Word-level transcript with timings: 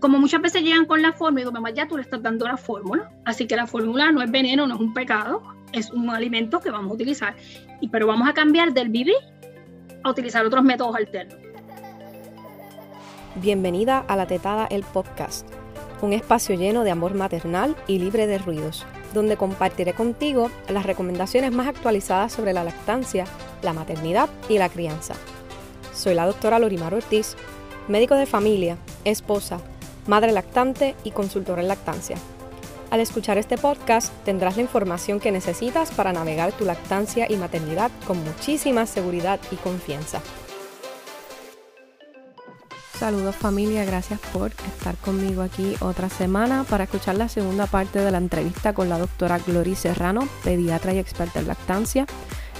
como 0.00 0.18
muchas 0.18 0.40
veces 0.40 0.62
llegan 0.62 0.86
con 0.86 1.02
la 1.02 1.12
fórmula, 1.12 1.42
digo, 1.42 1.52
mamá, 1.52 1.70
ya 1.70 1.86
tú 1.86 1.96
le 1.96 2.02
estás 2.02 2.22
dando 2.22 2.46
la 2.46 2.56
fórmula, 2.56 3.12
así 3.26 3.46
que 3.46 3.54
la 3.54 3.66
fórmula 3.66 4.10
no 4.10 4.22
es 4.22 4.30
veneno, 4.30 4.66
no 4.66 4.74
es 4.74 4.80
un 4.80 4.94
pecado, 4.94 5.42
es 5.72 5.90
un 5.90 6.08
alimento 6.08 6.58
que 6.60 6.70
vamos 6.70 6.90
a 6.90 6.94
utilizar, 6.94 7.36
y, 7.80 7.88
pero 7.88 8.06
vamos 8.06 8.28
a 8.28 8.32
cambiar 8.32 8.72
del 8.72 8.88
vivir 8.88 9.14
a 10.02 10.10
utilizar 10.10 10.44
otros 10.44 10.64
métodos 10.64 10.96
alternos. 10.96 11.36
Bienvenida 13.36 13.98
a 13.98 14.16
La 14.16 14.26
Tetada, 14.26 14.66
el 14.66 14.82
podcast, 14.84 15.46
un 16.00 16.14
espacio 16.14 16.56
lleno 16.56 16.82
de 16.82 16.90
amor 16.90 17.14
maternal 17.14 17.76
y 17.86 17.98
libre 17.98 18.26
de 18.26 18.38
ruidos, 18.38 18.86
donde 19.12 19.36
compartiré 19.36 19.92
contigo 19.92 20.50
las 20.70 20.86
recomendaciones 20.86 21.52
más 21.52 21.68
actualizadas 21.68 22.32
sobre 22.32 22.54
la 22.54 22.64
lactancia, 22.64 23.26
la 23.62 23.74
maternidad 23.74 24.30
y 24.48 24.56
la 24.56 24.70
crianza. 24.70 25.14
Soy 25.92 26.14
la 26.14 26.24
doctora 26.24 26.58
Lorimar 26.58 26.94
Ortiz, 26.94 27.36
médico 27.86 28.14
de 28.14 28.26
familia, 28.26 28.78
esposa, 29.04 29.60
madre 30.06 30.32
lactante 30.32 30.94
y 31.04 31.10
consultora 31.10 31.62
en 31.62 31.68
lactancia. 31.68 32.16
Al 32.90 33.00
escuchar 33.00 33.38
este 33.38 33.56
podcast 33.56 34.12
tendrás 34.24 34.56
la 34.56 34.62
información 34.62 35.20
que 35.20 35.30
necesitas 35.30 35.92
para 35.92 36.12
navegar 36.12 36.52
tu 36.52 36.64
lactancia 36.64 37.30
y 37.30 37.36
maternidad 37.36 37.90
con 38.06 38.22
muchísima 38.24 38.86
seguridad 38.86 39.38
y 39.52 39.56
confianza. 39.56 40.20
Saludos 42.98 43.36
familia, 43.36 43.86
gracias 43.86 44.20
por 44.32 44.50
estar 44.50 44.94
conmigo 44.96 45.40
aquí 45.40 45.74
otra 45.80 46.10
semana 46.10 46.64
para 46.68 46.84
escuchar 46.84 47.16
la 47.16 47.30
segunda 47.30 47.66
parte 47.66 47.98
de 48.00 48.10
la 48.10 48.18
entrevista 48.18 48.74
con 48.74 48.90
la 48.90 48.98
doctora 48.98 49.38
Glory 49.38 49.74
Serrano, 49.74 50.28
pediatra 50.44 50.92
y 50.92 50.98
experta 50.98 51.40
en 51.40 51.46
lactancia. 51.46 52.04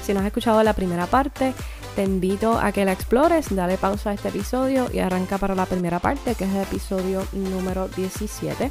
Si 0.03 0.15
no 0.15 0.21
has 0.21 0.27
escuchado 0.27 0.63
la 0.63 0.73
primera 0.73 1.07
parte, 1.07 1.53
te 2.01 2.07
invito 2.07 2.59
a 2.59 2.73
que 2.73 2.87
la 2.87 2.93
explores, 2.93 3.55
dale 3.55 3.77
pausa 3.77 4.09
a 4.09 4.15
este 4.15 4.29
episodio 4.29 4.87
y 4.91 5.01
arranca 5.01 5.37
para 5.37 5.55
la 5.55 5.67
primera 5.67 5.99
parte, 5.99 6.35
que 6.35 6.45
es 6.45 6.51
el 6.55 6.63
episodio 6.63 7.27
número 7.35 7.89
17. 7.89 8.71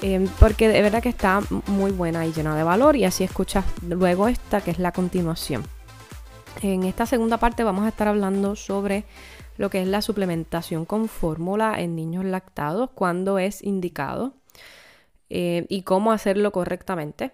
Em, 0.00 0.28
porque 0.38 0.68
de 0.68 0.80
verdad 0.80 1.02
que 1.02 1.08
está 1.08 1.40
muy 1.66 1.90
buena 1.90 2.24
y 2.24 2.32
llena 2.32 2.56
de 2.56 2.62
valor 2.62 2.94
y 2.94 3.04
así 3.04 3.24
escuchas 3.24 3.64
luego 3.82 4.28
esta 4.28 4.60
que 4.60 4.70
es 4.70 4.78
la 4.78 4.92
continuación. 4.92 5.64
En 6.62 6.84
esta 6.84 7.04
segunda 7.04 7.38
parte 7.38 7.64
vamos 7.64 7.84
a 7.84 7.88
estar 7.88 8.06
hablando 8.06 8.54
sobre 8.54 9.06
lo 9.56 9.68
que 9.68 9.82
es 9.82 9.88
la 9.88 10.00
suplementación 10.00 10.84
con 10.84 11.08
fórmula 11.08 11.80
en 11.80 11.96
niños 11.96 12.24
lactados, 12.24 12.90
cuándo 12.94 13.40
es 13.40 13.60
indicado 13.60 14.34
eh, 15.30 15.66
y 15.68 15.82
cómo 15.82 16.12
hacerlo 16.12 16.52
correctamente. 16.52 17.32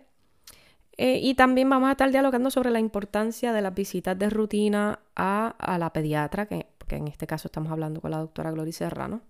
Eh, 0.99 1.21
y 1.23 1.35
también 1.35 1.71
vamos 1.71 1.89
a 1.89 1.93
estar 1.93 2.11
dialogando 2.11 2.51
sobre 2.51 2.71
la 2.71 2.79
importancia 2.79 3.53
de 3.53 3.63
las 3.63 3.75
visitas 3.75 4.19
de 4.19 4.29
rutina 4.29 5.01
a, 5.17 5.77
la 5.79 5.93
pediatra, 5.93 6.47
que, 6.47 6.67
en 6.89 7.09
este 7.09 7.27
caso 7.27 7.49
estamos 7.49 7.73
hablando 7.73 8.01
con 8.01 8.11
la 8.11 8.19
doctora 8.19 8.51
Gloria 8.51 8.73
Serrano. 8.73 9.23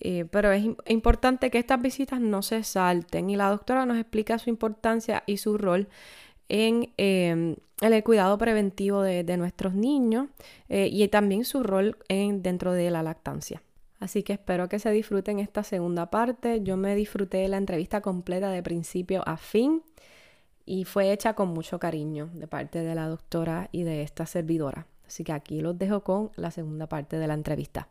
Eh, 0.00 0.24
pero 0.30 0.50
es 0.50 0.64
importante 0.86 1.50
que 1.50 1.58
estas 1.58 1.80
visitas 1.80 2.20
no 2.20 2.42
se 2.42 2.64
salten 2.64 3.30
y 3.30 3.36
la 3.36 3.48
doctora 3.50 3.86
nos 3.86 3.98
explica 3.98 4.36
su 4.38 4.50
importancia 4.50 5.22
y 5.26 5.36
su 5.36 5.56
rol 5.56 5.88
en, 6.48 6.92
em, 6.96 7.54
el 7.80 8.02
cuidado 8.02 8.36
preventivo 8.36 9.02
de, 9.02 9.36
nuestros 9.36 9.74
niños 9.74 10.28
eh, 10.68 10.88
y 10.90 11.06
también 11.06 11.44
su 11.44 11.62
rol 11.62 11.98
en, 12.08 12.42
dentro 12.42 12.72
de 12.72 12.90
la 12.90 13.04
lactancia. 13.04 13.62
Así 14.00 14.24
que 14.24 14.32
espero 14.32 14.68
que 14.68 14.80
se 14.80 14.90
disfruten 14.90 15.38
esta 15.38 15.62
segunda 15.62 16.10
parte. 16.10 16.62
Yo 16.62 16.76
me 16.76 16.96
disfruté 16.96 17.46
la 17.46 17.58
entrevista 17.58 18.00
completa 18.00 18.50
de 18.50 18.60
principio 18.60 19.22
a 19.24 19.36
fin 19.36 19.82
y 20.64 20.84
fue 20.84 21.12
hecha 21.12 21.34
con 21.34 21.48
mucho 21.48 21.78
cariño 21.78 22.30
de 22.34 22.46
parte 22.46 22.80
de 22.80 22.94
la 22.94 23.08
doctora 23.08 23.68
y 23.72 23.82
de 23.82 24.02
esta 24.02 24.26
servidora. 24.26 24.86
Así 25.06 25.24
que 25.24 25.32
aquí 25.32 25.60
los 25.60 25.78
dejo 25.78 26.02
con 26.02 26.30
la 26.36 26.50
segunda 26.50 26.88
parte 26.88 27.18
de 27.18 27.26
la 27.26 27.34
entrevista. 27.34 27.88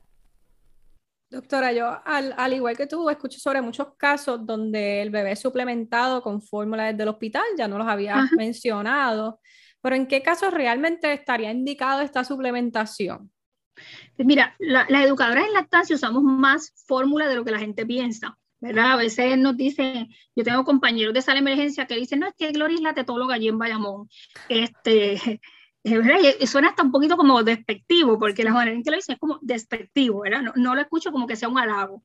Doctora, 1.30 1.72
yo 1.72 1.88
al, 2.03 2.53
igual 2.53 2.75
que 2.75 2.88
tú, 2.88 3.09
escucho 3.09 3.39
sobre 3.39 3.61
muchos 3.61 3.95
casos 3.95 4.45
donde 4.45 5.02
el 5.02 5.11
bebé 5.11 5.31
es 5.31 5.39
suplementado 5.39 6.22
con 6.22 6.42
fórmula 6.42 6.88
desde 6.88 7.03
el 7.03 7.09
hospital, 7.09 7.44
ya 7.58 7.69
no 7.69 7.77
los 7.77 7.88
había 7.88 8.27
mencionado, 8.38 9.39
pero 9.81 9.95
¿en 9.95 10.08
qué 10.08 10.21
casos 10.21 10.54
realmente 10.54 11.14
estaría 11.14 11.52
indicado 11.52 12.02
esta 12.02 12.26
suplementación? 12.26 13.31
Pues 14.15 14.26
mira, 14.26 14.55
las 14.60 14.89
educadoras 14.89 15.45
en 15.48 15.54
lactancia 15.54 15.95
usamos 15.95 16.21
más 16.21 16.73
fórmula 16.86 17.30
de 17.30 17.36
lo 17.36 17.45
que 17.45 17.52
la 17.52 17.60
gente 17.60 17.86
piensa. 17.86 18.37
¿Verdad? 18.61 18.94
A 18.94 18.95
veces 18.95 19.38
nos 19.38 19.58
dicen, 19.58 20.08
yo 20.36 20.44
tengo 20.44 20.64
compañeros 20.64 21.14
de 21.14 21.22
sala 21.22 21.42
de 21.42 21.52
emergencia 21.52 21.88
que 21.88 21.95
dicen, 21.95 22.20
no, 22.20 22.27
es 22.27 22.36
que 22.38 22.52
Gloria 22.52 22.76
es 22.76 22.82
la 22.82 22.94
tetóloga 22.94 23.36
allí 23.36 23.48
en 23.48 23.58
Bayamón. 23.58 24.08
Este, 24.48 25.42
¿verdad? 25.83 26.20
Y 26.39 26.48
suena 26.48 26.70
hasta 26.70 26.83
un 26.83 26.92
poquito 26.92 27.17
como 27.17 27.44
despectivo, 27.44 28.20
porque 28.20 28.44
la 28.44 28.54
manera 28.54 28.77
en 28.77 28.83
que 28.83 28.92
lo 28.92 28.98
dicen 28.98 29.14
es 29.14 29.20
como 29.20 29.39
despectivo, 29.42 30.22
¿verdad? 30.22 30.44
No, 30.44 30.54
no 30.55 30.76
lo 30.76 30.82
escucho 30.82 31.11
como 31.11 31.26
que 31.27 31.36
sea 31.36 31.49
un 31.49 31.58
halago. 31.58 32.04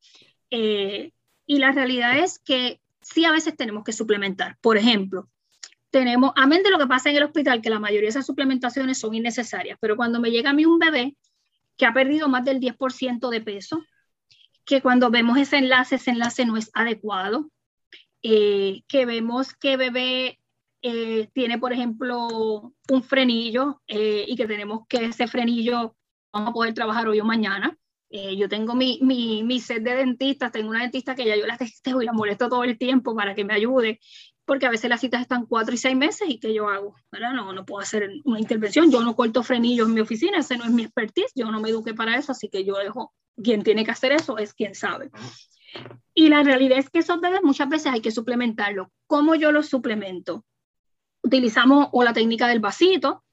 Eh, 0.50 1.12
y 1.44 1.58
la 1.58 1.72
realidad 1.72 2.18
es 2.18 2.38
que 2.38 2.80
sí 3.02 3.24
a 3.26 3.32
veces 3.32 3.54
tenemos 3.54 3.84
que 3.84 3.92
suplementar. 3.92 4.56
Por 4.62 4.78
ejemplo, 4.78 5.28
tenemos, 5.90 6.32
amén 6.36 6.62
de 6.62 6.70
lo 6.70 6.78
que 6.78 6.86
pasa 6.86 7.10
en 7.10 7.16
el 7.16 7.22
hospital, 7.22 7.60
que 7.60 7.70
la 7.70 7.78
mayoría 7.78 8.06
de 8.06 8.10
esas 8.10 8.26
suplementaciones 8.26 8.98
son 8.98 9.14
innecesarias, 9.14 9.78
pero 9.80 9.96
cuando 9.96 10.20
me 10.20 10.30
llega 10.30 10.50
a 10.50 10.54
mí 10.54 10.64
un 10.64 10.78
bebé 10.78 11.16
que 11.76 11.86
ha 11.86 11.92
perdido 11.92 12.28
más 12.28 12.44
del 12.44 12.60
10% 12.60 13.28
de 13.28 13.40
peso, 13.42 13.82
que 14.66 14.82
cuando 14.82 15.10
vemos 15.10 15.38
ese 15.38 15.58
enlace, 15.58 15.94
ese 15.94 16.10
enlace 16.10 16.44
no 16.44 16.56
es 16.56 16.70
adecuado, 16.74 17.48
eh, 18.22 18.82
que 18.88 19.06
vemos 19.06 19.54
que 19.54 19.76
bebé 19.76 20.40
eh, 20.82 21.28
tiene, 21.32 21.58
por 21.58 21.72
ejemplo, 21.72 22.74
un 22.90 23.02
frenillo 23.04 23.80
eh, 23.86 24.24
y 24.26 24.36
que 24.36 24.46
tenemos 24.46 24.86
que 24.88 25.06
ese 25.06 25.28
frenillo 25.28 25.96
vamos 26.32 26.50
a 26.50 26.52
poder 26.52 26.74
trabajar 26.74 27.08
hoy 27.08 27.20
o 27.20 27.24
mañana. 27.24 27.78
yo 28.10 28.48
tengo 28.48 28.74
mi, 28.74 28.98
mi, 29.02 29.42
mi, 29.44 29.60
set 29.60 29.82
de 29.82 29.94
dentistas, 29.94 30.52
tengo 30.52 30.70
una 30.70 30.82
dentista 30.82 31.14
que 31.14 31.26
ya 31.26 31.36
yo 31.36 31.46
la 31.46 31.56
testeo 31.58 32.02
y 32.02 32.04
la 32.04 32.12
molesto 32.12 32.48
todo 32.48 32.64
el 32.64 32.76
tiempo 32.76 33.14
para 33.14 33.34
que 33.34 33.44
me 33.44 33.54
ayude, 33.54 34.00
porque 34.46 34.64
a 34.64 34.70
veces 34.70 34.88
las 34.88 35.00
citas 35.00 35.20
están 35.20 35.44
cuatro 35.44 35.74
y 35.74 35.78
seis 35.78 35.96
meses 35.96 36.28
y 36.30 36.38
¿qué 36.38 36.54
yo 36.54 36.68
hago? 36.68 36.94
No, 37.12 37.52
no 37.52 37.66
puedo 37.66 37.82
hacer 37.82 38.08
una 38.24 38.40
intervención, 38.40 38.90
yo 38.90 39.02
no 39.02 39.14
corto 39.14 39.42
frenillos 39.42 39.88
en 39.88 39.94
mi 39.94 40.00
oficina, 40.00 40.38
ese 40.38 40.56
no 40.56 40.64
es 40.64 40.70
mi 40.70 40.84
expertise, 40.84 41.32
yo 41.34 41.50
no 41.50 41.60
me 41.60 41.68
eduqué 41.68 41.92
para 41.92 42.16
eso, 42.16 42.32
así 42.32 42.48
que 42.48 42.64
yo 42.64 42.76
dejo 42.76 43.12
quien 43.42 43.62
tiene 43.62 43.84
que 43.84 43.90
hacer 43.90 44.12
eso 44.12 44.38
es 44.38 44.54
quien 44.54 44.74
sabe. 44.74 45.10
Y 46.14 46.28
la 46.28 46.42
realidad 46.42 46.78
es 46.78 46.88
que 46.88 47.00
esos 47.00 47.20
bebés 47.20 47.42
muchas 47.42 47.68
veces 47.68 47.92
hay 47.92 48.00
que 48.00 48.10
suplementarlo. 48.10 48.90
¿Cómo 49.06 49.34
yo 49.34 49.52
los 49.52 49.68
suplemento? 49.68 50.44
Utilizamos 51.22 51.88
o 51.92 52.04
la 52.04 52.14
técnica 52.14 52.48
del 52.48 52.60
vasito, 52.60 53.24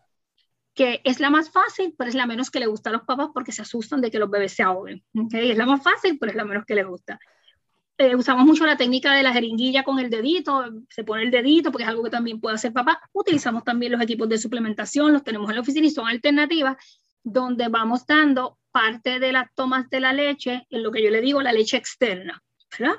que 0.74 1.00
es 1.04 1.20
la 1.20 1.30
más 1.30 1.52
fácil, 1.52 1.94
pero 1.98 2.10
es 2.10 2.16
la 2.16 2.26
menos 2.26 2.50
que 2.50 2.60
le 2.60 2.66
gusta 2.66 2.90
a 2.90 2.94
los 2.94 3.04
papás 3.04 3.30
porque 3.34 3.52
se 3.52 3.62
asustan 3.62 4.02
de 4.02 4.10
que 4.10 4.20
los 4.20 4.30
bebés 4.30 4.54
se 4.54 4.64
ahoguen. 4.64 5.04
Es 5.32 5.58
la 5.58 5.68
más 5.68 5.84
fácil, 5.84 6.18
pero 6.20 6.32
es 6.32 6.36
la 6.36 6.44
menos 6.44 6.66
que 6.66 6.76
les 6.76 6.88
gusta. 6.88 7.20
Eh, 7.98 8.16
usamos 8.16 8.46
mucho 8.46 8.66
la 8.66 8.76
técnica 8.76 9.14
de 9.14 9.22
la 9.22 9.32
jeringuilla 9.32 9.84
con 9.84 10.00
el 10.00 10.10
dedito, 10.10 10.66
se 10.90 11.04
pone 11.04 11.24
el 11.24 11.32
dedito 11.32 11.72
porque 11.72 11.84
es 11.84 11.90
algo 11.90 12.04
que 12.04 12.10
también 12.10 12.40
puede 12.40 12.56
hacer 12.56 12.74
papá. 12.74 13.00
Utilizamos 13.12 13.64
también 13.64 13.92
los 13.92 14.02
equipos 14.02 14.28
de 14.28 14.38
suplementación, 14.38 15.14
los 15.14 15.24
tenemos 15.24 15.50
en 15.50 15.56
la 15.56 15.62
oficina 15.62 15.86
y 15.86 15.92
son 15.92 16.08
alternativas 16.08 16.78
donde 17.24 17.68
vamos 17.68 18.06
dando 18.06 18.58
parte 18.72 19.20
de 19.20 19.32
las 19.32 19.54
tomas 19.54 19.90
de 19.90 20.00
la 20.00 20.12
leche, 20.12 20.66
en 20.70 20.84
lo 20.84 20.92
que 20.92 21.04
yo 21.04 21.12
le 21.12 21.22
digo 21.22 21.42
la 21.42 21.54
leche 21.54 21.78
externa. 21.78 22.42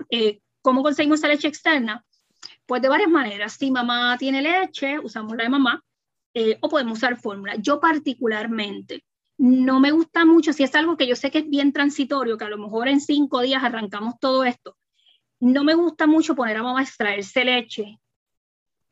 Eh, 0.09 0.41
¿Cómo 0.63 0.83
conseguimos 0.83 1.19
esa 1.19 1.29
leche 1.29 1.49
externa? 1.49 2.05
Pues 2.65 2.81
de 2.81 2.89
varias 2.89 3.11
maneras. 3.11 3.55
Si 3.55 3.71
mamá 3.71 4.17
tiene 4.17 4.41
leche, 4.41 4.99
usamos 5.01 5.37
la 5.37 5.43
de 5.43 5.51
mamá, 5.51 5.83
eh, 6.33 6.57
o 6.61 6.69
podemos 6.69 6.99
usar 6.99 7.17
fórmula. 7.17 7.57
Yo 7.57 7.81
particularmente 7.81 9.05
no 9.37 9.81
me 9.81 9.91
gusta 9.91 10.25
mucho, 10.25 10.53
si 10.53 10.63
es 10.63 10.75
algo 10.75 10.97
que 10.97 11.07
yo 11.09 11.17
sé 11.17 11.31
que 11.31 11.39
es 11.39 11.51
bien 11.51 11.73
transitorio, 11.73 12.39
que 12.39 12.45
a 12.45 12.49
lo 12.49 12.59
mejor 12.59 12.89
en 12.89 13.01
cinco 13.01 13.41
días 13.41 13.65
arrancamos 13.65 14.15
todo 14.21 14.45
esto, 14.45 14.77
no 15.45 15.63
me 15.63 15.75
gusta 15.75 16.07
mucho 16.07 16.35
poner 16.35 16.57
a 16.57 16.63
mamá 16.63 16.81
a 16.81 16.83
extraerse 16.83 17.45
leche, 17.45 17.99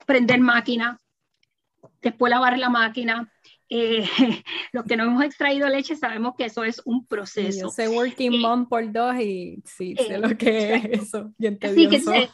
prender 0.06 0.40
máquina, 0.40 0.98
después 2.02 2.30
lavar 2.30 2.58
la 2.58 2.68
máquina, 2.68 3.32
eh, 3.70 4.04
los 4.72 4.84
que 4.84 4.96
no 4.96 5.04
hemos 5.04 5.24
extraído 5.24 5.68
leche 5.68 5.96
sabemos 5.96 6.34
que 6.36 6.44
eso 6.44 6.62
es 6.64 6.82
un 6.84 7.06
proceso. 7.06 7.62
Yo 7.62 7.70
sé 7.70 7.88
working 7.88 8.38
mom 8.38 8.68
por 8.68 8.92
dos 8.92 9.16
y 9.16 9.62
sí, 9.64 9.96
sé 9.96 10.18
lo 10.18 10.36
que 10.36 10.74
es 10.74 10.84
eso. 11.02 11.32
Así 11.62 11.88
que 11.88 12.28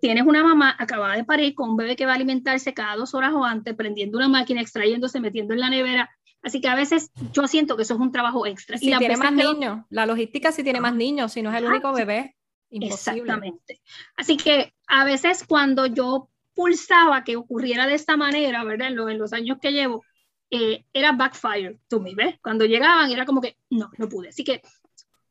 tienes 0.00 0.26
una 0.26 0.42
mamá 0.42 0.74
acabada 0.76 1.14
de 1.14 1.24
parir 1.24 1.54
con 1.54 1.70
un 1.70 1.76
bebé 1.76 1.94
que 1.94 2.06
va 2.06 2.12
a 2.12 2.16
alimentarse 2.16 2.74
cada 2.74 2.96
dos 2.96 3.14
horas 3.14 3.32
o 3.34 3.44
antes, 3.44 3.74
prendiendo 3.76 4.18
una 4.18 4.28
máquina, 4.28 4.60
extrayéndose, 4.60 5.20
metiendo 5.20 5.54
en 5.54 5.60
la 5.60 5.70
nevera. 5.70 6.10
Así 6.42 6.60
que 6.60 6.68
a 6.68 6.74
veces 6.74 7.12
yo 7.32 7.46
siento 7.46 7.76
que 7.76 7.82
eso 7.82 7.94
es 7.94 8.00
un 8.00 8.10
trabajo 8.10 8.46
extra. 8.46 8.78
Si 8.78 8.90
y 8.90 8.96
tiene 8.96 9.16
más 9.16 9.32
niños, 9.32 9.84
la 9.90 10.06
logística 10.06 10.50
si 10.50 10.64
tiene 10.64 10.80
más 10.80 10.94
niños, 10.94 11.32
si 11.32 11.42
no 11.42 11.50
es 11.50 11.58
el 11.58 11.66
único 11.66 11.92
bebé, 11.92 12.34
imposible. 12.70 13.20
Exactamente. 13.20 13.80
Así 14.16 14.36
que 14.36 14.74
a 14.86 15.04
veces 15.04 15.44
cuando 15.46 15.86
yo 15.86 16.28
pulsaba 16.54 17.24
que 17.24 17.36
ocurriera 17.36 17.86
de 17.86 17.94
esta 17.94 18.16
manera, 18.16 18.64
¿verdad? 18.64 18.88
en 18.88 19.18
los 19.18 19.32
años 19.32 19.58
que 19.60 19.72
llevo, 19.72 20.04
eh, 20.50 20.84
era 20.92 21.12
backfire 21.12 21.78
to 21.88 22.00
me, 22.00 22.14
¿ves? 22.14 22.38
Cuando 22.42 22.64
llegaban 22.64 23.10
era 23.10 23.24
como 23.24 23.40
que 23.40 23.56
no, 23.70 23.90
no 23.98 24.08
pude. 24.08 24.28
Así 24.30 24.42
que 24.44 24.62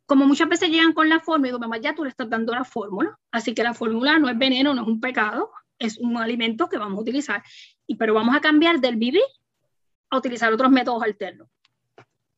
como 0.06 0.26
muchas 0.26 0.50
veces 0.50 0.70
llegan 0.70 0.94
con 0.94 1.08
la 1.08 1.20
fórmula, 1.20 1.50
digo, 1.50 1.60
mamá, 1.60 1.78
ya 1.78 1.94
tú 1.94 2.04
le 2.04 2.10
estás 2.10 2.28
dando 2.28 2.52
la 2.52 2.64
fórmula, 2.64 3.20
así 3.32 3.54
que 3.54 3.62
la 3.62 3.76
fórmula 3.76 4.18
no 4.18 4.28
es 4.28 4.36
veneno, 4.38 4.74
no 4.74 4.82
es 4.82 4.88
un 4.88 5.00
pecado, 5.00 5.52
es 5.78 6.00
un 6.00 6.18
alimento 6.18 6.68
que 6.68 6.80
vamos 6.80 6.98
a 6.98 7.02
utilizar, 7.02 7.44
y, 7.86 7.96
pero 7.96 8.16
vamos 8.16 8.36
a 8.36 8.40
cambiar 8.40 8.80
del 8.80 8.96
vivir 8.96 9.22
a 10.10 10.18
utilizar 10.18 10.52
otros 10.52 10.72
métodos 10.72 11.04
alternos. 11.04 11.48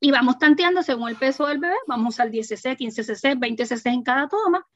Y 0.01 0.11
vamos 0.11 0.37
tanteando 0.37 0.83
según 0.83 1.07
el 1.07 1.15
peso 1.15 1.45
del 1.47 1.59
bebé, 1.59 1.75
vamos 1.87 2.07
a 2.07 2.09
usar 2.09 2.29
10 2.29 2.45
cc, 2.45 2.75
15 2.75 3.03
cc, 3.03 3.35
20 3.35 3.65
cc 3.65 3.89
en 3.89 4.03
cada 4.03 4.27
toma. 4.27 4.67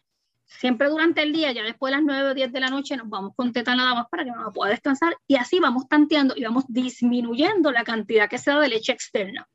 Siempre 0.48 0.90
durante 0.90 1.24
el 1.24 1.34
día, 1.34 1.52
ya 1.52 1.64
después 1.64 1.92
de 1.92 1.98
las 1.98 2.06
9 2.06 2.30
o 2.30 2.34
10 2.34 2.52
de 2.52 2.60
la 2.60 2.70
noche, 2.70 2.96
nos 2.96 3.10
vamos 3.10 3.34
con 3.36 3.52
teta 3.52 3.76
nada 3.76 3.94
más 3.96 4.08
para 4.10 4.24
que 4.24 4.32
no 4.32 4.52
pueda 4.54 4.72
descansar. 4.72 5.18
Y 5.28 5.36
así 5.36 5.60
vamos 5.60 5.88
tanteando 5.88 6.36
y 6.38 6.44
vamos 6.44 6.66
disminuyendo 6.68 7.72
la 7.72 7.84
cantidad 7.84 8.30
que 8.30 8.38
se 8.38 8.52
da 8.52 8.60
de 8.60 8.70
leche 8.70 8.94
externa. 8.94 9.48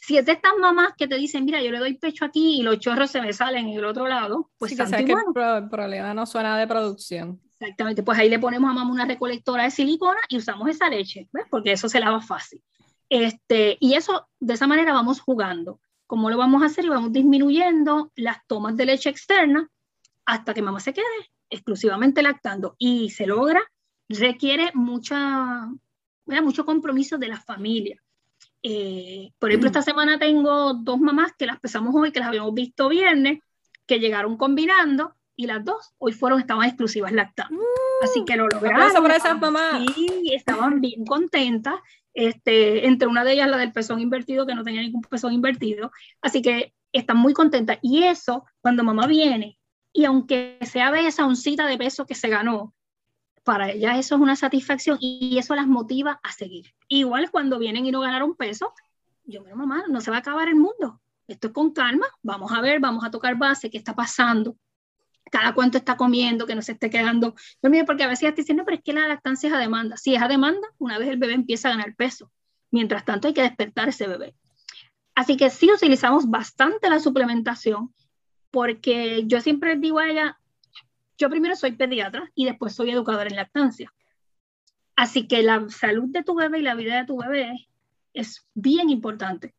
Si 0.00 0.16
es 0.16 0.24
de 0.24 0.32
estas 0.32 0.52
mamás 0.58 0.92
que 0.96 1.08
te 1.08 1.16
dicen, 1.16 1.44
mira, 1.44 1.62
yo 1.62 1.70
le 1.70 1.78
doy 1.78 1.94
pecho 1.98 2.24
aquí 2.24 2.60
y 2.60 2.62
los 2.62 2.78
chorros 2.78 3.10
se 3.10 3.20
me 3.20 3.32
salen 3.32 3.68
en 3.68 3.78
el 3.78 3.84
otro 3.84 4.06
lado, 4.06 4.50
pues 4.58 4.70
sí, 4.70 4.76
que 4.76 4.86
sabes 4.86 5.04
que 5.04 5.12
el, 5.12 5.68
problema 5.68 6.14
no 6.14 6.26
suena 6.26 6.58
de 6.58 6.66
producción. 6.66 7.40
Exactamente, 7.58 8.02
pues 8.02 8.18
ahí 8.18 8.28
le 8.28 8.38
ponemos 8.38 8.70
a 8.70 8.74
mamá 8.74 8.90
una 8.90 9.06
recolectora 9.06 9.64
de 9.64 9.70
silicona 9.70 10.20
y 10.28 10.38
usamos 10.38 10.68
esa 10.68 10.88
leche, 10.88 11.28
¿ves? 11.32 11.46
Porque 11.50 11.72
eso 11.72 11.88
se 11.88 12.00
lava 12.00 12.20
fácil. 12.20 12.62
Este, 13.08 13.76
y 13.80 13.94
eso, 13.94 14.28
de 14.40 14.54
esa 14.54 14.66
manera 14.66 14.92
vamos 14.92 15.20
jugando. 15.20 15.80
¿Cómo 16.06 16.30
lo 16.30 16.36
vamos 16.36 16.62
a 16.62 16.66
hacer? 16.66 16.84
Y 16.84 16.88
vamos 16.88 17.12
disminuyendo 17.12 18.12
las 18.14 18.38
tomas 18.46 18.76
de 18.76 18.86
leche 18.86 19.10
externa 19.10 19.68
hasta 20.26 20.52
que 20.52 20.62
mamá 20.62 20.80
se 20.80 20.92
quede 20.92 21.04
exclusivamente 21.48 22.22
lactando. 22.22 22.74
Y 22.78 23.10
se 23.10 23.26
logra, 23.26 23.62
requiere 24.08 24.70
mucha, 24.74 25.68
mucho 26.26 26.64
compromiso 26.64 27.18
de 27.18 27.28
la 27.28 27.40
familia. 27.40 28.02
Eh, 28.62 29.30
por 29.38 29.50
ejemplo, 29.50 29.68
esta 29.68 29.82
semana 29.82 30.18
tengo 30.18 30.74
dos 30.74 30.98
mamás 30.98 31.32
que 31.38 31.46
las 31.46 31.60
pesamos 31.60 31.94
hoy, 31.94 32.12
que 32.12 32.20
las 32.20 32.28
habíamos 32.28 32.52
visto 32.52 32.88
viernes, 32.88 33.38
que 33.86 34.00
llegaron 34.00 34.36
combinando 34.36 35.14
y 35.36 35.46
las 35.46 35.64
dos 35.64 35.94
hoy 35.98 36.12
fueron, 36.12 36.40
estaban 36.40 36.66
exclusivas 36.66 37.12
lactando. 37.12 37.62
Así 38.02 38.24
que 38.24 38.36
lo 38.36 38.48
lograron. 38.48 39.02
por 39.02 39.10
esas 39.10 39.38
mamás. 39.40 39.84
Sí, 39.94 40.32
estaban 40.32 40.80
bien 40.80 41.04
contentas. 41.04 41.76
Este, 42.12 42.86
entre 42.86 43.06
una 43.06 43.24
de 43.24 43.34
ellas 43.34 43.48
la 43.48 43.58
del 43.58 43.72
pezón 43.72 44.00
invertido, 44.00 44.46
que 44.46 44.54
no 44.54 44.64
tenía 44.64 44.80
ningún 44.80 45.02
pezón 45.02 45.32
invertido. 45.34 45.92
Así 46.22 46.42
que 46.42 46.74
están 46.92 47.18
muy 47.18 47.34
contentas. 47.34 47.78
Y 47.82 48.04
eso, 48.04 48.44
cuando 48.60 48.82
mamá 48.82 49.06
viene, 49.06 49.58
y 49.96 50.04
aunque 50.04 50.58
sea 50.62 50.92
de 50.92 51.06
esa 51.06 51.26
oncita 51.26 51.66
de 51.66 51.78
peso 51.78 52.04
que 52.04 52.14
se 52.14 52.28
ganó, 52.28 52.74
para 53.44 53.70
ellas 53.70 53.98
eso 53.98 54.16
es 54.16 54.20
una 54.20 54.36
satisfacción 54.36 54.98
y 55.00 55.38
eso 55.38 55.54
las 55.54 55.66
motiva 55.66 56.20
a 56.22 56.32
seguir. 56.32 56.74
Igual 56.88 57.30
cuando 57.30 57.58
vienen 57.58 57.86
y 57.86 57.90
no 57.92 58.00
ganaron 58.00 58.36
peso, 58.36 58.74
yo, 59.24 59.42
pero 59.42 59.56
mamá, 59.56 59.84
no 59.88 60.00
se 60.00 60.10
va 60.10 60.18
a 60.18 60.20
acabar 60.20 60.48
el 60.48 60.56
mundo. 60.56 61.00
Esto 61.26 61.48
es 61.48 61.52
con 61.54 61.72
calma, 61.72 62.06
vamos 62.22 62.52
a 62.52 62.60
ver, 62.60 62.78
vamos 62.78 63.04
a 63.04 63.10
tocar 63.10 63.36
base, 63.36 63.70
qué 63.70 63.78
está 63.78 63.94
pasando, 63.94 64.56
cada 65.30 65.54
cuánto 65.54 65.78
está 65.78 65.96
comiendo, 65.96 66.46
que 66.46 66.54
no 66.54 66.62
se 66.62 66.72
esté 66.72 66.90
quedando 66.90 67.34
dormido, 67.62 67.84
porque 67.86 68.04
a 68.04 68.08
veces 68.08 68.34
te 68.34 68.42
dicen, 68.42 68.58
no, 68.58 68.64
pero 68.64 68.76
es 68.76 68.82
que 68.82 68.92
la 68.92 69.08
lactancia 69.08 69.48
es 69.48 69.54
a 69.54 69.58
demanda. 69.58 69.96
Si 69.96 70.14
es 70.14 70.22
a 70.22 70.28
demanda, 70.28 70.68
una 70.78 70.98
vez 70.98 71.08
el 71.08 71.16
bebé 71.16 71.34
empieza 71.34 71.68
a 71.68 71.72
ganar 71.72 71.94
peso. 71.96 72.30
Mientras 72.70 73.04
tanto, 73.04 73.28
hay 73.28 73.34
que 73.34 73.42
despertar 73.42 73.88
ese 73.88 74.06
bebé. 74.06 74.34
Así 75.14 75.36
que 75.36 75.50
sí 75.50 75.70
utilizamos 75.72 76.28
bastante 76.28 76.90
la 76.90 77.00
suplementación, 77.00 77.94
porque 78.56 79.24
yo 79.26 79.42
siempre 79.42 79.76
digo 79.76 79.98
a 79.98 80.08
ella, 80.08 80.40
yo 81.18 81.28
primero 81.28 81.54
soy 81.56 81.72
pediatra 81.72 82.32
y 82.34 82.46
después 82.46 82.74
soy 82.74 82.90
educadora 82.90 83.28
en 83.28 83.36
lactancia. 83.36 83.92
Así 84.96 85.28
que 85.28 85.42
la 85.42 85.68
salud 85.68 86.08
de 86.08 86.24
tu 86.24 86.34
bebé 86.34 86.60
y 86.60 86.62
la 86.62 86.74
vida 86.74 86.96
de 86.96 87.04
tu 87.04 87.18
bebé 87.18 87.68
es 88.14 88.48
bien 88.54 88.88
importante. 88.88 89.54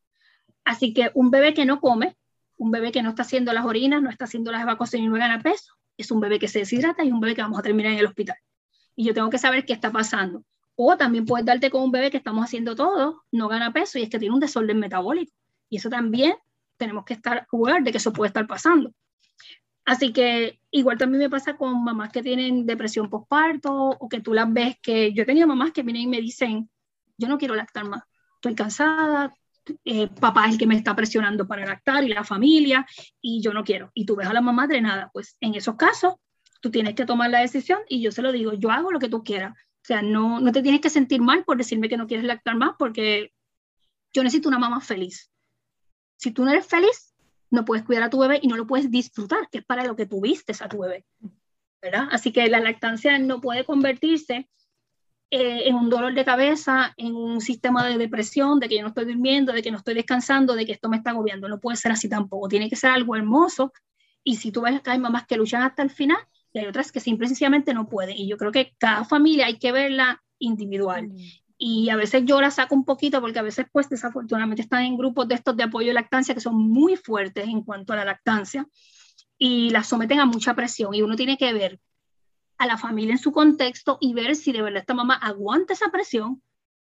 Así 0.66 0.96
que 0.96 1.12
un 1.14 1.30
bebé 1.30 1.54
que 1.54 1.64
no 1.64 1.80
come, 1.80 2.18
un 2.58 2.72
bebé 2.72 2.92
que 2.92 3.04
no 3.04 3.10
está 3.10 3.22
haciendo 3.22 3.54
las 3.54 3.66
orinas, 3.66 4.02
no 4.02 4.10
está 4.10 4.26
haciendo 4.26 4.52
las 4.52 4.64
evacuaciones 4.64 5.06
y 5.06 5.10
no 5.10 5.16
gana 5.18 5.44
peso, 5.44 5.76
es 5.96 6.10
un 6.10 6.20
bebé 6.20 6.40
que 6.40 6.48
se 6.48 6.58
deshidrata 6.58 7.04
y 7.04 7.12
un 7.12 7.20
bebé 7.20 7.36
que 7.36 7.44
vamos 7.44 7.60
a 7.60 7.62
terminar 7.62 7.92
en 7.92 8.00
el 8.00 8.08
hospital. 8.08 8.38
Y 8.96 9.06
yo 9.06 9.14
tengo 9.14 9.30
que 9.30 9.38
saber 9.38 9.64
qué 9.64 9.74
está 9.74 9.92
pasando. 9.92 10.44
O 10.74 10.98
también 10.98 11.28
puedes 11.28 11.46
darte 11.46 11.70
con 11.70 11.84
un 11.84 11.92
bebé 11.92 12.10
que 12.10 12.18
estamos 12.18 12.44
haciendo 12.44 12.76
todo, 12.76 13.26
no 13.32 13.48
gana 13.48 13.72
peso 13.74 14.00
y 14.00 14.02
es 14.02 14.10
que 14.10 14.18
tiene 14.18 14.34
un 14.34 14.40
desorden 14.40 14.80
metabólico. 14.80 15.34
Y 15.70 15.78
eso 15.78 15.88
también 15.88 16.34
tenemos 16.78 17.06
que 17.06 17.14
estar 17.14 17.48
aware 17.52 17.84
de 17.84 17.92
que 17.92 17.98
eso 17.98 18.14
puede 18.14 18.28
estar 18.30 18.48
pasando. 18.48 18.94
Así 19.86 20.12
que 20.12 20.60
igual 20.70 20.98
también 20.98 21.20
me 21.24 21.30
pasa 21.30 21.56
con 21.56 21.84
mamás 21.84 22.12
que 22.12 22.22
tienen 22.22 22.66
depresión 22.66 23.10
postparto 23.10 23.72
o 23.74 24.10
que 24.10 24.20
tú 24.20 24.34
las 24.34 24.52
ves 24.52 24.76
que 24.82 25.14
yo 25.14 25.24
he 25.24 25.26
tenido 25.26 25.48
mamás 25.48 25.72
que 25.72 25.84
vienen 25.84 26.04
y 26.04 26.08
me 26.08 26.22
dicen, 26.22 26.70
yo 27.18 27.28
no 27.30 27.38
quiero 27.38 27.56
lactar 27.56 27.86
más, 27.86 28.04
estoy 28.36 28.54
cansada, 28.54 29.34
eh, 29.86 30.08
papá 30.08 30.46
es 30.46 30.54
el 30.54 30.58
que 30.58 30.68
me 30.68 30.76
está 30.76 30.96
presionando 30.96 31.48
para 31.48 31.66
lactar 31.66 32.04
y 32.04 32.10
la 32.10 32.24
familia 32.24 32.86
y 33.22 33.42
yo 33.42 33.54
no 33.54 33.64
quiero. 33.64 33.92
Y 33.94 34.06
tú 34.06 34.16
ves 34.16 34.28
a 34.28 34.34
la 34.34 34.42
mamá 34.42 34.68
drenada, 34.68 35.10
pues 35.14 35.38
en 35.42 35.56
esos 35.56 35.76
casos 35.76 36.16
tú 36.62 36.72
tienes 36.72 36.96
que 36.96 37.06
tomar 37.06 37.30
la 37.30 37.40
decisión 37.40 37.80
y 37.88 38.02
yo 38.02 38.12
se 38.12 38.22
lo 38.22 38.32
digo, 38.32 38.54
yo 38.54 38.72
hago 38.72 38.92
lo 38.92 39.00
que 39.00 39.10
tú 39.10 39.24
quieras. 39.24 39.54
O 39.54 39.86
sea, 39.88 40.02
no, 40.02 40.42
no 40.42 40.52
te 40.52 40.62
tienes 40.62 40.82
que 40.82 40.90
sentir 40.90 41.22
mal 41.22 41.46
por 41.46 41.58
decirme 41.58 41.88
que 41.88 41.98
no 41.98 42.08
quieres 42.08 42.26
lactar 42.26 42.56
más 42.56 42.72
porque 42.78 43.32
yo 44.14 44.24
necesito 44.24 44.50
una 44.50 44.60
mamá 44.60 44.82
feliz. 44.82 45.32
Si 46.18 46.32
tú 46.32 46.44
no 46.44 46.52
eres 46.52 46.68
feliz, 46.68 47.16
no 47.50 47.64
puedes 47.64 47.86
cuidar 47.86 48.04
a 48.04 48.10
tu 48.10 48.20
bebé 48.20 48.40
y 48.42 48.48
no 48.48 48.58
lo 48.58 48.68
puedes 48.68 48.92
disfrutar, 48.92 49.50
que 49.50 49.60
es 49.60 49.66
para 49.66 49.86
lo 49.86 49.96
que 49.96 50.06
tuviste 50.06 50.54
a 50.60 50.68
tu 50.68 50.80
bebé. 50.80 51.06
¿verdad? 51.82 52.08
Así 52.12 52.32
que 52.32 52.48
la 52.48 52.60
lactancia 52.60 53.18
no 53.20 53.42
puede 53.42 53.64
convertirse 53.66 54.50
eh, 55.30 55.68
en 55.68 55.76
un 55.76 55.90
dolor 55.90 56.14
de 56.14 56.26
cabeza, 56.26 56.94
en 56.98 57.16
un 57.16 57.42
sistema 57.42 57.86
de 57.86 57.98
depresión, 57.98 58.60
de 58.60 58.70
que 58.70 58.78
yo 58.78 58.82
no 58.82 58.90
estoy 58.90 59.06
durmiendo, 59.06 59.54
de 59.54 59.62
que 59.62 59.72
no 59.72 59.78
estoy 59.78 59.94
descansando, 59.94 60.56
de 60.56 60.66
que 60.66 60.72
esto 60.72 60.90
me 60.90 60.98
está 60.98 61.12
agobiando. 61.12 61.48
No 61.48 61.60
puede 61.60 61.78
ser 61.78 61.92
así 61.92 62.10
tampoco. 62.10 62.48
Tiene 62.48 62.70
que 62.70 62.76
ser 62.76 62.92
algo 62.92 63.16
hermoso. 63.16 63.74
Y 64.24 64.38
si 64.38 64.52
tú 64.52 64.62
ves 64.62 64.82
que 64.82 64.90
hay 64.90 65.00
mamás 65.00 65.26
que 65.26 65.38
luchan 65.38 65.64
hasta 65.64 65.84
el 65.84 65.90
final 65.90 66.18
y 66.54 66.60
hay 66.60 66.66
otras 66.66 66.92
que 66.92 67.00
simple 67.00 67.26
y 67.26 67.30
sencillamente 67.30 67.74
no 67.74 67.88
pueden. 67.88 68.18
Y 68.18 68.28
yo 68.28 68.38
creo 68.38 68.52
que 68.52 68.74
cada 68.78 69.06
familia 69.06 69.46
hay 69.46 69.58
que 69.58 69.72
verla 69.72 70.24
individual. 70.40 71.10
Y 71.58 71.90
a 71.90 71.96
veces 71.96 72.24
yo 72.26 72.40
la 72.40 72.52
saco 72.52 72.76
un 72.76 72.86
poquito 72.86 73.20
porque 73.20 73.40
a 73.40 73.44
veces 73.44 73.66
pues 73.72 73.90
desafortunadamente 73.90 74.62
están 74.62 74.84
en 74.84 74.98
grupos 74.98 75.28
de 75.28 75.36
estos 75.36 75.58
de 75.58 75.64
apoyo 75.64 75.88
de 75.88 75.94
lactancia 75.96 76.36
que 76.36 76.42
son 76.42 76.56
muy 76.56 76.96
fuertes 76.96 77.48
en 77.48 77.64
cuanto 77.64 77.94
a 77.94 77.96
la 77.96 78.06
lactancia 78.06 78.68
y 79.38 79.70
las 79.72 79.88
someten 79.88 80.20
a 80.20 80.26
mucha 80.26 80.56
presión 80.56 80.94
y 80.94 81.02
uno 81.02 81.16
tiene 81.16 81.38
que 81.38 81.54
ver 81.54 81.80
a 82.58 82.66
la 82.66 82.78
familia 82.78 83.14
en 83.14 83.18
su 83.18 83.32
contexto 83.32 83.98
y 84.02 84.14
ver 84.14 84.36
si 84.36 84.52
de 84.52 84.62
verdad 84.62 84.82
esta 84.82 84.94
mamá 84.94 85.16
aguanta 85.16 85.74
esa 85.74 85.90
presión 85.90 86.42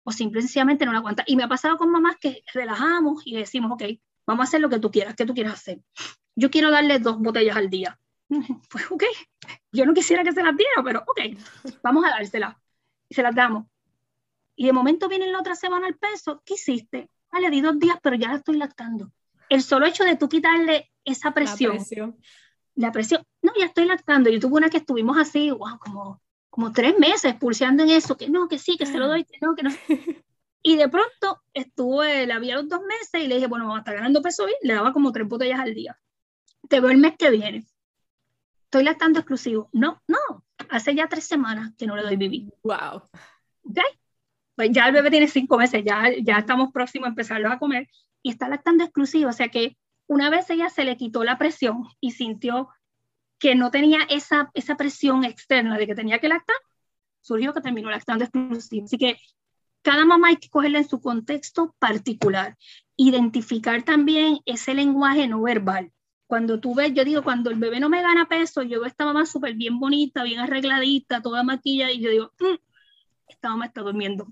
o 0.04 0.12
simplemente 0.12 0.86
no 0.86 0.92
la 0.92 0.98
aguanta. 0.98 1.24
Y 1.26 1.36
me 1.36 1.44
ha 1.44 1.48
pasado 1.48 1.76
con 1.76 1.90
mamás 1.90 2.16
que 2.20 2.42
relajamos 2.52 3.22
y 3.24 3.36
decimos, 3.36 3.72
ok, 3.72 3.82
vamos 4.26 4.44
a 4.44 4.48
hacer 4.48 4.60
lo 4.60 4.68
que 4.68 4.78
tú 4.78 4.90
quieras, 4.90 5.14
¿qué 5.14 5.26
tú 5.26 5.34
quieras 5.34 5.54
hacer? 5.54 5.80
Yo 6.34 6.50
quiero 6.50 6.70
darle 6.70 6.98
dos 6.98 7.18
botellas 7.18 7.56
al 7.56 7.70
día. 7.70 7.98
Pues 8.70 8.90
ok, 8.90 9.02
yo 9.72 9.84
no 9.84 9.92
quisiera 9.92 10.22
que 10.22 10.32
se 10.32 10.42
las 10.42 10.56
diera, 10.56 10.82
pero 10.84 11.00
ok, 11.00 11.20
vamos 11.82 12.04
a 12.04 12.10
dárselas. 12.10 12.56
Y 13.08 13.14
se 13.14 13.22
las 13.22 13.34
damos 13.34 13.66
y 14.60 14.66
de 14.66 14.74
momento 14.74 15.08
viene 15.08 15.26
la 15.26 15.40
otra 15.40 15.54
semana 15.54 15.88
el 15.88 15.96
peso, 15.96 16.42
¿qué 16.44 16.52
hiciste? 16.52 17.08
Ah, 17.30 17.40
le 17.40 17.48
di 17.48 17.62
dos 17.62 17.78
días, 17.78 17.96
pero 18.02 18.14
ya 18.16 18.28
la 18.28 18.34
estoy 18.34 18.58
lactando. 18.58 19.10
El 19.48 19.62
solo 19.62 19.86
hecho 19.86 20.04
de 20.04 20.16
tú 20.16 20.28
quitarle 20.28 20.92
esa 21.02 21.32
presión. 21.32 21.72
La 21.72 21.78
presión. 21.78 22.16
La 22.74 22.92
presión. 22.92 23.22
No, 23.40 23.52
ya 23.58 23.64
estoy 23.64 23.86
lactando. 23.86 24.28
Yo 24.28 24.38
tuve 24.38 24.58
una 24.58 24.68
que 24.68 24.76
estuvimos 24.76 25.16
así, 25.16 25.50
wow, 25.50 25.78
como, 25.78 26.20
como 26.50 26.72
tres 26.72 26.98
meses 26.98 27.36
pulseando 27.36 27.84
en 27.84 27.88
eso, 27.88 28.18
que 28.18 28.28
no, 28.28 28.48
que 28.48 28.58
sí, 28.58 28.76
que 28.76 28.84
se 28.84 28.98
lo 28.98 29.08
doy, 29.08 29.24
que 29.24 29.38
no, 29.40 29.54
que 29.54 29.62
no. 29.62 29.70
Y 30.62 30.76
de 30.76 30.90
pronto 30.90 31.40
estuve, 31.54 32.26
la 32.26 32.38
vi 32.38 32.50
a 32.50 32.56
los 32.56 32.68
dos 32.68 32.82
meses 32.82 33.24
y 33.24 33.28
le 33.28 33.36
dije, 33.36 33.46
bueno, 33.46 33.64
vamos 33.64 33.78
a 33.78 33.80
estar 33.80 33.94
ganando 33.94 34.20
peso 34.20 34.44
hoy. 34.44 34.52
Le 34.60 34.74
daba 34.74 34.92
como 34.92 35.10
tres 35.10 35.26
botellas 35.26 35.58
al 35.58 35.72
día. 35.72 35.98
Te 36.68 36.80
veo 36.80 36.90
el 36.90 36.98
mes 36.98 37.14
que 37.16 37.30
viene. 37.30 37.64
Estoy 38.64 38.84
lactando 38.84 39.20
exclusivo. 39.20 39.70
No, 39.72 40.02
no. 40.06 40.44
Hace 40.68 40.94
ya 40.94 41.08
tres 41.08 41.24
semanas 41.24 41.72
que 41.78 41.86
no 41.86 41.96
le 41.96 42.02
doy 42.02 42.16
vivir. 42.16 42.52
Wow. 42.62 43.08
¿Ok? 43.64 43.78
Pues 44.60 44.72
ya 44.72 44.88
el 44.88 44.92
bebé 44.92 45.08
tiene 45.08 45.26
cinco 45.26 45.56
meses, 45.56 45.82
ya, 45.86 46.12
ya 46.22 46.36
estamos 46.36 46.70
próximos 46.70 47.06
a 47.06 47.08
empezarlo 47.08 47.50
a 47.50 47.58
comer 47.58 47.88
y 48.22 48.28
está 48.28 48.46
lactando 48.46 48.84
exclusivo, 48.84 49.30
o 49.30 49.32
sea 49.32 49.48
que 49.48 49.78
una 50.06 50.28
vez 50.28 50.50
ella 50.50 50.68
se 50.68 50.84
le 50.84 50.98
quitó 50.98 51.24
la 51.24 51.38
presión 51.38 51.84
y 51.98 52.10
sintió 52.10 52.68
que 53.38 53.54
no 53.54 53.70
tenía 53.70 54.00
esa, 54.10 54.50
esa 54.52 54.76
presión 54.76 55.24
externa 55.24 55.78
de 55.78 55.86
que 55.86 55.94
tenía 55.94 56.18
que 56.18 56.28
lactar, 56.28 56.56
surgió 57.22 57.54
que 57.54 57.62
terminó 57.62 57.90
lactando 57.90 58.24
exclusivo. 58.24 58.84
Así 58.84 58.98
que 58.98 59.16
cada 59.80 60.04
mamá 60.04 60.28
hay 60.28 60.36
que 60.36 60.50
cogerla 60.50 60.80
en 60.80 60.88
su 60.90 61.00
contexto 61.00 61.74
particular, 61.78 62.58
identificar 62.96 63.82
también 63.82 64.40
ese 64.44 64.74
lenguaje 64.74 65.26
no 65.26 65.40
verbal. 65.40 65.90
Cuando 66.26 66.60
tú 66.60 66.74
ves, 66.74 66.92
yo 66.92 67.02
digo, 67.02 67.22
cuando 67.22 67.48
el 67.48 67.58
bebé 67.58 67.80
no 67.80 67.88
me 67.88 68.02
gana 68.02 68.28
peso, 68.28 68.60
yo 68.60 68.80
veo 68.80 68.88
esta 68.88 69.06
mamá 69.06 69.24
súper 69.24 69.54
bien 69.54 69.80
bonita, 69.80 70.22
bien 70.22 70.40
arregladita, 70.40 71.22
toda 71.22 71.44
maquilla, 71.44 71.90
y 71.90 72.02
yo 72.02 72.10
digo, 72.10 72.32
mm, 72.38 72.56
esta 73.26 73.48
mamá 73.48 73.64
está 73.64 73.80
durmiendo 73.80 74.28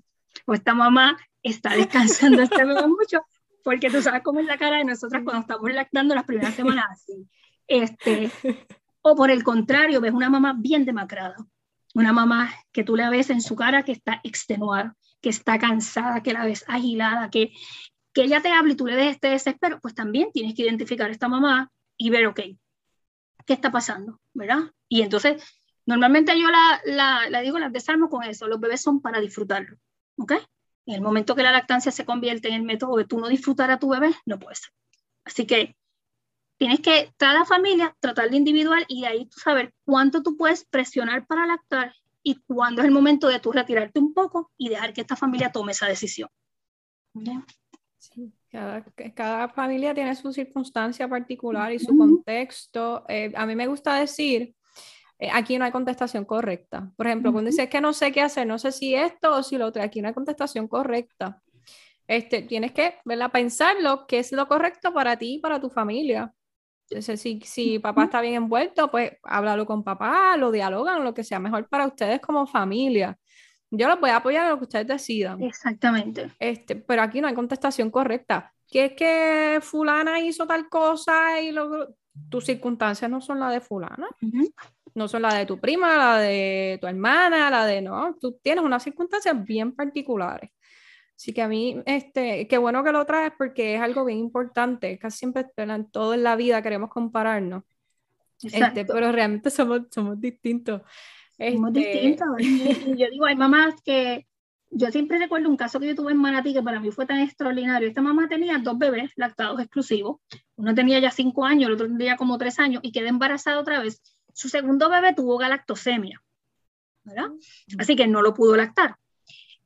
o 0.47 0.55
esta 0.55 0.75
mamá 0.75 1.17
está 1.43 1.75
descansando 1.75 2.43
este 2.43 2.65
bebé 2.65 2.87
mucho, 2.87 3.23
porque 3.63 3.91
tú 3.91 4.03
sabes 4.03 4.23
cómo 4.23 4.41
es 4.41 4.47
la 4.47 4.59
cara 4.59 4.79
de 4.79 4.85
nosotras 4.85 5.23
cuando 5.25 5.43
estamos 5.43 5.73
lactando 5.73 6.15
las 6.15 6.25
primeras 6.25 6.55
semanas 6.55 6.87
así. 6.91 7.29
Este, 7.67 8.31
o 9.03 9.15
por 9.15 9.31
el 9.31 9.43
contrario, 9.43 10.01
ves 10.01 10.13
una 10.13 10.31
mamá 10.31 10.55
bien 10.57 10.85
demacrada, 10.85 11.37
una 11.95 12.13
mamá 12.13 12.51
que 12.73 12.85
tú 12.85 12.97
la 12.97 13.11
ves 13.11 13.31
en 13.31 13.41
su 13.41 13.57
cara 13.57 13.83
que 13.83 13.93
está 13.93 14.21
extenuada, 14.25 14.97
que 15.21 15.31
está 15.31 15.59
cansada, 15.59 16.23
que 16.23 16.33
la 16.33 16.45
ves 16.45 16.65
agilada, 16.69 17.31
que, 17.31 17.53
que 18.13 18.23
ella 18.23 18.41
te 18.41 18.51
habla 18.51 18.73
y 18.73 18.77
tú 18.77 18.87
le 18.87 18.97
des 18.97 19.13
este 19.13 19.29
desespero, 19.29 19.81
pues 19.81 19.95
también 19.95 20.31
tienes 20.33 20.55
que 20.55 20.63
identificar 20.63 21.09
a 21.09 21.13
esta 21.13 21.29
mamá 21.29 21.71
y 21.97 22.11
ver, 22.11 22.27
ok, 22.27 22.41
¿qué 23.47 23.53
está 23.53 23.71
pasando? 23.71 24.21
¿Verdad? 24.33 24.73
Y 24.89 25.03
entonces, 25.03 25.43
normalmente 25.87 26.39
yo 26.41 26.49
la, 26.51 26.81
la, 26.85 27.29
la 27.31 27.41
digo, 27.41 27.59
las 27.59 27.73
desarmo 27.73 28.09
con 28.09 28.25
eso, 28.25 28.47
los 28.47 28.61
bebés 28.61 28.81
son 28.81 29.01
para 29.01 29.21
disfrutarlo. 29.21 29.77
¿Ok? 30.19 30.33
En 30.87 30.95
el 30.95 31.01
momento 31.01 31.35
que 31.35 31.43
la 31.43 31.53
lactancia 31.53 31.93
se 31.93 32.05
convierte 32.05 32.49
en 32.49 32.55
el 32.55 32.63
método 32.63 32.97
de 32.97 33.05
tú 33.05 33.19
no 33.19 33.29
disfrutar 33.29 33.71
a 33.71 33.79
tu 33.79 33.89
bebé, 33.89 34.15
no 34.27 34.39
puede 34.39 34.57
ser. 34.57 34.71
Así 35.25 35.47
que 35.47 35.77
tienes 36.59 36.81
que, 36.81 37.13
cada 37.17 37.45
familia, 37.45 37.97
tratar 38.01 38.31
de 38.31 38.37
individual 38.37 38.85
y 38.89 39.05
ahí 39.05 39.27
tú 39.27 39.39
saber 39.39 39.73
cuánto 39.85 40.23
tú 40.23 40.37
puedes 40.37 40.65
presionar 40.65 41.27
para 41.27 41.47
lactar 41.47 41.95
y 42.23 42.37
cuándo 42.47 42.83
es 42.83 42.89
el 42.89 42.95
momento 42.95 43.29
de 43.29 43.39
tú 43.39 43.53
retirarte 43.53 44.01
un 44.01 44.13
poco 44.13 44.51
y 44.59 44.69
dejar 44.69 44.93
que 44.93 45.03
esta 45.03 45.17
familia 45.17 45.53
tome 45.53 45.73
esa 45.73 45.87
decisión. 45.87 46.29
Sí, 47.99 48.33
cada, 49.15 49.49
familia 49.49 49.95
tiene 49.95 50.15
su 50.15 50.33
circunstancia 50.33 51.09
particular 51.09 51.73
y 51.73 51.79
su 51.79 51.97
contexto. 51.97 53.05
Eh, 53.09 53.33
a 53.35 53.47
mí 53.47 53.55
me 53.55 53.67
gusta 53.67 53.95
decir, 53.97 54.55
aquí 55.33 55.59
no 55.59 55.65
hay 55.65 55.73
contestación 55.73 56.25
correcta. 56.25 56.91
Por 56.97 57.07
ejemplo, 57.07 57.33
cuando 57.33 57.51
dices 57.51 57.69
que 57.69 57.81
no 57.81 57.93
sé 57.93 58.13
qué 58.13 58.21
hacer, 58.21 58.47
no 58.47 58.59
sé 58.59 58.73
si 58.73 58.95
esto 58.95 59.35
o 59.35 59.43
si 59.43 59.59
lo 59.59 59.67
otro, 59.67 59.83
aquí 59.83 60.01
no 60.01 60.09
hay 60.09 60.15
contestación 60.15 60.69
correcta. 60.69 61.43
Este, 62.07 62.43
tienes 62.43 62.73
que 62.73 62.95
¿verdad? 63.05 63.31
pensar 63.31 63.77
lo 63.81 64.07
que 64.07 64.21
es 64.21 64.33
lo 64.33 64.49
correcto 64.49 64.95
para 64.95 65.17
ti 65.17 65.35
y 65.35 65.39
para 65.39 65.61
tu 65.61 65.69
familia. 65.69 66.33
Entonces, 66.89 67.21
si, 67.21 67.41
si 67.45 67.79
papá 67.79 68.05
está 68.05 68.21
bien 68.23 68.35
envuelto, 68.35 68.91
pues 68.91 69.13
háblalo 69.23 69.67
con 69.67 69.85
papá, 69.85 70.37
lo 70.39 70.51
dialogan, 70.51 71.05
lo 71.05 71.13
que 71.13 71.23
sea 71.23 71.39
mejor 71.39 71.69
para 71.69 71.87
ustedes 71.87 72.21
como 72.21 72.47
familia. 72.47 73.19
Yo 73.71 73.89
los 73.89 74.01
voy 74.01 74.11
a 74.11 74.17
apoyar 74.17 74.45
en 74.45 74.51
lo 74.53 74.59
que 74.59 74.65
ustedes 74.65 74.87
decidan. 74.87 75.43
Exactamente. 75.43 76.31
Este, 76.39 76.77
pero 76.77 77.03
aquí 77.03 77.21
no 77.21 77.29
hay 77.29 77.35
contestación 77.35 77.91
correcta. 77.91 78.55
¿Qué 78.67 78.87
es 78.87 78.93
que 78.93 79.61
fulana 79.61 80.21
hizo 80.21 80.47
tal 80.47 80.69
cosa 80.71 81.41
y 81.41 81.53
lo... 81.53 81.95
tus 82.31 82.47
circunstancias 82.47 83.11
no 83.11 83.21
son 83.21 83.41
las 83.41 83.53
de 83.53 83.61
fulana? 83.61 84.09
No 84.95 85.09
son 85.09 85.23
las 85.23 85.35
de 85.35 85.47
tu 85.47 85.59
prima, 85.59 85.97
la 85.97 86.19
de 86.19 86.79
tu 86.81 86.87
hermana, 86.87 87.51
la 87.51 87.67
de 87.67 87.83
no. 87.83 88.17
Tú 88.21 88.39
tienes 88.43 88.65
unas 88.65 88.83
circunstancias 88.83 89.45
bien 89.45 89.75
particulares. 89.75 90.51
Así 91.17 91.33
que 91.33 91.43
a 91.43 91.49
mí, 91.49 91.83
este, 91.85 92.47
qué 92.47 92.59
bueno 92.59 92.85
que 92.85 92.93
lo 92.93 93.05
traes 93.05 93.33
porque 93.37 93.75
es 93.75 93.81
algo 93.81 94.05
bien 94.05 94.19
importante. 94.19 94.99
Casi 94.99 95.19
siempre 95.19 95.47
en 95.57 95.91
todo 95.91 96.15
en 96.15 96.23
la 96.23 96.37
vida 96.37 96.63
queremos 96.63 96.91
compararnos. 96.91 97.65
Este, 98.43 98.85
pero 98.85 99.11
realmente 99.11 99.51
somos, 99.51 99.83
somos 99.91 100.21
distintos. 100.21 100.83
Somos 101.37 101.71
este, 101.75 101.91
distintos. 101.91 102.29
yo 102.99 103.11
digo, 103.11 103.27
hay 103.27 103.35
mamás 103.35 103.81
que, 103.83 104.29
yo 104.71 104.91
siempre 104.91 105.19
recuerdo 105.19 105.49
un 105.49 105.57
caso 105.57 105.81
que 105.81 105.87
yo 105.87 105.95
tuve 105.95 106.13
en 106.13 106.19
Manatí 106.19 106.53
que 106.53 106.63
para 106.63 106.81
mí 106.81 106.91
fue 106.91 107.07
tan 107.07 107.21
extraordinario. 107.21 107.89
Esta 107.89 108.03
mamá 108.03 108.29
tenía 108.29 108.59
dos 108.59 108.79
bebés 108.79 109.13
lactados 109.17 109.61
exclusivos. 109.61 110.19
Uno 110.57 110.75
tenía 110.75 110.99
ya 110.99 111.11
cinco 111.11 111.45
años, 111.45 111.69
el 111.69 111.75
otro 111.75 111.87
tenía 111.87 112.17
como 112.17 112.39
tres 112.39 112.59
años 112.59 112.81
y 112.83 112.93
quedó 112.93 113.07
embarazada 113.07 113.61
otra 113.61 113.81
vez. 113.81 114.03
Su 114.39 114.49
segundo 114.49 114.89
bebé 114.89 115.15
tuvo 115.15 115.37
galactosemia, 115.37 116.23
¿verdad? 117.03 117.31
Así 117.77 117.97
que 117.97 118.07
no 118.07 118.23
lo 118.23 118.35
pudo 118.35 118.55
lactar. 118.55 118.95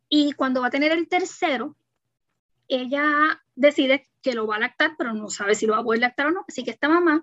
Y 0.08 0.32
cuando 0.32 0.62
va 0.62 0.68
a 0.68 0.70
tener 0.70 0.92
el 0.92 1.08
tercero, 1.08 1.76
ella 2.68 3.04
decide 3.54 4.08
que 4.22 4.32
lo 4.32 4.46
va 4.46 4.56
a 4.56 4.60
lactar, 4.60 4.94
pero 4.96 5.12
no 5.12 5.28
sabe 5.28 5.54
si 5.56 5.66
lo 5.66 5.74
va 5.74 5.80
a 5.80 5.84
poder 5.84 6.00
lactar 6.00 6.28
o 6.28 6.30
no. 6.30 6.46
Así 6.48 6.64
que 6.64 6.70
esta 6.70 6.88
mamá 6.88 7.22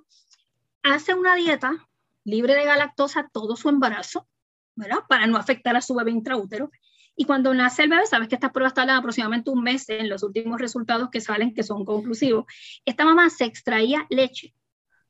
hace 0.84 1.16
una 1.16 1.34
dieta 1.34 1.90
libre 2.24 2.54
de 2.54 2.66
galactosa 2.66 3.28
todo 3.34 3.56
su 3.56 3.68
embarazo, 3.68 4.28
¿verdad? 4.76 5.00
Para 5.10 5.26
no 5.26 5.36
afectar 5.36 5.76
a 5.76 5.82
su 5.82 5.96
bebé 5.96 6.12
intraútero. 6.12 6.70
Y 7.16 7.26
cuando 7.26 7.52
nace 7.56 7.82
el 7.82 7.90
bebé, 7.90 8.06
sabes 8.06 8.28
que 8.28 8.36
estas 8.36 8.52
pruebas 8.52 8.76
tardan 8.76 8.98
aproximadamente 8.98 9.50
un 9.50 9.64
mes 9.64 9.90
en 9.90 10.08
los 10.08 10.22
últimos 10.22 10.62
resultados 10.62 11.10
que 11.10 11.20
salen, 11.20 11.56
que 11.56 11.64
son 11.64 11.84
conclusivos. 11.84 12.46
Esta 12.86 13.06
mamá 13.06 13.28
se 13.32 13.46
extraía 13.46 14.06
leche 14.12 14.54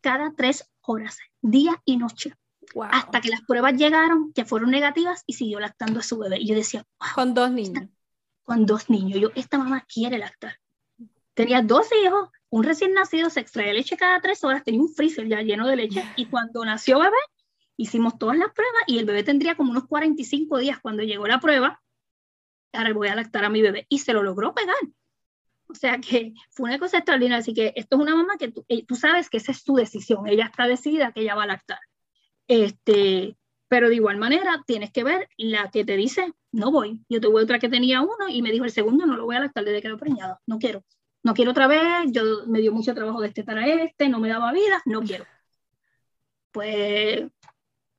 cada 0.01 0.33
tres 0.35 0.69
horas, 0.89 1.19
día 1.41 1.81
y 1.85 1.97
noche. 1.97 2.33
Hasta 2.91 3.21
que 3.21 3.29
las 3.29 3.41
pruebas 3.41 3.75
llegaron, 3.75 4.31
que 4.33 4.45
fueron 4.45 4.71
negativas, 4.71 5.23
y 5.25 5.33
siguió 5.33 5.59
lactando 5.59 5.99
a 5.99 6.03
su 6.03 6.17
bebé. 6.17 6.39
Y 6.39 6.47
yo 6.47 6.55
decía, 6.55 6.85
con 7.15 7.33
dos 7.33 7.51
niños. 7.51 7.85
con 8.43 8.65
dos 8.65 8.89
niños. 8.89 9.19
Yo, 9.19 9.29
esta 9.35 9.57
mamá 9.57 9.85
quiere 9.91 10.17
lactar. 10.17 10.59
Tenía 11.33 11.61
dos 11.61 11.87
hijos, 12.03 12.29
un 12.49 12.63
recién 12.63 12.93
nacido, 12.93 13.29
se 13.29 13.39
extrae 13.39 13.73
leche 13.73 13.97
cada 13.97 14.19
tres 14.19 14.43
horas, 14.43 14.63
tenía 14.63 14.81
un 14.81 14.89
freezer 14.89 15.27
ya 15.27 15.41
lleno 15.41 15.67
de 15.67 15.75
leche. 15.77 16.03
Y 16.17 16.25
cuando 16.25 16.63
nació 16.65 16.99
bebé, 16.99 17.17
hicimos 17.77 18.17
todas 18.17 18.37
las 18.37 18.51
pruebas 18.51 18.83
y 18.87 18.99
el 18.99 19.05
bebé 19.05 19.23
tendría 19.23 19.55
como 19.55 19.71
unos 19.71 19.87
45 19.87 20.57
días 20.57 20.79
cuando 20.81 21.03
llegó 21.03 21.27
la 21.27 21.39
prueba. 21.39 21.81
Ahora 22.73 22.93
voy 22.93 23.07
a 23.07 23.15
lactar 23.15 23.45
a 23.45 23.49
mi 23.49 23.61
bebé. 23.61 23.85
Y 23.89 23.99
se 23.99 24.13
lo 24.13 24.21
logró 24.21 24.53
pegar. 24.53 24.75
O 25.69 25.75
sea 25.75 25.99
que 25.99 26.33
fue 26.49 26.69
una 26.69 26.79
cosa 26.79 26.97
extraordinaria. 26.97 27.39
Así 27.39 27.53
que 27.53 27.73
esto 27.75 27.95
es 27.95 28.01
una 28.01 28.15
mamá 28.15 28.37
que 28.37 28.51
tú, 28.51 28.65
eh, 28.67 28.85
tú 28.85 28.95
sabes 28.95 29.29
que 29.29 29.37
esa 29.37 29.51
es 29.51 29.61
su 29.61 29.75
decisión. 29.75 30.27
Ella 30.27 30.45
está 30.45 30.67
decidida 30.67 31.11
que 31.11 31.21
ella 31.21 31.35
va 31.35 31.43
a 31.43 31.47
lactar. 31.47 31.79
Este, 32.47 33.37
pero 33.67 33.87
de 33.89 33.95
igual 33.95 34.17
manera, 34.17 34.63
tienes 34.65 34.91
que 34.91 35.03
ver 35.03 35.29
la 35.37 35.69
que 35.69 35.85
te 35.85 35.95
dice, 35.95 36.33
no 36.51 36.71
voy. 36.71 37.01
Yo 37.07 37.21
tuve 37.21 37.43
otra 37.43 37.59
que 37.59 37.69
tenía 37.69 38.01
uno 38.01 38.27
y 38.27 38.41
me 38.41 38.51
dijo 38.51 38.65
el 38.65 38.71
segundo, 38.71 39.05
no 39.05 39.15
lo 39.15 39.25
voy 39.25 39.35
a 39.35 39.41
lactar 39.41 39.63
desde 39.63 39.77
que 39.77 39.87
quedó 39.87 39.97
preñado. 39.97 40.39
No 40.47 40.57
quiero. 40.57 40.83
No 41.21 41.33
quiero 41.35 41.51
otra 41.51 41.67
vez. 41.67 42.11
Yo 42.11 42.47
me 42.47 42.61
dio 42.61 42.73
mucho 42.73 42.95
trabajo 42.95 43.21
de 43.21 43.27
este 43.27 43.45
a 43.47 43.67
este, 43.67 44.09
no 44.09 44.19
me 44.19 44.29
daba 44.29 44.51
vida, 44.51 44.81
no 44.85 45.01
quiero. 45.01 45.25
Pues 46.51 47.27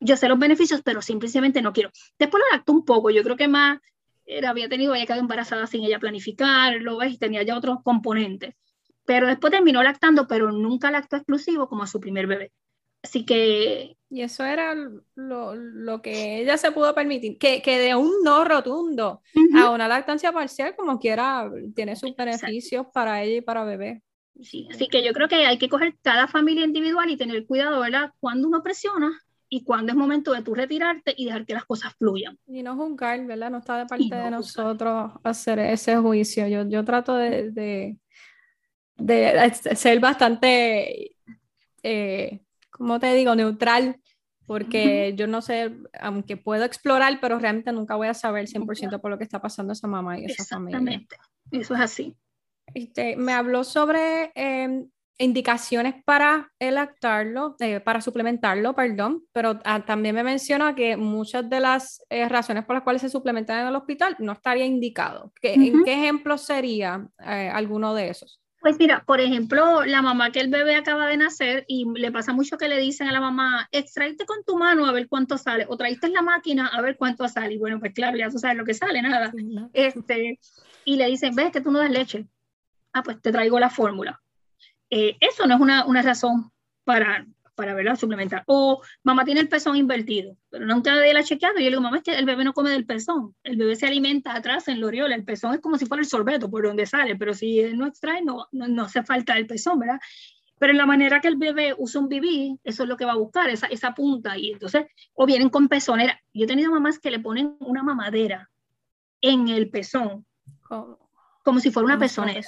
yo 0.00 0.17
sé 0.17 0.29
los 0.29 0.39
beneficios, 0.39 0.83
pero 0.83 1.03
simplemente 1.03 1.62
no 1.62 1.73
quiero. 1.73 1.91
Después 2.19 2.43
lo 2.43 2.57
lactó 2.57 2.73
un 2.73 2.85
poco. 2.85 3.11
Yo 3.11 3.23
creo 3.23 3.37
que 3.37 3.47
más 3.47 3.79
era, 4.31 4.51
había 4.51 4.69
tenido, 4.69 4.93
había 4.93 5.07
quedado 5.07 5.21
embarazada 5.21 5.67
sin 5.67 5.85
ella 5.85 5.99
planificarlo, 5.99 6.99
¿ves? 6.99 7.15
Y 7.15 7.19
tenía 7.19 7.43
ya 7.43 7.57
otros 7.57 7.79
componentes. 7.83 8.55
Pero 9.05 9.27
después 9.27 9.53
terminó 9.53 9.83
lactando, 9.83 10.27
pero 10.27 10.53
nunca 10.53 10.91
lactó 10.91 11.17
exclusivo 11.17 11.69
como 11.69 11.83
a 11.83 11.87
su 11.87 12.01
primer 12.01 12.27
bebé. 12.27 12.53
Así 13.03 13.25
que... 13.25 13.97
Y 14.13 14.23
eso 14.23 14.45
era 14.45 14.75
lo, 15.15 15.55
lo 15.55 16.03
que 16.03 16.41
ella 16.41 16.57
se 16.57 16.73
pudo 16.73 16.95
permitir, 16.95 17.39
que, 17.39 17.63
que 17.63 17.79
de 17.79 17.95
un 17.95 18.11
no 18.25 18.45
rotundo 18.45 19.23
a 19.57 19.71
una 19.71 19.87
lactancia 19.87 20.33
parcial, 20.33 20.75
como 20.75 20.99
quiera, 20.99 21.49
tiene 21.77 21.95
sus 21.95 22.17
beneficios 22.17 22.87
para 22.93 23.23
ella 23.23 23.37
y 23.37 23.41
para 23.41 23.65
bebé. 23.65 24.03
Sí, 24.43 24.67
así 24.73 24.89
que 24.89 25.05
yo 25.05 25.13
creo 25.13 25.29
que 25.29 25.47
hay 25.47 25.59
que 25.59 25.69
coger 25.69 25.95
cada 26.03 26.27
familia 26.27 26.65
individual 26.65 27.09
y 27.09 27.17
tener 27.17 27.47
cuidado, 27.47 27.81
¿verdad? 27.81 28.13
Cuando 28.19 28.49
uno 28.49 28.65
presiona 28.65 29.13
y 29.52 29.64
cuando 29.64 29.90
es 29.90 29.99
momento 29.99 30.33
de 30.33 30.42
tú 30.42 30.54
retirarte 30.54 31.12
y 31.16 31.26
dejar 31.26 31.45
que 31.45 31.54
las 31.54 31.64
cosas 31.64 31.92
fluyan. 31.99 32.38
Y 32.47 32.62
no 32.62 32.76
juzgar, 32.76 33.26
¿verdad? 33.26 33.50
No 33.50 33.59
está 33.59 33.78
de 33.78 33.87
parte 33.87 34.14
de 34.14 34.30
nosotros 34.30 35.12
hacer 35.25 35.59
ese 35.59 35.97
juicio. 35.97 36.47
Yo, 36.47 36.66
yo 36.69 36.85
trato 36.85 37.16
de, 37.16 37.50
de, 37.50 37.99
de 38.97 39.54
ser 39.75 39.99
bastante... 39.99 41.16
Eh, 41.83 42.40
como 42.71 43.00
te 43.00 43.12
digo, 43.12 43.35
neutral, 43.35 44.00
porque 44.47 45.14
yo 45.16 45.26
no 45.26 45.42
sé, 45.42 45.76
aunque 46.00 46.37
puedo 46.37 46.64
explorar, 46.64 47.19
pero 47.21 47.38
realmente 47.38 47.73
nunca 47.73 47.97
voy 47.97 48.09
a 48.09 48.14
saber 48.14 48.47
100% 48.47 49.00
por 49.00 49.11
lo 49.11 49.19
que 49.19 49.25
está 49.25 49.42
pasando 49.42 49.73
esa 49.73 49.87
mamá 49.87 50.19
y 50.19 50.26
esa 50.26 50.45
familia. 50.45 50.78
Exactamente, 50.78 51.16
eso 51.50 51.75
es 51.75 51.80
así. 51.80 52.16
Este, 52.73 53.16
me 53.16 53.33
habló 53.33 53.64
sobre 53.64 54.33
em, 54.35 54.88
indicaciones 55.21 55.95
para 56.05 56.50
el 56.59 56.77
lactarlo, 56.77 57.55
eh, 57.61 57.81
para 57.81 58.00
suplementarlo, 58.00 58.75
perdón, 58.75 59.23
pero 59.33 59.61
ah, 59.65 59.85
también 59.85 60.15
me 60.15 60.25
menciona 60.25 60.75
que 60.75 60.97
muchas 60.97 61.49
de 61.49 61.61
las 61.61 62.03
eh, 62.09 62.29
razones 62.29 62.65
por 62.65 62.75
las 62.75 62.83
cuales 62.83 63.03
se 63.03 63.11
suplementan 63.11 63.61
en 63.61 63.69
el 63.69 63.77
hospital 63.77 64.17
no 64.19 64.33
estaría 64.33 64.65
indicado. 64.65 65.33
¿En 65.43 65.85
qué 65.85 65.93
ejemplo 65.93 66.39
sería 66.39 67.07
eh, 67.19 67.50
alguno 67.53 67.95
de 67.95 68.09
esos? 68.09 68.41
Pues 68.61 68.79
mira, 68.79 69.05
por 69.07 69.21
ejemplo, 69.21 69.85
la 69.85 70.03
mamá 70.03 70.33
que 70.33 70.41
el 70.41 70.49
bebé 70.49 70.77
acaba 70.77 71.07
de 71.07 71.17
nacer 71.17 71.65
y 71.67 71.87
le 71.95 72.12
pasa 72.12 72.33
mucho 72.33 72.59
que 72.59 72.69
le 72.69 72.79
dicen 72.79 73.09
a 73.09 73.12
la 73.12 73.21
mamá, 73.21 73.69
extraíste 73.73 74.27
con 74.27 74.45
tu 74.45 74.57
mano 74.57 74.87
a 74.87 74.93
ver 74.93 75.09
cuánto 75.09 75.39
sale, 75.39 75.65
o 75.69 75.77
traíste 75.77 76.09
la 76.09 76.21
máquina 76.21 76.67
a 76.67 76.81
ver 76.83 76.97
cuánto 76.97 77.27
sale. 77.29 77.55
Y 77.55 77.59
bueno, 77.59 77.79
pues 77.79 77.95
claro, 77.95 78.19
ya 78.19 78.29
tú 78.29 78.39
sabes 78.39 78.59
lo 78.59 78.65
que 78.65 78.75
sale, 78.75 79.00
nada. 79.00 79.33
Este, 79.73 80.39
y 80.85 80.97
le 80.97 81.07
dicen, 81.07 81.35
ves 81.35 81.53
que 81.53 81.61
tú 81.61 81.71
no 81.71 81.79
das 81.79 81.91
leche. 81.91 82.27
Ah, 82.93 83.03
pues 83.03 83.21
te 83.23 83.33
traigo 83.33 83.59
la 83.59 83.71
fórmula. 83.71 84.21
Eh, 84.91 85.17
eso 85.21 85.47
no 85.47 85.55
es 85.55 85.61
una, 85.61 85.85
una 85.87 86.03
razón 86.03 86.51
para, 86.85 87.25
para 87.61 87.75
verla 87.75 87.95
suplementar. 87.95 88.43
O 88.47 88.83
mamá 89.05 89.25
tiene 89.25 89.41
el 89.41 89.49
pezón 89.49 89.77
invertido, 89.77 90.37
pero 90.49 90.67
nunca 90.67 90.95
la 90.95 91.23
chequeado. 91.23 91.59
Y 91.59 91.65
yo 91.65 91.65
le 91.65 91.71
digo, 91.71 91.83
mamá, 91.83 91.99
es 91.99 92.03
que 92.03 92.17
el 92.17 92.25
bebé 92.25 92.43
no 92.43 92.55
come 92.55 92.71
del 92.71 92.87
pezón. 92.87 93.35
El 93.45 93.57
bebé 93.57 93.77
se 93.77 93.87
alimenta 93.87 94.35
atrás 94.35 94.67
en 94.69 94.81
la 94.81 94.89
El 95.15 95.25
pezón 95.25 95.55
es 95.55 95.61
como 95.61 95.77
si 95.77 95.87
fuera 95.87 96.01
el 96.01 96.09
sorbeto 96.09 96.51
por 96.51 96.65
donde 96.65 96.87
sale, 96.87 97.17
pero 97.17 97.35
si 97.35 97.61
él 97.61 97.77
no 97.77 97.87
extrae, 97.87 98.23
no, 98.23 98.49
no, 98.51 98.85
hace 98.85 99.03
falta 99.03 99.37
el 99.37 99.47
pezón, 99.47 99.79
¿verdad? 99.79 100.01
Pero 100.59 100.73
en 100.73 100.79
la 100.79 100.87
manera 100.87 101.21
que 101.21 101.29
el 101.29 101.37
bebé 101.37 101.75
usa 101.77 102.01
un 102.01 102.09
bibí, 102.09 102.59
eso 102.65 102.83
es 102.83 102.89
lo 102.89 102.97
que 102.97 103.05
va 103.05 103.13
a 103.13 103.17
buscar, 103.17 103.49
esa, 103.51 103.67
esa 103.67 103.95
punta. 103.95 104.37
Y 104.37 104.53
entonces, 104.53 104.87
o 105.15 105.27
vienen 105.27 105.51
con 105.51 105.69
pezonera. 105.69 106.21
Yo 106.33 106.45
he 106.45 106.49
tenido 106.49 106.71
mamás 106.71 106.99
que 106.99 107.11
le 107.11 107.21
ponen 107.21 107.57
una 107.61 107.83
mamadera 107.83 108.51
en 109.21 109.49
el 109.49 109.71
pezón, 109.71 110.27
como 111.45 111.61
si 111.61 111.71
fuera 111.71 111.87
una 111.87 111.99
pezonera. 111.99 112.41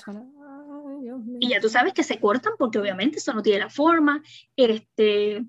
Y 1.41 1.49
ya 1.49 1.61
tú 1.61 1.69
sabes 1.69 1.93
que 1.93 2.03
se 2.03 2.19
cortan 2.19 2.55
porque 2.59 2.79
obviamente 2.79 3.19
eso 3.19 3.33
no 3.33 3.43
tiene 3.43 3.61
la 3.61 3.71
forma. 3.71 4.23
Este, 4.57 5.45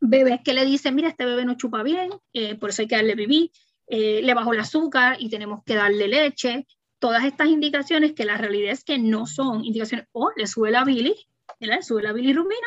bebés 0.00 0.40
que 0.44 0.54
le 0.54 0.64
dicen, 0.64 0.94
mira, 0.94 1.08
este 1.08 1.24
bebé 1.24 1.44
no 1.44 1.56
chupa 1.56 1.82
bien, 1.82 2.10
eh, 2.32 2.54
por 2.56 2.70
eso 2.70 2.82
hay 2.82 2.88
que 2.88 2.96
darle 2.96 3.14
bebé, 3.14 3.50
eh, 3.88 4.20
le 4.22 4.34
bajó 4.34 4.52
el 4.52 4.60
azúcar 4.60 5.16
y 5.18 5.28
tenemos 5.28 5.62
que 5.64 5.74
darle 5.74 6.08
leche. 6.08 6.66
Todas 6.98 7.24
estas 7.24 7.48
indicaciones 7.48 8.12
que 8.12 8.24
la 8.24 8.36
realidad 8.36 8.72
es 8.72 8.84
que 8.84 8.98
no 8.98 9.26
son 9.26 9.64
indicaciones, 9.64 10.06
o 10.12 10.30
le 10.36 10.46
sube 10.46 10.70
la 10.70 10.84
bilis, 10.84 11.26
le 11.60 11.82
sube 11.82 12.02
la 12.02 12.12
bilirrubina 12.12 12.66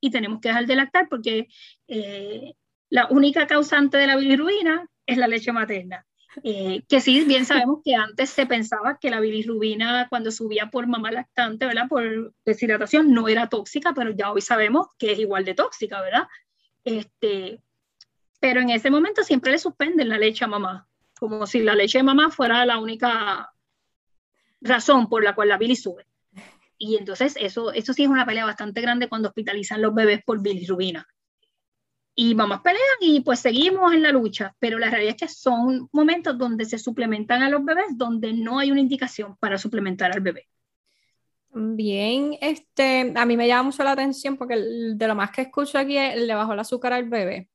y 0.00 0.10
tenemos 0.10 0.40
que 0.40 0.48
dejar 0.48 0.66
de 0.66 0.76
lactar 0.76 1.08
porque 1.08 1.48
eh, 1.86 2.54
la 2.90 3.06
única 3.10 3.46
causante 3.46 3.98
de 3.98 4.06
la 4.06 4.16
bilirrubina 4.16 4.88
es 5.06 5.18
la 5.18 5.28
leche 5.28 5.52
materna. 5.52 6.04
Eh, 6.42 6.82
que 6.88 7.00
sí, 7.00 7.24
bien 7.24 7.46
sabemos 7.46 7.80
que 7.84 7.94
antes 7.94 8.30
se 8.30 8.46
pensaba 8.46 8.98
que 8.98 9.10
la 9.10 9.20
bilirrubina 9.20 10.06
cuando 10.08 10.30
subía 10.30 10.70
por 10.70 10.86
mamá 10.86 11.10
lactante, 11.10 11.66
¿verdad? 11.66 11.88
Por 11.88 12.34
deshidratación 12.44 13.12
no 13.12 13.28
era 13.28 13.48
tóxica, 13.48 13.94
pero 13.94 14.10
ya 14.10 14.30
hoy 14.30 14.40
sabemos 14.40 14.88
que 14.98 15.12
es 15.12 15.18
igual 15.18 15.44
de 15.44 15.54
tóxica, 15.54 16.00
¿verdad? 16.02 16.28
Este, 16.84 17.62
pero 18.40 18.60
en 18.60 18.70
ese 18.70 18.90
momento 18.90 19.22
siempre 19.24 19.52
le 19.52 19.58
suspenden 19.58 20.08
la 20.08 20.18
leche 20.18 20.44
a 20.44 20.48
mamá, 20.48 20.86
como 21.18 21.46
si 21.46 21.60
la 21.60 21.74
leche 21.74 21.98
de 21.98 22.04
mamá 22.04 22.30
fuera 22.30 22.64
la 22.66 22.78
única 22.78 23.52
razón 24.60 25.08
por 25.08 25.24
la 25.24 25.34
cual 25.34 25.48
la 25.48 25.58
bilis 25.58 25.82
sube. 25.82 26.06
Y 26.76 26.96
entonces 26.96 27.36
eso, 27.40 27.72
eso 27.72 27.92
sí 27.92 28.04
es 28.04 28.08
una 28.08 28.26
pelea 28.26 28.44
bastante 28.44 28.80
grande 28.80 29.08
cuando 29.08 29.28
hospitalizan 29.28 29.82
los 29.82 29.94
bebés 29.94 30.22
por 30.24 30.40
bilirrubina. 30.40 31.08
Y 32.20 32.34
mamás 32.34 32.62
pelean 32.62 32.82
y 33.00 33.20
pues 33.20 33.38
seguimos 33.38 33.92
en 33.92 34.02
la 34.02 34.10
lucha, 34.10 34.52
pero 34.58 34.76
la 34.76 34.90
realidad 34.90 35.14
es 35.14 35.22
que 35.22 35.32
son 35.32 35.88
momentos 35.92 36.36
donde 36.36 36.64
se 36.64 36.76
suplementan 36.76 37.42
a 37.42 37.48
los 37.48 37.64
bebés, 37.64 37.96
donde 37.96 38.32
no 38.32 38.58
hay 38.58 38.72
una 38.72 38.80
indicación 38.80 39.36
para 39.36 39.56
suplementar 39.56 40.10
al 40.10 40.20
bebé. 40.20 40.48
Bien, 41.50 42.36
este, 42.40 43.12
a 43.14 43.24
mí 43.24 43.36
me 43.36 43.46
llama 43.46 43.62
mucho 43.70 43.84
la 43.84 43.92
atención 43.92 44.36
porque 44.36 44.56
de 44.56 45.06
lo 45.06 45.14
más 45.14 45.30
que 45.30 45.42
escucho 45.42 45.78
aquí 45.78 45.96
es 45.96 46.16
le 46.16 46.34
bajó 46.34 46.54
el 46.54 46.58
azúcar 46.58 46.92
al 46.92 47.08
bebé. 47.08 47.48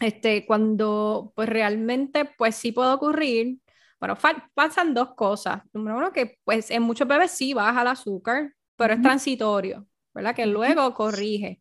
Este, 0.00 0.46
cuando 0.46 1.34
pues 1.36 1.46
realmente 1.46 2.24
pues 2.24 2.54
sí 2.54 2.72
puede 2.72 2.94
ocurrir, 2.94 3.58
bueno, 4.00 4.16
pasan 4.54 4.94
dos 4.94 5.14
cosas. 5.14 5.60
Número 5.74 5.98
uno, 5.98 6.12
que 6.14 6.38
pues 6.44 6.70
en 6.70 6.82
muchos 6.82 7.06
bebés 7.06 7.30
sí 7.32 7.52
baja 7.52 7.82
el 7.82 7.88
azúcar, 7.88 8.54
pero 8.74 8.94
es 8.94 9.02
transitorio, 9.02 9.86
¿verdad? 10.14 10.34
Que 10.34 10.46
luego 10.46 10.94
corrige. 10.94 11.60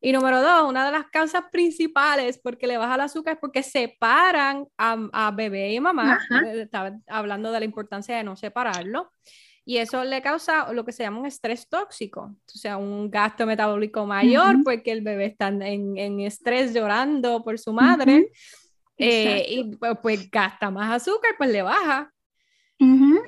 Y 0.00 0.12
número 0.12 0.40
dos, 0.40 0.68
una 0.68 0.86
de 0.86 0.92
las 0.92 1.06
causas 1.10 1.42
principales 1.52 2.40
porque 2.42 2.66
le 2.66 2.78
baja 2.78 2.94
el 2.94 3.02
azúcar 3.02 3.34
es 3.34 3.40
porque 3.40 3.62
separan 3.62 4.66
a, 4.78 4.96
a 5.12 5.30
bebé 5.30 5.72
y 5.74 5.80
mamá. 5.80 6.18
Estaba 6.54 6.92
hablando 7.06 7.52
de 7.52 7.58
la 7.58 7.66
importancia 7.66 8.16
de 8.16 8.24
no 8.24 8.34
separarlo. 8.36 9.12
Y 9.64 9.76
eso 9.76 10.02
le 10.04 10.22
causa 10.22 10.72
lo 10.72 10.84
que 10.84 10.92
se 10.92 11.02
llama 11.02 11.20
un 11.20 11.26
estrés 11.26 11.68
tóxico, 11.68 12.22
o 12.22 12.58
sea, 12.58 12.76
un 12.76 13.10
gasto 13.10 13.46
metabólico 13.46 14.06
mayor 14.06 14.56
porque 14.64 14.90
el 14.90 15.02
bebé 15.02 15.26
está 15.26 15.48
en, 15.48 15.96
en, 15.96 16.20
estrés 16.20 16.74
llorando 16.74 17.44
por 17.44 17.58
su 17.58 17.72
madre. 17.72 18.32
Eh, 18.96 19.46
y 19.48 19.76
pues, 19.76 19.92
pues, 20.02 20.30
gasta 20.30 20.70
más 20.70 20.90
azúcar, 21.02 21.32
pues 21.38 21.50
le 21.50 21.62
baja. 21.62 22.12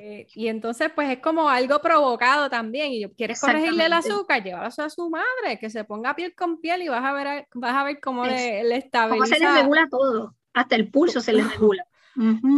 Eh, 0.05 0.27
y 0.35 0.49
entonces, 0.49 0.91
pues 0.93 1.09
es 1.09 1.19
como 1.19 1.47
algo 1.47 1.79
provocado 1.79 2.49
también. 2.49 2.91
Y 2.91 2.99
yo, 2.99 3.13
¿quieres 3.13 3.39
corregirle 3.39 3.85
el 3.85 3.93
azúcar? 3.93 4.43
Llévalo 4.43 4.67
a 4.67 4.89
su 4.89 5.09
madre, 5.09 5.57
que 5.57 5.69
se 5.69 5.85
ponga 5.85 6.13
piel 6.13 6.35
con 6.35 6.59
piel 6.59 6.81
y 6.81 6.89
vas 6.89 7.05
a 7.05 7.13
ver, 7.13 7.47
vas 7.53 7.73
a 7.73 7.85
ver 7.85 8.01
cómo 8.01 8.25
le, 8.25 8.65
le 8.65 8.75
estabiliza. 8.75 9.23
Cómo 9.23 9.25
se 9.25 9.39
le 9.39 9.61
regula 9.61 9.87
todo, 9.89 10.35
hasta 10.53 10.75
el 10.75 10.91
pulso 10.91 11.21
se 11.21 11.31
le 11.31 11.43
regula. 11.57 11.87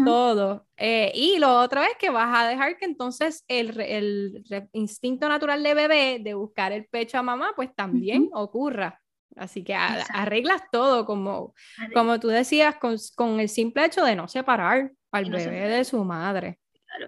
Todo. 0.03 0.65
Eh, 0.75 1.11
y 1.13 1.37
lo 1.37 1.59
otro 1.59 1.83
es 1.83 1.95
que 1.99 2.09
vas 2.09 2.35
a 2.35 2.47
dejar 2.47 2.77
que 2.77 2.85
entonces 2.85 3.45
el, 3.47 3.79
el, 3.79 4.43
instinto 4.73 5.29
natural 5.29 5.61
de 5.61 5.73
bebé 5.75 6.19
de 6.19 6.33
buscar 6.33 6.71
el 6.71 6.87
pecho 6.87 7.19
a 7.19 7.21
mamá, 7.21 7.53
pues 7.55 7.73
también 7.75 8.27
ocurra. 8.33 9.03
Así 9.35 9.63
que 9.63 9.75
arreglas 9.75 10.63
todo, 10.71 11.05
como, 11.05 11.53
como 11.93 12.19
tú 12.19 12.29
decías, 12.29 12.77
con, 12.77 12.95
con, 13.15 13.39
el 13.39 13.49
simple 13.49 13.85
hecho 13.85 14.03
de 14.03 14.15
no 14.15 14.27
separar 14.27 14.91
al 15.11 15.29
bebé 15.29 15.69
de 15.69 15.83
su 15.85 16.03
madre. 16.03 16.59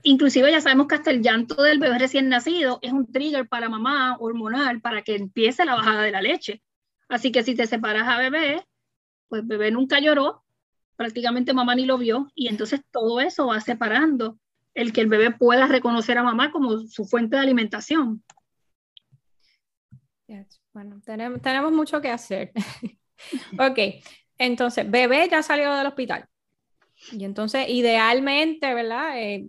Inclusive 0.04 0.52
ya 0.52 0.62
sabemos 0.62 0.88
que 0.88 0.96
hasta 0.96 1.12
el 1.12 1.22
llanto 1.22 1.62
del 1.62 1.80
bebé 1.80 1.98
recién 1.98 2.30
nacido 2.30 2.80
es 2.82 2.92
un 2.92 3.12
trigger 3.12 3.48
para 3.48 3.70
mamá 3.70 4.18
hormonal 4.20 4.82
para 4.82 5.02
que 5.02 5.16
empiece 5.16 5.66
la 5.66 5.76
bajada 5.76 6.04
de 6.04 6.12
la 6.12 6.22
leche. 6.22 6.62
Así 7.10 7.32
que 7.32 7.44
si 7.44 7.56
te 7.56 7.68
separas 7.68 8.08
a 8.08 8.18
bebé, 8.18 8.66
pues 9.28 9.46
bebé 9.46 9.72
nunca 9.72 10.00
lloró, 10.00 10.44
prácticamente 10.96 11.54
mamá 11.54 11.76
ni 11.76 11.86
lo 11.86 11.98
vio 11.98 12.32
y 12.36 12.48
entonces 12.48 12.82
todo 12.92 13.22
eso 13.22 13.48
va 13.48 13.62
separando 13.62 14.38
el 14.74 14.94
que 14.94 15.02
el 15.02 15.08
bebé 15.08 15.32
pueda 15.32 15.68
reconocer 15.68 16.18
a 16.18 16.24
mamá 16.24 16.52
como 16.52 16.80
su 16.80 17.06
fuente 17.06 17.36
de 17.36 17.42
alimentación. 17.42 18.24
Bueno, 20.74 21.02
tenemos, 21.04 21.42
tenemos 21.42 21.72
mucho 21.72 22.00
que 22.02 22.12
hacer. 22.12 22.52
ok, 23.60 23.80
entonces, 24.38 24.90
bebé 24.90 25.28
ya 25.30 25.42
salió 25.42 25.74
del 25.74 25.88
hospital. 25.88 26.26
Y 27.12 27.24
entonces, 27.24 27.68
idealmente, 27.70 28.74
¿verdad? 28.74 29.20
Eh, 29.20 29.48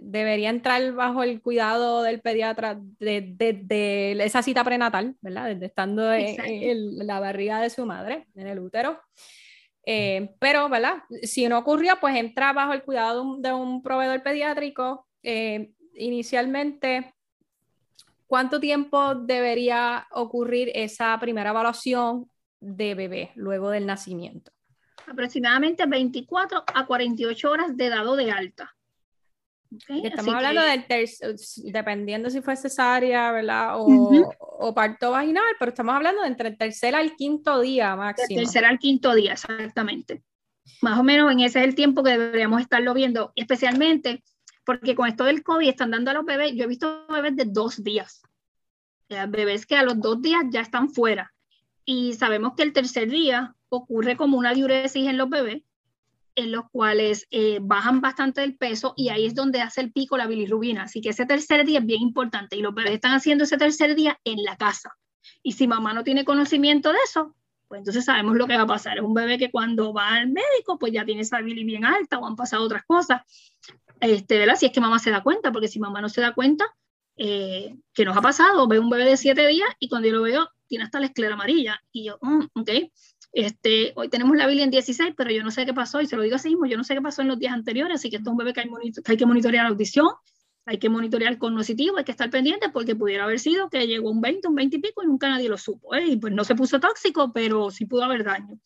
debería 0.00 0.50
entrar 0.50 0.92
bajo 0.92 1.22
el 1.22 1.42
cuidado 1.42 2.02
del 2.02 2.20
pediatra 2.20 2.78
de, 2.98 3.34
de, 3.36 4.12
esa 4.24 4.42
cita 4.42 4.64
prenatal, 4.64 5.16
¿verdad? 5.20 5.46
Desde 5.46 5.66
estando 5.66 6.12
en, 6.12 7.06
la 7.06 7.20
barriga 7.20 7.60
de 7.60 7.70
su 7.70 7.84
madre, 7.84 8.26
en 8.34 8.46
el 8.46 8.58
útero. 8.58 9.00
Eh, 9.84 10.34
pero, 10.38 10.68
¿verdad? 10.68 11.02
Si 11.22 11.46
no 11.48 11.58
ocurrió, 11.58 11.98
pues 12.00 12.16
entra 12.16 12.52
bajo 12.52 12.72
el 12.72 12.82
cuidado 12.82 13.36
de 13.38 13.52
un, 13.52 13.82
proveedor 13.82 14.22
pediátrico. 14.22 15.06
Eh, 15.22 15.72
inicialmente, 15.94 17.14
¿cuánto 18.26 18.58
tiempo 18.58 19.14
debería 19.14 20.06
ocurrir 20.12 20.70
esa 20.74 21.18
primera 21.20 21.50
evaluación 21.50 22.30
de 22.60 22.94
bebé 22.94 23.32
luego 23.34 23.70
del 23.70 23.86
nacimiento? 23.86 24.52
Aproximadamente 25.06 25.84
24 25.84 26.64
a 26.74 26.86
48 26.86 27.50
horas 27.50 27.76
de 27.76 27.88
dado 27.88 28.16
de 28.16 28.30
alta. 28.30 28.74
Estamos 30.02 30.34
hablando 30.34 30.62
del 30.62 30.86
tercer, 30.86 31.34
dependiendo 31.64 32.30
si 32.30 32.42
fue 32.42 32.56
cesárea, 32.56 33.32
¿verdad? 33.32 33.80
O, 33.80 34.34
o, 34.38 34.74
parto 34.74 35.10
vaginal, 35.10 35.44
pero 35.58 35.70
estamos 35.70 35.94
hablando 35.94 36.22
de 36.22 36.28
entre 36.28 36.48
el 36.50 36.58
tercer 36.58 36.94
al 36.94 37.16
quinto 37.16 37.60
día 37.60 37.96
máximo. 37.96 38.26
El 38.30 38.44
tercer 38.44 38.64
al 38.64 38.78
quinto 38.78 39.14
día, 39.14 39.32
exactamente. 39.32 40.22
Más 40.80 40.98
o 40.98 41.02
menos 41.02 41.32
en 41.32 41.40
ese 41.40 41.60
es 41.60 41.64
el 41.64 41.74
tiempo 41.74 42.02
que 42.02 42.10
deberíamos 42.10 42.60
estarlo 42.60 42.94
viendo, 42.94 43.32
especialmente 43.34 44.22
porque 44.64 44.94
con 44.94 45.08
esto 45.08 45.24
del 45.24 45.42
COVID 45.42 45.68
están 45.68 45.90
dando 45.90 46.10
a 46.10 46.14
los 46.14 46.24
bebés, 46.24 46.52
yo 46.54 46.64
he 46.64 46.68
visto 46.68 47.06
bebés 47.08 47.36
de 47.36 47.46
dos 47.46 47.82
días, 47.82 48.22
bebés 49.08 49.66
que 49.66 49.76
a 49.76 49.82
los 49.82 50.00
dos 50.00 50.20
días 50.22 50.42
ya 50.50 50.60
están 50.60 50.90
fuera. 50.90 51.32
Y 51.84 52.12
sabemos 52.12 52.52
que 52.56 52.62
el 52.62 52.72
tercer 52.72 53.10
día 53.10 53.54
ocurre 53.68 54.16
como 54.16 54.38
una 54.38 54.54
diuresis 54.54 55.08
en 55.08 55.18
los 55.18 55.28
bebés 55.28 55.62
en 56.34 56.52
los 56.52 56.64
cuales 56.70 57.26
eh, 57.30 57.58
bajan 57.60 58.00
bastante 58.00 58.42
el 58.42 58.56
peso 58.56 58.94
y 58.96 59.08
ahí 59.08 59.26
es 59.26 59.34
donde 59.34 59.60
hace 59.60 59.80
el 59.80 59.92
pico 59.92 60.16
la 60.16 60.26
bilirrubina. 60.26 60.84
Así 60.84 61.00
que 61.00 61.10
ese 61.10 61.26
tercer 61.26 61.64
día 61.66 61.80
es 61.80 61.86
bien 61.86 62.02
importante 62.02 62.56
y 62.56 62.62
los 62.62 62.74
bebés 62.74 62.92
están 62.92 63.14
haciendo 63.14 63.44
ese 63.44 63.56
tercer 63.56 63.94
día 63.94 64.18
en 64.24 64.42
la 64.42 64.56
casa. 64.56 64.96
Y 65.42 65.52
si 65.52 65.66
mamá 65.66 65.92
no 65.92 66.04
tiene 66.04 66.24
conocimiento 66.24 66.90
de 66.90 66.98
eso, 67.04 67.34
pues 67.68 67.80
entonces 67.80 68.04
sabemos 68.04 68.36
lo 68.36 68.46
que 68.46 68.56
va 68.56 68.62
a 68.62 68.66
pasar. 68.66 68.98
Es 68.98 69.04
un 69.04 69.14
bebé 69.14 69.38
que 69.38 69.50
cuando 69.50 69.92
va 69.92 70.14
al 70.14 70.28
médico, 70.28 70.78
pues 70.78 70.92
ya 70.92 71.04
tiene 71.04 71.22
esa 71.22 71.40
bilis 71.40 71.64
bien 71.64 71.84
alta 71.84 72.18
o 72.18 72.26
han 72.26 72.36
pasado 72.36 72.64
otras 72.64 72.84
cosas. 72.84 73.22
Este, 74.00 74.38
¿verdad? 74.38 74.56
Si 74.56 74.66
es 74.66 74.72
que 74.72 74.80
mamá 74.80 74.98
se 74.98 75.10
da 75.10 75.22
cuenta, 75.22 75.52
porque 75.52 75.68
si 75.68 75.78
mamá 75.78 76.00
no 76.00 76.08
se 76.08 76.20
da 76.20 76.34
cuenta, 76.34 76.66
eh, 77.16 77.76
que 77.94 78.04
nos 78.04 78.16
ha 78.16 78.20
pasado? 78.20 78.66
Ve 78.68 78.78
un 78.78 78.90
bebé 78.90 79.04
de 79.04 79.16
siete 79.16 79.46
días 79.46 79.68
y 79.78 79.88
cuando 79.88 80.08
yo 80.08 80.14
lo 80.14 80.22
veo, 80.22 80.48
tiene 80.66 80.84
hasta 80.84 81.00
la 81.00 81.06
esclera 81.06 81.34
amarilla. 81.34 81.80
Y 81.92 82.04
yo, 82.04 82.18
mm, 82.20 82.44
ok. 82.54 82.70
Este, 83.32 83.92
hoy 83.96 84.08
tenemos 84.08 84.36
la 84.36 84.46
Biblia 84.46 84.64
en 84.64 84.70
16, 84.70 85.14
pero 85.16 85.30
yo 85.30 85.42
no 85.42 85.50
sé 85.50 85.64
qué 85.64 85.72
pasó, 85.72 86.00
y 86.02 86.06
se 86.06 86.16
lo 86.16 86.22
digo 86.22 86.36
así 86.36 86.50
mismo, 86.50 86.66
yo 86.66 86.76
no 86.76 86.84
sé 86.84 86.94
qué 86.94 87.00
pasó 87.00 87.22
en 87.22 87.28
los 87.28 87.38
días 87.38 87.54
anteriores, 87.54 87.94
así 87.94 88.10
que 88.10 88.16
esto 88.16 88.28
es 88.28 88.32
un 88.32 88.36
bebé 88.36 88.52
que 88.52 88.60
hay, 88.60 88.68
que, 88.68 89.00
hay 89.10 89.16
que 89.16 89.26
monitorear 89.26 89.64
la 89.64 89.70
audición, 89.70 90.08
hay 90.66 90.78
que 90.78 90.90
monitorear 90.90 91.32
el 91.32 91.38
cognoscitivo, 91.38 91.96
hay 91.96 92.04
que 92.04 92.12
estar 92.12 92.30
pendiente 92.30 92.68
porque 92.68 92.94
pudiera 92.94 93.24
haber 93.24 93.40
sido 93.40 93.68
que 93.70 93.86
llegó 93.86 94.10
un 94.10 94.20
20, 94.20 94.48
un 94.48 94.54
20 94.54 94.76
y 94.76 94.80
pico 94.80 95.02
y 95.02 95.06
nunca 95.06 95.28
nadie 95.28 95.48
lo 95.48 95.56
supo, 95.56 95.94
¿eh? 95.94 96.04
y 96.06 96.16
pues 96.16 96.32
no 96.32 96.44
se 96.44 96.54
puso 96.54 96.78
tóxico, 96.78 97.32
pero 97.32 97.70
sí 97.70 97.86
pudo 97.86 98.04
haber 98.04 98.22
daño. 98.22 98.58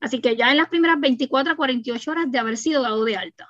Así 0.00 0.20
que 0.20 0.36
ya 0.36 0.50
en 0.50 0.58
las 0.58 0.68
primeras 0.68 1.00
24 1.00 1.54
a 1.54 1.56
48 1.56 2.10
horas 2.10 2.30
de 2.30 2.38
haber 2.38 2.58
sido 2.58 2.82
dado 2.82 3.04
de 3.04 3.16
alta. 3.16 3.48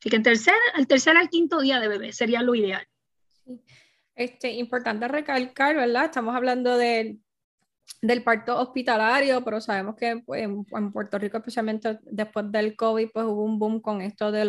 Así 0.00 0.10
que 0.10 0.16
el 0.16 0.22
tercer, 0.22 0.54
el 0.76 0.86
tercer 0.86 1.16
al 1.16 1.28
quinto 1.28 1.60
día 1.60 1.80
de 1.80 1.88
bebé 1.88 2.12
sería 2.12 2.42
lo 2.42 2.54
ideal. 2.54 2.86
Este, 4.16 4.52
importante 4.52 5.06
recalcar, 5.06 5.76
¿verdad? 5.76 6.06
Estamos 6.06 6.34
hablando 6.34 6.76
de 6.76 7.18
del 8.02 8.22
parto 8.22 8.58
hospitalario, 8.58 9.42
pero 9.44 9.60
sabemos 9.60 9.96
que 9.96 10.22
pues, 10.24 10.42
en, 10.42 10.92
Puerto 10.92 11.18
Rico, 11.18 11.38
especialmente 11.38 11.98
después 12.02 12.50
del 12.50 12.76
COVID, 12.76 13.08
pues 13.12 13.26
hubo 13.26 13.42
un 13.42 13.58
boom 13.58 13.80
con 13.80 14.02
esto 14.02 14.30
de, 14.30 14.40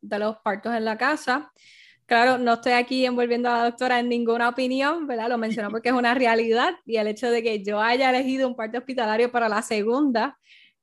de 0.00 0.18
los 0.18 0.36
partos 0.38 0.74
en 0.74 0.84
la 0.84 0.96
casa. 0.96 1.50
Claro, 2.06 2.38
no 2.38 2.54
estoy 2.54 2.72
aquí 2.72 3.06
envolviendo 3.06 3.48
a 3.48 3.58
la 3.58 3.64
doctora 3.66 4.00
en 4.00 4.08
ninguna 4.08 4.48
opinión, 4.48 5.06
¿verdad? 5.06 5.28
Lo 5.28 5.38
menciono 5.38 5.70
porque 5.72 5.90
es 5.90 5.94
una 5.94 6.14
realidad 6.14 6.74
y 6.84 6.96
el 6.96 7.06
hecho 7.06 7.30
de 7.30 7.42
que 7.42 7.62
yo 7.62 7.80
haya 7.80 8.10
elegido 8.10 8.48
un 8.48 8.56
parto 8.56 8.78
hospitalario 8.78 9.30
para 9.30 9.48
la 9.48 9.62
segunda, 9.62 10.36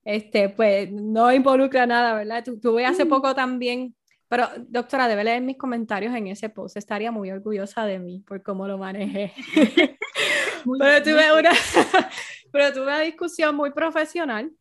este, 0.04 0.48
pues 0.48 0.90
no 0.90 1.30
involucra 1.30 1.86
nada, 1.86 2.14
¿verdad? 2.14 2.42
tuve 2.62 2.86
hace 2.86 3.04
mm. 3.04 3.08
poco 3.08 3.34
también, 3.34 3.94
pero 4.28 4.48
doctora, 4.68 5.08
debe 5.08 5.24
leer 5.24 5.42
mis 5.42 5.56
comentarios 5.56 6.14
en 6.14 6.26
ese 6.26 6.50
post, 6.50 6.76
estaría 6.76 7.10
muy 7.10 7.30
orgullosa 7.30 7.86
de 7.86 7.98
mí 7.98 8.20
por 8.26 8.42
cómo 8.42 8.66
lo 8.68 8.78
manejé. 8.78 9.32
pero, 10.78 11.02
tuve 11.02 11.32
una, 11.38 11.50
pero 12.52 12.72
tuve 12.72 12.82
una 12.82 13.00
discusión 13.00 13.56
muy 13.56 13.72
profesional 13.72 14.52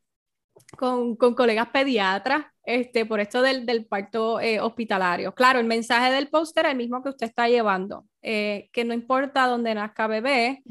con, 0.78 1.16
con 1.16 1.36
colegas 1.36 1.70
pediatras 1.70 2.46
este, 2.64 3.06
por 3.06 3.20
esto 3.20 3.42
del, 3.42 3.66
del 3.66 3.86
parto 3.86 4.40
eh, 4.40 4.60
hospitalario. 4.60 5.34
Claro, 5.34 5.60
el 5.60 5.66
mensaje 5.66 6.12
del 6.12 6.30
póster 6.30 6.66
es 6.66 6.72
el 6.72 6.78
mismo 6.78 7.02
que 7.04 7.10
usted 7.10 7.28
está 7.28 7.48
llevando, 7.48 8.06
eh, 8.22 8.70
que 8.72 8.86
no 8.86 8.94
importa 8.94 9.48
dónde 9.48 9.76
nazca 9.76 10.08
bebé, 10.08 10.64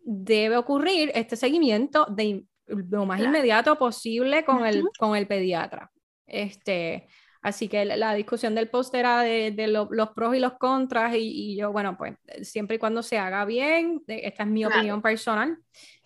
debe 0.00 0.56
ocurrir 0.56 1.10
este 1.14 1.36
seguimiento 1.36 2.06
de 2.06 2.44
lo 2.66 3.06
más 3.06 3.20
inmediato 3.20 3.76
posible 3.76 4.44
con, 4.44 4.64
el, 4.64 4.84
con 4.98 5.16
el 5.16 5.26
pediatra. 5.26 5.90
Este, 6.26 7.08
así 7.42 7.68
que 7.68 7.84
la, 7.84 8.14
discusión 8.14 8.54
del 8.54 8.68
post 8.68 8.94
era 8.94 9.22
de, 9.22 9.66
los 9.68 10.10
pros 10.10 10.36
y 10.36 10.40
los 10.40 10.54
contras 10.54 11.14
y, 11.16 11.56
yo, 11.56 11.72
bueno, 11.72 11.96
pues 11.96 12.16
siempre 12.42 12.76
y 12.76 12.78
cuando 12.78 13.02
se 13.02 13.18
haga 13.18 13.44
bien, 13.44 14.02
esta 14.06 14.42
es 14.42 14.48
mi 14.48 14.64
opinión 14.64 15.00
personal, 15.02 15.56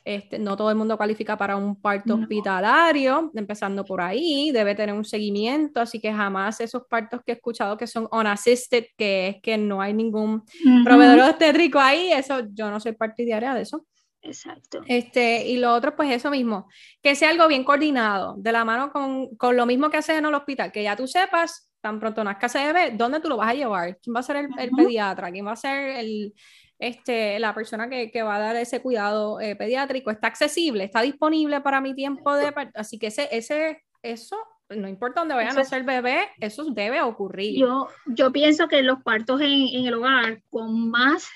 este, 0.04 0.38
no 0.38 0.54
todo 0.54 0.68
el 0.70 0.76
mundo 0.76 0.98
califica 0.98 1.38
para 1.38 1.56
un 1.56 1.80
parto 1.80 2.14
hospitalario, 2.14 3.32
empezando 3.34 3.86
por 3.86 4.02
ahí, 4.02 4.50
debe 4.52 4.74
tener 4.74 4.94
un 4.94 5.04
seguimiento, 5.04 5.80
así 5.80 5.98
que 5.98 6.12
jamás 6.12 6.60
esos 6.60 6.82
partos 6.88 7.22
que 7.24 7.32
he 7.32 7.34
escuchado 7.36 7.78
que 7.78 7.86
son 7.86 8.06
unassisted, 8.12 8.84
que 8.98 9.28
es 9.28 9.36
que 9.42 9.56
no 9.56 9.80
hay 9.80 9.94
ningún 9.94 10.44
proveedor 10.84 11.20
obstétrico 11.20 11.78
ahí, 11.78 12.12
eso 12.12 12.42
yo 12.52 12.70
no 12.70 12.80
soy 12.80 12.92
partidaria 12.92 13.54
de 13.54 13.62
eso. 13.62 13.86
Exacto. 14.24 14.80
Este, 14.86 15.46
y 15.46 15.58
lo 15.58 15.72
otro, 15.72 15.94
pues 15.94 16.10
eso 16.10 16.30
mismo, 16.30 16.68
que 17.02 17.14
sea 17.14 17.30
algo 17.30 17.46
bien 17.46 17.62
coordinado, 17.62 18.34
de 18.38 18.52
la 18.52 18.64
mano 18.64 18.90
con, 18.90 19.36
con 19.36 19.56
lo 19.56 19.66
mismo 19.66 19.90
que 19.90 19.98
haces 19.98 20.18
en 20.18 20.24
el 20.24 20.34
hospital, 20.34 20.72
que 20.72 20.82
ya 20.82 20.96
tú 20.96 21.06
sepas, 21.06 21.70
tan 21.80 22.00
pronto 22.00 22.24
nazca 22.24 22.46
ese 22.46 22.64
bebé, 22.64 22.92
dónde 22.96 23.20
tú 23.20 23.28
lo 23.28 23.36
vas 23.36 23.50
a 23.50 23.54
llevar, 23.54 23.98
quién 24.02 24.16
va 24.16 24.20
a 24.20 24.22
ser 24.22 24.36
el, 24.36 24.48
el 24.58 24.70
pediatra, 24.70 25.30
quién 25.30 25.46
va 25.46 25.52
a 25.52 25.56
ser 25.56 25.96
el, 25.98 26.34
este, 26.78 27.38
la 27.38 27.54
persona 27.54 27.88
que, 27.88 28.10
que, 28.10 28.22
va 28.22 28.36
a 28.36 28.40
dar 28.40 28.56
ese 28.56 28.80
cuidado 28.80 29.38
eh, 29.40 29.54
pediátrico 29.54 30.10
está 30.10 30.28
accesible, 30.28 30.84
está 30.84 31.02
disponible 31.02 31.60
para 31.60 31.82
mi 31.82 31.94
tiempo 31.94 32.34
de... 32.34 32.52
Así 32.74 32.98
que 32.98 33.08
ese, 33.08 33.28
ese, 33.30 33.82
eso, 34.02 34.36
no 34.70 34.88
importa 34.88 35.20
dónde 35.20 35.34
vayan 35.34 35.58
a 35.58 35.64
ser 35.64 35.84
bebé, 35.84 36.28
eso 36.40 36.64
debe 36.64 37.02
ocurrir. 37.02 37.58
Yo, 37.58 37.88
yo 38.06 38.32
pienso 38.32 38.66
que 38.66 38.82
los 38.82 39.02
partos 39.02 39.42
en, 39.42 39.52
en 39.52 39.86
el 39.86 39.94
hogar 39.94 40.42
con 40.48 40.88
más, 40.88 41.28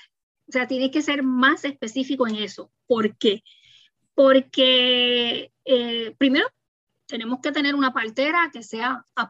o 0.49 0.51
sea, 0.51 0.67
tiene 0.67 0.89
que 0.89 1.03
ser 1.03 1.21
más 1.21 1.63
específico 1.63 2.27
en 2.27 2.35
eso. 2.35 2.71
¿Por 2.87 3.15
qué? 3.17 3.43
Porque 4.15 5.51
eh, 5.63 6.15
primero 6.17 6.47
tenemos 7.05 7.39
que 7.39 7.51
tener 7.51 7.75
una 7.75 7.93
partera 7.93 8.49
que 8.51 8.63
sea 8.63 9.05
A+, 9.15 9.29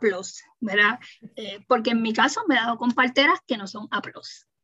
¿verdad? 0.62 1.00
Eh, 1.36 1.60
porque 1.68 1.92
en 1.92 2.02
mi 2.02 2.14
caso 2.14 2.42
me 2.48 2.56
he 2.56 2.58
dado 2.58 2.78
con 2.78 2.94
parteras 2.94 3.40
que 3.46 3.58
no 3.58 3.68
son 3.68 3.88
A+. 3.92 4.02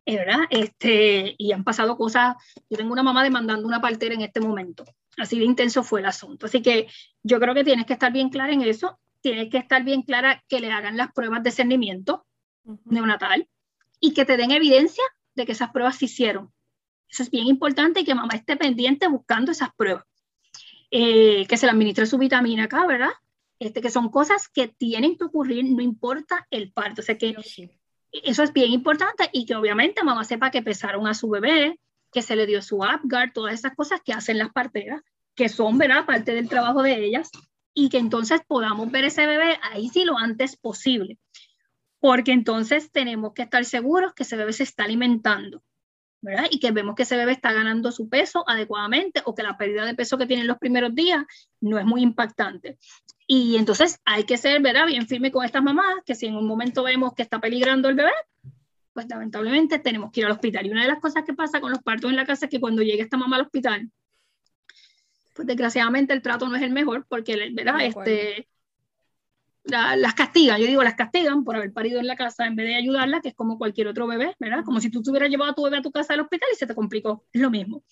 ¿verdad? 0.06 0.42
Este, 0.50 1.36
y 1.38 1.52
han 1.52 1.64
pasado 1.64 1.98
cosas, 1.98 2.36
yo 2.70 2.78
tengo 2.78 2.94
una 2.94 3.04
mamá 3.04 3.24
demandando 3.24 3.68
una 3.68 3.82
partera 3.82 4.14
en 4.14 4.22
este 4.22 4.40
momento, 4.40 4.86
así 5.18 5.40
de 5.40 5.46
intenso 5.46 5.84
fue 5.84 6.00
el 6.00 6.06
asunto. 6.06 6.46
Así 6.46 6.62
que 6.62 6.88
yo 7.24 7.40
creo 7.40 7.54
que 7.54 7.64
tienes 7.64 7.86
que 7.86 7.94
estar 7.94 8.14
bien 8.14 8.30
clara 8.30 8.54
en 8.54 8.62
eso, 8.62 9.00
tienes 9.22 9.50
que 9.50 9.58
estar 9.58 9.84
bien 9.84 10.04
clara 10.04 10.44
que 10.48 10.60
le 10.60 10.72
hagan 10.72 10.96
las 10.96 11.12
pruebas 11.12 11.42
de 11.44 11.52
cernimiento 11.52 12.26
neonatal 12.86 13.50
y 14.00 14.14
que 14.14 14.26
te 14.26 14.38
den 14.38 14.52
evidencia 14.52 15.04
de 15.36 15.46
que 15.46 15.52
esas 15.52 15.72
pruebas 15.72 15.98
se 15.98 16.06
hicieron. 16.06 16.52
Eso 17.10 17.24
es 17.24 17.30
bien 17.30 17.48
importante 17.48 18.00
y 18.00 18.06
que 18.06 18.16
mamá 18.16 18.34
esté 18.34 18.58
pendiente 18.58 19.08
buscando 19.08 19.52
esas 19.52 19.70
pruebas. 19.76 20.06
Eh, 20.92 21.46
que 21.48 21.58
se 21.58 21.66
le 21.66 21.72
administre 21.72 22.06
su 22.06 22.18
vitamina 22.18 22.66
acá, 22.66 22.86
¿verdad? 22.86 23.12
Este, 23.60 23.82
que 23.82 23.90
son 23.90 24.10
cosas 24.10 24.48
que 24.48 24.68
tienen 24.68 25.18
que 25.18 25.26
ocurrir, 25.26 25.66
no 25.66 25.82
importa 25.82 26.48
el 26.50 26.72
parto. 26.72 27.02
O 27.02 27.04
sea 27.04 27.18
que 27.18 27.36
eso 28.12 28.44
es 28.44 28.54
bien 28.54 28.72
importante 28.72 29.30
y 29.32 29.46
que 29.46 29.56
obviamente 29.56 30.04
mamá 30.04 30.24
sepa 30.24 30.52
que 30.52 30.62
pesaron 30.62 31.08
a 31.08 31.14
su 31.14 31.30
bebé, 31.30 31.80
que 32.12 32.22
se 32.22 32.36
le 32.36 32.46
dio 32.46 32.62
su 32.62 32.84
Apgar, 32.84 33.34
todas 33.34 33.54
esas 33.54 33.76
cosas 33.76 34.02
que 34.04 34.14
hacen 34.14 34.38
las 34.38 34.52
parteras, 34.52 35.02
que 35.36 35.50
son, 35.50 35.78
¿verdad?, 35.78 36.06
parte 36.06 36.34
del 36.34 36.48
trabajo 36.48 36.82
de 36.82 37.04
ellas, 37.04 37.30
y 37.74 37.90
que 37.90 37.98
entonces 37.98 38.42
podamos 38.48 38.90
ver 38.90 39.04
ese 39.04 39.28
bebé 39.28 39.60
ahí 39.62 39.90
sí 39.90 40.06
lo 40.06 40.18
antes 40.18 40.56
posible, 40.56 41.18
porque 42.06 42.34
entonces 42.34 42.92
tenemos 42.92 43.34
que 43.34 43.42
estar 43.42 43.66
seguros 43.66 44.14
que 44.14 44.22
ese 44.22 44.36
bebé 44.36 44.54
se 44.54 44.62
está 44.62 44.84
alimentando, 44.84 45.64
¿verdad? 46.22 46.46
Y 46.52 46.60
que 46.60 46.70
vemos 46.70 46.94
que 46.94 47.02
ese 47.02 47.18
bebé 47.18 47.32
está 47.32 47.52
ganando 47.52 47.92
su 47.92 48.10
peso 48.10 48.48
adecuadamente 48.48 49.24
o 49.26 49.34
que 49.34 49.42
la 49.42 49.58
pérdida 49.58 49.86
de 49.86 49.96
peso 49.96 50.16
que 50.16 50.28
tiene 50.28 50.44
en 50.44 50.48
los 50.48 50.60
primeros 50.60 50.94
días 50.94 51.26
no 51.62 51.80
es 51.80 51.86
muy 51.86 52.04
impactante. 52.04 52.78
Y 53.26 53.56
entonces 53.56 54.02
hay 54.06 54.24
que 54.24 54.38
ser, 54.38 54.62
¿verdad? 54.62 54.86
Bien 54.86 55.08
firme 55.08 55.32
con 55.32 55.46
estas 55.46 55.64
mamás, 55.64 55.96
que 56.06 56.14
si 56.14 56.28
en 56.28 56.36
un 56.36 56.46
momento 56.46 56.84
vemos 56.84 57.16
que 57.16 57.24
está 57.24 57.42
peligrando 57.42 57.90
el 57.90 57.96
bebé, 57.96 58.14
pues 58.94 59.08
lamentablemente 59.10 59.80
tenemos 59.80 60.12
que 60.12 60.20
ir 60.20 60.28
al 60.28 60.34
hospital. 60.34 60.64
Y 60.68 60.70
una 60.70 60.84
de 60.84 60.90
las 60.90 61.00
cosas 61.00 61.24
que 61.26 61.34
pasa 61.34 61.60
con 61.60 61.72
los 61.72 61.82
partos 61.82 62.12
en 62.12 62.18
la 62.18 62.26
casa 62.28 62.46
es 62.46 62.52
que 62.52 62.60
cuando 62.60 62.84
llega 62.84 63.04
esta 63.04 63.18
mamá 63.18 63.38
al 63.38 63.46
hospital, 63.46 63.90
pues 65.34 65.48
desgraciadamente 65.48 66.14
el 66.14 66.22
trato 66.22 66.48
no 66.48 66.56
es 66.56 66.62
el 66.62 66.72
mejor, 66.72 67.08
porque, 67.10 67.50
¿verdad? 67.52 67.82
Este, 67.82 68.48
las 69.66 70.14
castigan, 70.14 70.60
yo 70.60 70.68
digo, 70.68 70.84
las 70.84 70.96
castigan 70.96 71.44
por 71.44 71.56
haber 71.56 71.74
parido 71.74 72.00
en 72.00 72.08
la 72.08 72.16
casa 72.16 72.46
en 72.46 72.56
vez 72.56 72.68
de 72.68 72.76
ayudarla, 72.76 73.22
que 73.22 73.30
es 73.30 73.36
como 73.36 73.58
cualquier 73.58 73.88
otro 73.88 74.08
bebé, 74.08 74.36
¿verdad? 74.40 74.64
Como 74.64 74.80
si 74.80 74.92
tú 74.92 75.02
hubieras 75.08 75.30
llevado 75.30 75.52
a 75.52 75.56
tu 75.56 75.64
bebé 75.64 75.78
a 75.78 75.82
tu 75.82 75.92
casa 75.92 76.14
al 76.14 76.20
hospital 76.20 76.50
y 76.54 76.56
se 76.56 76.68
te 76.68 76.76
complicó, 76.76 77.26
es 77.34 77.42
lo 77.42 77.50
mismo. 77.50 77.84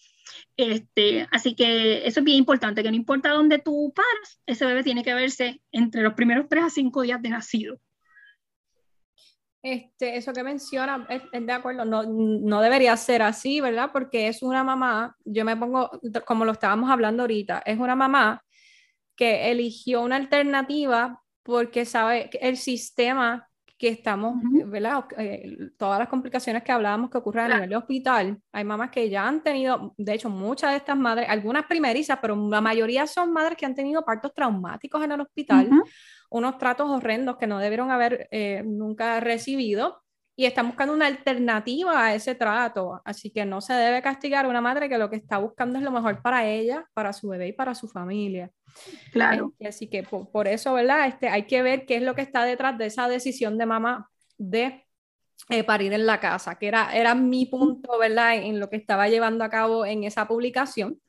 Este, 0.56 1.28
así 1.32 1.56
que 1.56 2.06
eso 2.06 2.20
es 2.20 2.24
bien 2.24 2.38
importante, 2.38 2.84
que 2.84 2.92
no 2.92 2.96
importa 2.96 3.30
dónde 3.30 3.60
tú 3.60 3.92
paras, 3.96 4.42
ese 4.46 4.66
bebé 4.66 4.84
tiene 4.84 5.04
que 5.04 5.14
verse 5.14 5.62
entre 5.72 6.02
los 6.02 6.14
primeros 6.14 6.48
tres 6.48 6.64
a 6.64 6.70
cinco 6.70 7.02
días 7.02 7.22
de 7.22 7.30
nacido. 7.30 7.80
Este, 9.64 10.18
eso 10.18 10.34
que 10.34 10.44
menciona, 10.44 11.08
es, 11.10 11.22
de 11.32 11.54
acuerdo, 11.54 11.86
no, 11.86 12.04
no, 12.04 12.62
debería 12.62 12.98
ser 12.98 13.22
así, 13.22 13.62
¿verdad? 13.62 13.92
Porque 13.94 14.28
es 14.28 14.44
una 14.44 14.64
mamá, 14.64 15.16
yo 15.24 15.46
me 15.46 15.56
pongo, 15.56 15.90
como 16.26 16.44
lo 16.44 16.52
estábamos 16.52 16.92
hablando 16.92 17.24
ahorita, 17.24 17.64
es 17.66 17.80
una 17.80 17.96
mamá 17.96 18.44
que 19.16 19.52
eligió 19.52 20.02
una 20.02 20.18
alternativa 20.18 21.23
porque 21.44 21.86
sabe 21.86 22.30
que 22.30 22.38
el 22.40 22.58
sistema 22.58 23.48
que 23.78 23.90
estamos, 23.90 24.36
¿verdad? 24.68 25.04
Eh, 25.18 25.58
todas 25.78 26.00
las 26.00 26.08
complicaciones 26.08 26.64
que 26.64 26.72
hablábamos 26.72 27.10
que 27.10 27.18
ocurren 27.18 27.52
a 27.52 27.56
nivel 27.56 27.70
de 27.70 27.76
hospital, 27.76 28.40
hay 28.54 28.64
mamás 28.64 28.92
que 28.92 29.10
ya 29.10 29.28
han 29.28 29.44
tenido, 29.44 29.94
de 29.98 30.14
hecho, 30.14 30.30
muchas 30.30 30.72
de 30.72 30.78
estas 30.78 30.96
madres, 30.96 31.28
algunas 31.28 31.66
primerizas, 31.66 32.18
pero 32.22 32.36
la 32.50 32.62
mayoría 32.62 33.06
son 33.08 33.34
madres 33.34 33.58
que 33.58 33.66
han 33.66 33.76
tenido 33.76 34.06
partos 34.06 34.34
traumáticos 34.34 35.04
en 35.04 35.12
el 35.12 35.20
hospital, 35.20 35.70
unos 36.30 36.58
tratos 36.58 36.90
horrendos 36.90 37.36
que 37.36 37.46
no 37.46 37.60
debieron 37.60 37.92
haber 37.92 38.30
eh, 38.32 38.64
nunca 38.66 39.20
recibido 39.20 40.02
y 40.36 40.46
están 40.46 40.68
buscando 40.68 40.94
una 40.94 41.08
alternativa 41.08 42.06
a 42.06 42.16
ese 42.16 42.36
trato. 42.36 43.02
Así 43.04 43.32
que 43.32 43.46
no 43.46 43.62
se 43.62 43.74
debe 43.74 44.02
castigar 44.02 44.46
a 44.46 44.50
una 44.50 44.62
madre 44.62 44.90
que 44.90 44.98
lo 44.98 45.10
que 45.10 45.18
está 45.18 45.38
buscando 45.40 45.78
es 45.78 45.84
lo 45.84 45.92
mejor 45.92 46.22
para 46.22 46.48
ella, 46.48 46.86
para 46.94 47.14
su 47.14 47.28
bebé 47.28 47.50
y 47.50 47.54
para 47.54 47.76
su 47.76 47.88
familia. 47.88 48.50
Claro. 49.12 49.54
Este, 49.54 49.68
así 49.68 49.88
que 49.88 50.04
por, 50.04 50.48
eso, 50.48 50.74
¿verdad? 50.74 51.08
Este, 51.08 51.30
hay 51.30 51.44
que 51.44 51.62
ver 51.62 51.86
qué 51.86 51.98
es 51.98 52.04
lo 52.04 52.16
que 52.16 52.22
está 52.22 52.44
detrás 52.46 52.78
de 52.78 52.88
esa 52.88 53.08
decisión 53.08 53.58
de 53.58 53.66
mamá 53.66 54.10
de 54.38 54.86
eh, 55.50 55.64
parir 55.64 55.94
en 55.94 56.06
la 56.06 56.20
casa, 56.20 56.56
que 56.56 56.68
era, 56.68 56.96
era 56.96 57.16
mi 57.16 57.46
punto, 57.46 57.98
¿verdad? 58.00 58.36
En 58.36 58.60
lo 58.60 58.70
que 58.70 58.78
estaba 58.78 59.10
llevando 59.10 59.44
a 59.44 59.50
cabo 59.50 59.86
en 59.86 60.04
esa 60.04 60.28
publicación. 60.28 61.00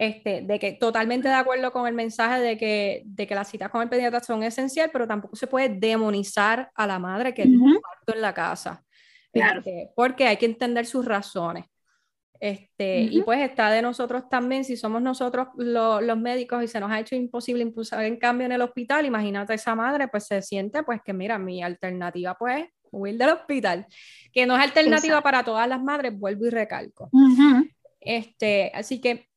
Este, 0.00 0.42
de 0.42 0.60
que 0.60 0.74
totalmente 0.74 1.26
de 1.26 1.34
acuerdo 1.34 1.72
con 1.72 1.88
el 1.88 1.92
mensaje 1.92 2.40
de 2.40 2.56
que, 2.56 3.02
de 3.04 3.26
que 3.26 3.34
las 3.34 3.50
citas 3.50 3.68
con 3.68 3.82
el 3.82 3.88
pediatra 3.88 4.20
son 4.20 4.44
esencial, 4.44 4.90
pero 4.92 5.08
tampoco 5.08 5.34
se 5.34 5.48
puede 5.48 5.70
demonizar 5.70 6.70
a 6.76 6.86
la 6.86 7.00
madre 7.00 7.34
que 7.34 7.42
es 7.42 7.48
un 7.48 7.80
parto 7.80 8.14
en 8.14 8.20
la 8.20 8.32
casa. 8.32 8.84
Este, 9.32 9.90
porque 9.96 10.26
hay 10.26 10.36
que 10.36 10.46
entender 10.46 10.86
sus 10.86 11.04
razones. 11.04 11.64
Este, 12.40 13.00
Y 13.00 13.22
pues 13.22 13.40
está 13.40 13.70
de 13.70 13.82
nosotros 13.82 14.28
también, 14.28 14.64
si 14.64 14.76
somos 14.76 15.02
nosotros 15.02 15.48
los 15.56 16.18
médicos 16.18 16.62
y 16.62 16.68
se 16.68 16.78
nos 16.78 16.90
ha 16.90 17.00
hecho 17.00 17.16
imposible 17.16 17.62
impulsar 17.62 18.04
en 18.04 18.16
cambio 18.16 18.46
en 18.46 18.52
el 18.52 18.62
hospital, 18.62 19.06
imagínate 19.06 19.54
esa 19.54 19.74
madre, 19.74 20.08
pues 20.08 20.26
se 20.26 20.40
siente 20.42 20.82
pues 20.82 21.00
que 21.04 21.12
mira, 21.12 21.38
mi 21.38 21.62
alternativa 21.62 22.36
pues 22.38 22.66
huir 22.90 23.18
del 23.18 23.30
hospital, 23.30 23.86
que 24.32 24.46
no 24.46 24.56
es 24.56 24.62
alternativa 24.62 25.20
para 25.20 25.44
todas 25.44 25.68
las 25.68 25.82
madres, 25.82 26.18
vuelvo 26.18 26.46
y 26.46 26.50
recalco. 26.50 27.10
este, 28.00 28.70
así 28.74 29.00
que 29.00 29.28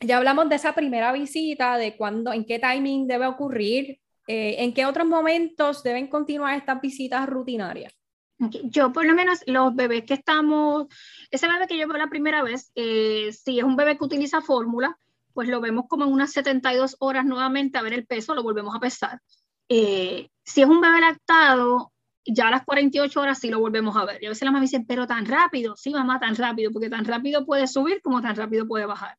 ya 0.00 0.18
hablamos 0.18 0.48
de 0.48 0.56
esa 0.56 0.74
primera 0.74 1.12
visita, 1.12 1.78
de 1.78 1.96
cuándo, 1.96 2.32
en 2.32 2.44
qué 2.44 2.58
timing 2.58 3.06
debe 3.06 3.26
ocurrir, 3.26 3.98
eh, 4.28 4.56
en 4.58 4.74
qué 4.74 4.84
otros 4.84 5.06
momentos 5.06 5.82
deben 5.82 6.08
continuar 6.08 6.56
estas 6.56 6.80
visitas 6.80 7.26
rutinarias. 7.26 7.92
Yo 8.38 8.92
por 8.92 9.06
lo 9.06 9.14
menos 9.14 9.40
los 9.46 9.74
bebés 9.74 10.04
que 10.04 10.14
estamos, 10.14 10.86
ese 11.30 11.48
bebé 11.48 11.66
que 11.66 11.78
yo 11.78 11.88
veo 11.88 11.96
la 11.96 12.10
primera 12.10 12.42
vez, 12.42 12.70
eh, 12.74 13.32
si 13.32 13.58
es 13.58 13.64
un 13.64 13.76
bebé 13.76 13.96
que 13.96 14.04
utiliza 14.04 14.42
fórmula, 14.42 14.98
pues 15.32 15.48
lo 15.48 15.60
vemos 15.60 15.86
como 15.88 16.04
en 16.04 16.12
unas 16.12 16.32
72 16.32 16.96
horas 16.98 17.24
nuevamente 17.24 17.78
a 17.78 17.82
ver 17.82 17.94
el 17.94 18.06
peso, 18.06 18.34
lo 18.34 18.42
volvemos 18.42 18.74
a 18.74 18.80
pesar. 18.80 19.20
Eh, 19.68 20.28
si 20.44 20.62
es 20.62 20.68
un 20.68 20.80
bebé 20.80 21.00
lactado, 21.00 21.92
ya 22.24 22.48
a 22.48 22.50
las 22.50 22.64
48 22.64 23.20
horas 23.20 23.38
sí 23.38 23.48
lo 23.48 23.60
volvemos 23.60 23.96
a 23.96 24.04
ver. 24.04 24.22
Y 24.22 24.26
a 24.26 24.28
veces 24.30 24.44
la 24.44 24.50
mamá 24.50 24.62
dice, 24.62 24.84
pero 24.86 25.06
tan 25.06 25.26
rápido, 25.26 25.76
sí 25.76 25.90
mamá, 25.90 26.18
tan 26.20 26.36
rápido, 26.36 26.72
porque 26.72 26.90
tan 26.90 27.04
rápido 27.04 27.46
puede 27.46 27.66
subir 27.66 28.02
como 28.02 28.20
tan 28.20 28.36
rápido 28.36 28.66
puede 28.66 28.86
bajar. 28.86 29.16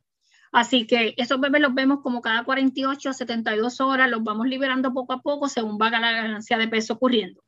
Así 0.51 0.87
que 0.87 1.13
esos 1.17 1.39
bebés 1.39 1.61
los 1.61 1.73
vemos 1.73 1.99
como 2.01 2.21
cada 2.21 2.43
48 2.43 3.09
a 3.09 3.13
72 3.13 3.81
horas, 3.81 4.09
los 4.09 4.23
vamos 4.23 4.47
liberando 4.47 4.93
poco 4.93 5.13
a 5.13 5.21
poco 5.21 5.49
según 5.49 5.77
va 5.81 5.89
la 5.89 6.11
ganancia 6.11 6.57
de 6.57 6.67
peso 6.67 6.93
ocurriendo. 6.93 7.43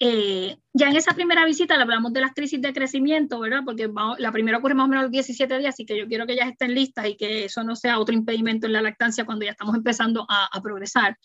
Eh, 0.00 0.56
ya 0.72 0.88
en 0.90 0.96
esa 0.96 1.12
primera 1.14 1.44
visita 1.44 1.76
le 1.76 1.82
hablamos 1.82 2.12
de 2.12 2.20
las 2.20 2.32
crisis 2.32 2.60
de 2.62 2.72
crecimiento, 2.72 3.40
¿verdad? 3.40 3.62
Porque 3.64 3.90
la 4.18 4.30
primera 4.30 4.58
ocurre 4.58 4.74
más 4.74 4.84
o 4.84 4.88
menos 4.88 5.00
a 5.00 5.04
los 5.04 5.10
17 5.10 5.58
días, 5.58 5.74
así 5.74 5.84
que 5.84 5.98
yo 5.98 6.06
quiero 6.06 6.24
que 6.24 6.34
ellas 6.34 6.48
estén 6.48 6.74
listas 6.74 7.08
y 7.08 7.16
que 7.16 7.46
eso 7.46 7.64
no 7.64 7.74
sea 7.74 7.98
otro 7.98 8.14
impedimento 8.14 8.66
en 8.66 8.74
la 8.74 8.82
lactancia 8.82 9.24
cuando 9.24 9.44
ya 9.44 9.52
estamos 9.52 9.74
empezando 9.74 10.24
a, 10.28 10.60
progresar. 10.62 11.18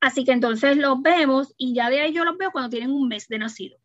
Así 0.00 0.24
que 0.24 0.32
entonces 0.32 0.76
los 0.76 1.00
vemos 1.00 1.54
y 1.56 1.74
ya 1.74 1.88
de 1.88 2.02
ahí 2.02 2.12
yo 2.12 2.24
los 2.24 2.36
veo 2.36 2.50
cuando 2.52 2.68
tienen 2.68 2.90
un 2.90 3.08
mes 3.08 3.28
de 3.28 3.38
nacido. 3.38 3.78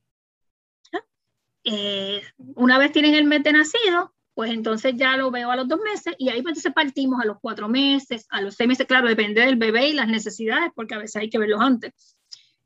Eh, 1.64 2.22
una 2.38 2.80
vez 2.80 2.92
tienen 2.92 3.14
el 3.14 3.26
mes 3.26 3.44
de 3.44 3.54
nacido, 3.54 4.14
pues 4.34 4.52
entonces 4.52 4.96
ya 4.98 5.16
lo 5.16 5.32
veo 5.32 5.52
a 5.52 5.56
los 5.56 5.68
dos 5.68 5.80
meses 5.80 6.16
y 6.18 6.30
ahí 6.30 6.42
pues 6.42 6.52
entonces 6.52 6.74
partimos 6.74 7.22
a 7.22 7.26
los 7.26 7.38
cuatro 7.40 7.70
meses, 7.70 8.26
a 8.30 8.42
los 8.42 8.56
seis 8.56 8.68
meses, 8.68 8.88
claro, 8.88 9.08
depende 9.08 9.42
del 9.42 9.56
bebé 9.56 9.90
y 9.90 9.94
las 9.94 10.08
necesidades, 10.08 10.72
porque 10.76 10.96
a 10.96 10.98
veces 10.98 11.18
hay 11.18 11.30
que 11.30 11.38
verlos 11.38 11.62
antes. 11.62 12.18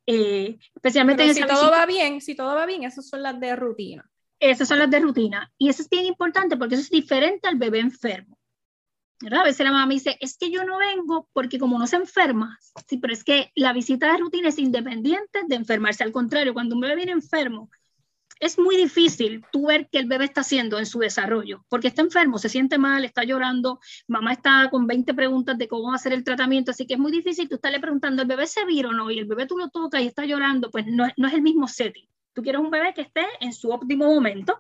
Eh, 0.08 0.58
especialmente 0.76 1.34
si 1.34 1.42
todo 1.42 1.72
va 1.72 1.86
bien, 1.86 2.22
si 2.22 2.36
todo 2.36 2.56
va 2.56 2.66
bien, 2.66 2.84
esas 2.84 3.08
son 3.08 3.24
las 3.24 3.40
de 3.40 3.56
rutina. 3.56 4.10
Esas 4.40 4.68
son 4.68 4.80
las 4.80 4.90
de 4.90 5.00
rutina. 5.00 5.52
Y 5.58 5.70
eso 5.70 5.82
es 5.82 5.90
bien 5.90 6.06
importante 6.06 6.58
porque 6.58 6.76
eso 6.76 6.84
es 6.84 6.90
diferente 6.90 7.48
al 7.48 7.56
bebé 7.58 7.80
enfermo. 7.80 8.38
¿verdad? 9.22 9.42
A 9.42 9.46
veces 9.46 9.64
la 9.66 9.72
mamá 9.72 9.86
me 9.86 9.94
dice, 9.96 10.18
es 10.20 10.38
que 10.38 10.52
yo 10.52 10.66
no 10.66 10.78
vengo 10.78 11.30
porque 11.34 11.58
como 11.58 11.80
no 11.80 11.88
se 11.88 11.96
enferma, 11.96 12.60
sí, 12.88 12.98
pero 12.98 13.14
es 13.14 13.24
que 13.24 13.52
la 13.56 13.74
visita 13.74 14.12
de 14.12 14.18
rutina 14.18 14.50
es 14.50 14.60
independiente 14.60 15.42
de 15.48 15.56
enfermarse. 15.56 16.04
Al 16.04 16.12
contrario, 16.12 16.54
cuando 16.54 16.76
un 16.76 16.82
bebé 16.82 16.96
viene 16.96 17.14
enfermo, 17.14 17.70
es 18.40 18.60
muy 18.60 18.76
difícil 18.76 19.44
tú 19.52 19.68
ver 19.68 19.88
qué 19.92 20.00
el 20.00 20.08
bebé 20.08 20.26
está 20.26 20.42
haciendo 20.42 20.78
en 20.78 20.86
su 20.86 21.00
desarrollo, 21.00 21.66
porque 21.70 21.88
está 21.88 22.02
enfermo, 22.02 22.38
se 22.38 22.50
siente 22.50 22.78
mal, 22.78 23.06
está 23.06 23.24
llorando, 23.24 23.80
mamá 24.08 24.34
está 24.34 24.70
con 24.70 24.88
20 24.88 25.14
preguntas 25.14 25.58
de 25.58 25.68
cómo 25.68 25.88
va 25.88 25.94
a 25.94 25.96
hacer 25.96 26.14
el 26.14 26.24
tratamiento, 26.24 26.72
así 26.72 26.86
que 26.86 26.96
es 26.96 27.00
muy 27.00 27.12
difícil 27.12 27.48
tú 27.48 27.56
estarle 27.56 27.80
preguntando, 27.80 28.22
¿el 28.22 28.28
bebé 28.28 28.48
se 28.48 28.66
vira 28.66 28.90
o 28.90 28.94
no? 28.94 29.10
Y 29.10 29.20
el 29.20 29.26
bebé 29.26 29.46
tú 29.46 29.58
lo 29.58 29.70
tocas 29.70 30.02
y 30.02 30.08
está 30.08 30.26
llorando, 30.26 30.70
pues 30.70 30.86
no, 30.88 31.08
no 31.18 31.28
es 31.28 31.34
el 31.34 31.42
mismo 31.42 31.68
setting. 31.68 32.08
Tú 32.34 32.42
quieres 32.42 32.60
un 32.60 32.70
bebé 32.70 32.94
que 32.94 33.02
esté 33.02 33.26
en 33.40 33.54
su 33.54 33.70
óptimo 33.70 34.06
momento, 34.06 34.60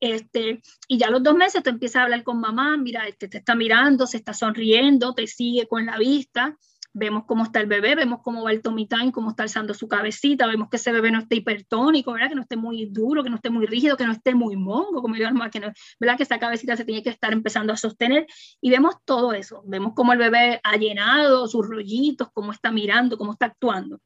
este, 0.00 0.60
y 0.86 0.98
ya 0.98 1.06
a 1.06 1.10
los 1.10 1.22
dos 1.22 1.34
meses 1.34 1.62
tú 1.62 1.70
empiezas 1.70 2.00
a 2.00 2.02
hablar 2.04 2.22
con 2.24 2.38
mamá, 2.38 2.76
mira, 2.76 3.06
este 3.08 3.28
te 3.28 3.38
está 3.38 3.54
mirando, 3.54 4.06
se 4.06 4.18
está 4.18 4.34
sonriendo, 4.34 5.14
te 5.14 5.26
sigue 5.26 5.66
con 5.66 5.86
la 5.86 5.96
vista, 5.96 6.58
vemos 6.94 7.24
cómo 7.26 7.42
está 7.42 7.60
el 7.60 7.66
bebé, 7.66 7.96
vemos 7.96 8.20
cómo 8.22 8.44
va 8.44 8.52
el 8.52 8.62
tummy 8.62 8.86
time, 8.86 9.12
cómo 9.12 9.30
está 9.30 9.42
alzando 9.42 9.74
su 9.74 9.88
cabecita, 9.88 10.46
vemos 10.46 10.70
que 10.70 10.76
ese 10.76 10.92
bebé 10.92 11.10
no 11.10 11.18
esté 11.18 11.36
hipertónico, 11.36 12.12
¿verdad? 12.12 12.28
Que 12.28 12.34
no 12.36 12.42
esté 12.42 12.56
muy 12.56 12.86
duro, 12.86 13.24
que 13.24 13.30
no 13.30 13.36
esté 13.36 13.50
muy 13.50 13.66
rígido, 13.66 13.96
que 13.96 14.06
no 14.06 14.12
esté 14.12 14.34
muy 14.34 14.56
mongo, 14.56 15.02
como 15.02 15.16
yo 15.16 15.28
que 15.50 15.60
no, 15.60 15.72
¿verdad? 16.00 16.16
Que 16.16 16.22
esa 16.22 16.38
cabecita 16.38 16.76
se 16.76 16.84
tiene 16.84 17.02
que 17.02 17.10
estar 17.10 17.32
empezando 17.32 17.72
a 17.72 17.76
sostener 17.76 18.26
y 18.60 18.70
vemos 18.70 18.94
todo 19.04 19.32
eso, 19.32 19.62
vemos 19.66 19.92
cómo 19.94 20.12
el 20.12 20.18
bebé 20.18 20.60
ha 20.62 20.76
llenado 20.76 21.48
sus 21.48 21.68
rollitos, 21.68 22.28
cómo 22.32 22.52
está 22.52 22.70
mirando, 22.70 23.18
cómo 23.18 23.32
está 23.32 23.46
actuando. 23.46 23.98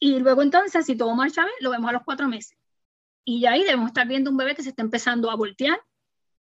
Y 0.00 0.18
luego 0.18 0.42
entonces, 0.42 0.84
si 0.84 0.96
todo 0.96 1.14
marcha 1.14 1.44
bien, 1.44 1.54
lo 1.60 1.70
vemos 1.70 1.88
a 1.88 1.92
los 1.92 2.02
cuatro 2.04 2.26
meses. 2.26 2.58
Y 3.24 3.40
ya 3.40 3.52
ahí 3.52 3.62
debemos 3.62 3.86
estar 3.86 4.08
viendo 4.08 4.32
un 4.32 4.36
bebé 4.36 4.56
que 4.56 4.64
se 4.64 4.70
está 4.70 4.82
empezando 4.82 5.30
a 5.30 5.36
voltear, 5.36 5.80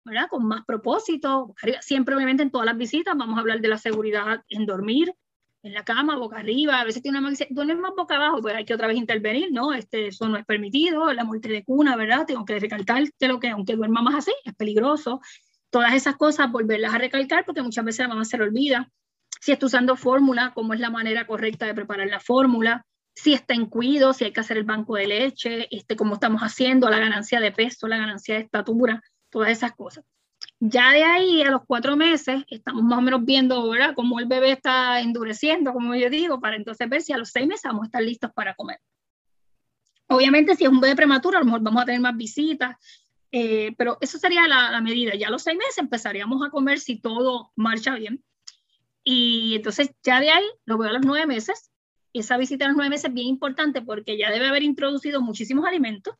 ¿verdad? 0.08 0.28
Con 0.28 0.46
más 0.46 0.64
propósito. 0.64 1.54
Siempre, 1.80 2.14
obviamente, 2.14 2.42
en 2.42 2.50
todas 2.50 2.66
las 2.66 2.76
visitas 2.76 3.16
vamos 3.16 3.36
a 3.36 3.40
hablar 3.40 3.60
de 3.60 3.68
la 3.68 3.78
seguridad 3.78 4.42
en 4.48 4.66
dormir, 4.66 5.14
en 5.62 5.74
la 5.74 5.84
cama, 5.84 6.16
boca 6.16 6.38
arriba. 6.38 6.80
A 6.80 6.84
veces 6.84 7.02
tiene 7.02 7.18
una 7.18 7.22
mamá 7.22 7.36
que 7.36 7.44
dice, 7.44 7.54
duermes 7.54 7.78
más 7.78 7.92
boca 7.96 8.16
abajo, 8.16 8.40
pues 8.40 8.54
hay 8.54 8.64
que 8.64 8.74
otra 8.74 8.86
vez 8.86 8.96
intervenir, 8.96 9.52
¿no? 9.52 9.72
Este, 9.72 10.08
eso 10.08 10.28
no 10.28 10.36
es 10.36 10.44
permitido, 10.44 11.12
la 11.12 11.24
muerte 11.24 11.48
de 11.48 11.64
cuna, 11.64 11.96
¿verdad? 11.96 12.26
Tengo 12.26 12.44
que 12.44 12.58
recalcar 12.58 13.04
que 13.18 13.28
lo 13.28 13.38
que, 13.40 13.48
aunque 13.48 13.76
duerma 13.76 14.02
más 14.02 14.14
así, 14.14 14.32
es 14.44 14.54
peligroso. 14.54 15.20
Todas 15.70 15.94
esas 15.94 16.16
cosas, 16.16 16.50
volverlas 16.50 16.94
a 16.94 16.98
recalcar, 16.98 17.44
porque 17.44 17.62
muchas 17.62 17.84
veces 17.84 18.00
la 18.00 18.08
mamá 18.08 18.24
se 18.24 18.38
lo 18.38 18.44
olvida. 18.44 18.90
Si 19.40 19.52
está 19.52 19.66
usando 19.66 19.96
fórmula, 19.96 20.52
cómo 20.54 20.74
es 20.74 20.80
la 20.80 20.90
manera 20.90 21.26
correcta 21.26 21.66
de 21.66 21.74
preparar 21.74 22.08
la 22.08 22.20
fórmula 22.20 22.84
si 23.22 23.32
está 23.32 23.54
en 23.54 23.66
cuido, 23.66 24.12
si 24.12 24.24
hay 24.24 24.32
que 24.32 24.40
hacer 24.40 24.58
el 24.58 24.64
banco 24.64 24.94
de 24.94 25.08
leche, 25.08 25.66
este, 25.74 25.96
cómo 25.96 26.14
estamos 26.14 26.40
haciendo, 26.42 26.88
la 26.88 27.00
ganancia 27.00 27.40
de 27.40 27.50
peso, 27.50 27.88
la 27.88 27.96
ganancia 27.96 28.36
de 28.36 28.42
estatura, 28.42 29.02
todas 29.30 29.50
esas 29.50 29.74
cosas. 29.74 30.04
Ya 30.60 30.92
de 30.92 31.04
ahí 31.04 31.42
a 31.42 31.50
los 31.50 31.62
cuatro 31.66 31.96
meses 31.96 32.44
estamos 32.48 32.82
más 32.82 32.98
o 32.98 33.02
menos 33.02 33.24
viendo 33.24 33.68
¿verdad? 33.68 33.94
cómo 33.94 34.18
el 34.18 34.26
bebé 34.26 34.52
está 34.52 35.00
endureciendo, 35.00 35.72
como 35.72 35.94
yo 35.94 36.10
digo, 36.10 36.40
para 36.40 36.56
entonces 36.56 36.88
ver 36.88 37.02
si 37.02 37.12
a 37.12 37.18
los 37.18 37.30
seis 37.30 37.46
meses 37.46 37.64
vamos 37.64 37.82
a 37.82 37.86
estar 37.86 38.02
listos 38.02 38.32
para 38.32 38.54
comer. 38.54 38.80
Obviamente 40.08 40.56
si 40.56 40.64
es 40.64 40.70
un 40.70 40.80
bebé 40.80 40.96
prematuro, 40.96 41.36
a 41.36 41.40
lo 41.40 41.46
mejor 41.46 41.60
vamos 41.62 41.82
a 41.82 41.86
tener 41.86 42.00
más 42.00 42.16
visitas, 42.16 42.76
eh, 43.30 43.74
pero 43.76 43.98
eso 44.00 44.18
sería 44.18 44.48
la, 44.48 44.70
la, 44.70 44.80
medida. 44.80 45.14
Ya 45.14 45.28
a 45.28 45.30
los 45.30 45.42
seis 45.42 45.56
meses 45.56 45.78
empezaríamos 45.78 46.44
a 46.44 46.50
comer 46.50 46.80
si 46.80 46.98
todo 46.98 47.52
marcha 47.56 47.94
bien. 47.94 48.24
Y 49.04 49.54
entonces 49.56 49.90
ya 50.02 50.20
de 50.20 50.30
ahí 50.30 50.44
lo 50.64 50.78
veo 50.78 50.88
a 50.88 50.92
los 50.92 51.02
nueve 51.04 51.26
meses 51.26 51.70
esa 52.12 52.36
visita 52.36 52.64
a 52.64 52.68
los 52.68 52.76
nueve 52.76 52.90
meses 52.90 53.06
es 53.06 53.14
bien 53.14 53.26
importante 53.26 53.82
porque 53.82 54.16
ya 54.16 54.30
debe 54.30 54.48
haber 54.48 54.62
introducido 54.62 55.20
muchísimos 55.20 55.64
alimentos, 55.66 56.14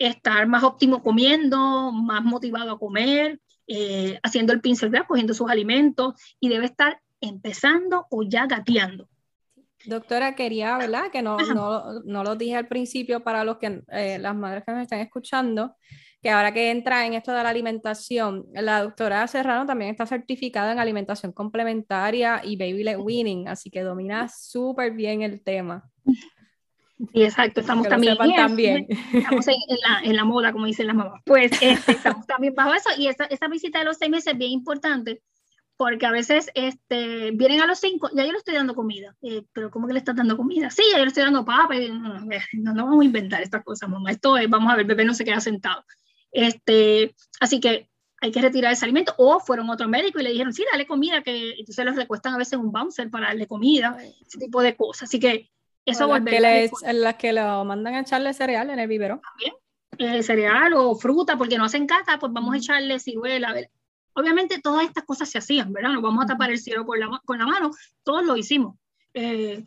estar 0.00 0.46
más 0.46 0.64
óptimo 0.64 1.02
comiendo, 1.02 1.92
más 1.92 2.24
motivado 2.24 2.72
a 2.72 2.78
comer, 2.78 3.38
eh, 3.66 4.18
haciendo 4.22 4.52
el 4.52 4.60
pincel, 4.60 4.90
cogiendo 5.06 5.34
sus 5.34 5.50
alimentos 5.50 6.14
y 6.40 6.48
debe 6.48 6.64
estar 6.64 7.00
empezando 7.20 8.06
o 8.10 8.22
ya 8.22 8.46
gateando. 8.46 9.08
Doctora, 9.84 10.34
quería, 10.34 10.76
¿verdad? 10.78 11.10
Que 11.12 11.22
no, 11.22 11.38
no, 11.38 12.00
no, 12.04 12.24
lo 12.24 12.36
dije 12.36 12.56
al 12.56 12.66
principio 12.66 13.22
para 13.22 13.44
los 13.44 13.58
que, 13.58 13.82
eh, 13.88 14.18
las 14.18 14.34
madres 14.34 14.64
que 14.64 14.72
nos 14.72 14.82
están 14.82 15.00
escuchando, 15.00 15.76
que 16.22 16.30
ahora 16.30 16.52
que 16.52 16.70
entra 16.70 17.06
en 17.06 17.14
esto 17.14 17.32
de 17.32 17.42
la 17.42 17.48
alimentación, 17.48 18.46
la 18.52 18.82
doctora 18.82 19.26
Serrano 19.26 19.66
también 19.66 19.90
está 19.90 20.06
certificada 20.06 20.72
en 20.72 20.78
alimentación 20.78 21.32
complementaria 21.32 22.40
y 22.44 22.56
baby 22.56 22.84
led 22.84 22.98
weaning, 22.98 23.48
así 23.48 23.70
que 23.70 23.82
domina 23.82 24.28
súper 24.28 24.92
bien 24.92 25.22
el 25.22 25.42
tema. 25.42 25.88
Sí, 27.12 27.22
exacto, 27.22 27.60
estamos 27.60 27.88
también, 27.88 28.16
también. 28.16 28.86
Estamos 29.12 29.48
en, 29.48 29.54
la, 29.88 30.00
en, 30.02 30.16
la, 30.16 30.24
moda, 30.24 30.52
como 30.52 30.66
dicen 30.66 30.86
las 30.86 30.96
mamás. 30.96 31.22
Pues 31.24 31.50
este, 31.60 31.92
estamos 31.92 32.26
también 32.26 32.54
bajo 32.54 32.74
eso 32.74 32.90
y 32.98 33.08
esa, 33.08 33.24
esa 33.24 33.48
visita 33.48 33.78
de 33.78 33.86
los 33.86 33.96
seis 33.96 34.10
meses 34.10 34.34
es 34.34 34.38
bien 34.38 34.50
importante 34.50 35.22
porque 35.80 36.04
a 36.04 36.10
veces 36.10 36.50
este, 36.54 37.30
vienen 37.30 37.62
a 37.62 37.66
los 37.66 37.78
cinco, 37.78 38.10
ya 38.14 38.26
yo 38.26 38.32
le 38.32 38.38
estoy 38.38 38.52
dando 38.52 38.74
comida, 38.74 39.16
eh, 39.22 39.44
pero 39.54 39.70
¿cómo 39.70 39.86
que 39.86 39.94
le 39.94 39.98
estás 40.00 40.14
dando 40.14 40.36
comida? 40.36 40.68
Sí, 40.68 40.82
ya 40.92 40.98
yo 40.98 41.04
le 41.04 41.08
estoy 41.08 41.22
dando 41.22 41.42
papa, 41.42 41.74
no, 41.74 42.74
no, 42.74 42.84
vamos 42.84 43.00
a 43.00 43.04
inventar 43.06 43.40
estas 43.40 43.64
cosas, 43.64 43.88
mamá, 43.88 44.10
esto 44.10 44.36
es, 44.36 44.50
vamos 44.50 44.70
a 44.70 44.76
ver, 44.76 44.82
el 44.82 44.88
bebé 44.88 45.06
no 45.06 45.14
se 45.14 45.24
queda 45.24 45.40
sentado. 45.40 45.82
Este, 46.32 47.14
así 47.40 47.60
que 47.60 47.88
hay 48.20 48.30
que 48.30 48.42
retirar 48.42 48.74
ese 48.74 48.84
alimento, 48.84 49.14
o 49.16 49.40
fueron 49.40 49.70
otro 49.70 49.88
médico 49.88 50.20
y 50.20 50.24
le 50.24 50.32
dijeron, 50.32 50.52
sí, 50.52 50.66
dale 50.70 50.86
comida, 50.86 51.22
que 51.22 51.52
entonces 51.58 51.82
les 51.82 51.96
recuestan 51.96 52.34
a 52.34 52.36
veces 52.36 52.58
un 52.58 52.70
bouncer 52.70 53.08
para 53.08 53.28
darle 53.28 53.46
comida, 53.46 53.96
ese 54.26 54.38
tipo 54.38 54.60
de 54.60 54.76
cosas. 54.76 55.04
Así 55.04 55.18
que 55.18 55.48
eso 55.90 56.08
las 56.08 56.24
que, 56.24 56.40
les, 56.40 56.70
las 56.94 57.14
que 57.16 57.32
lo 57.32 57.64
mandan 57.64 57.94
a 57.94 58.00
echarle 58.00 58.32
cereal 58.34 58.70
en 58.70 58.78
el 58.78 58.88
vivero. 58.88 59.20
También, 59.20 59.54
eh, 59.98 60.22
cereal 60.22 60.72
o 60.74 60.94
fruta, 60.94 61.36
porque 61.36 61.58
no 61.58 61.64
hacen 61.64 61.86
caca, 61.86 62.18
pues 62.18 62.32
vamos 62.32 62.54
a 62.54 62.58
echarle 62.58 62.98
ciruela. 62.98 63.54
Obviamente 64.14 64.60
todas 64.60 64.84
estas 64.84 65.04
cosas 65.04 65.28
se 65.28 65.38
hacían, 65.38 65.72
¿verdad? 65.72 65.90
No 65.90 66.02
vamos 66.02 66.24
a 66.24 66.26
tapar 66.26 66.50
el 66.50 66.58
cielo 66.58 66.84
con 66.84 66.98
la, 66.98 67.20
con 67.24 67.38
la 67.38 67.46
mano, 67.46 67.70
todos 68.02 68.24
lo 68.24 68.36
hicimos. 68.36 68.76
Eh, 69.14 69.64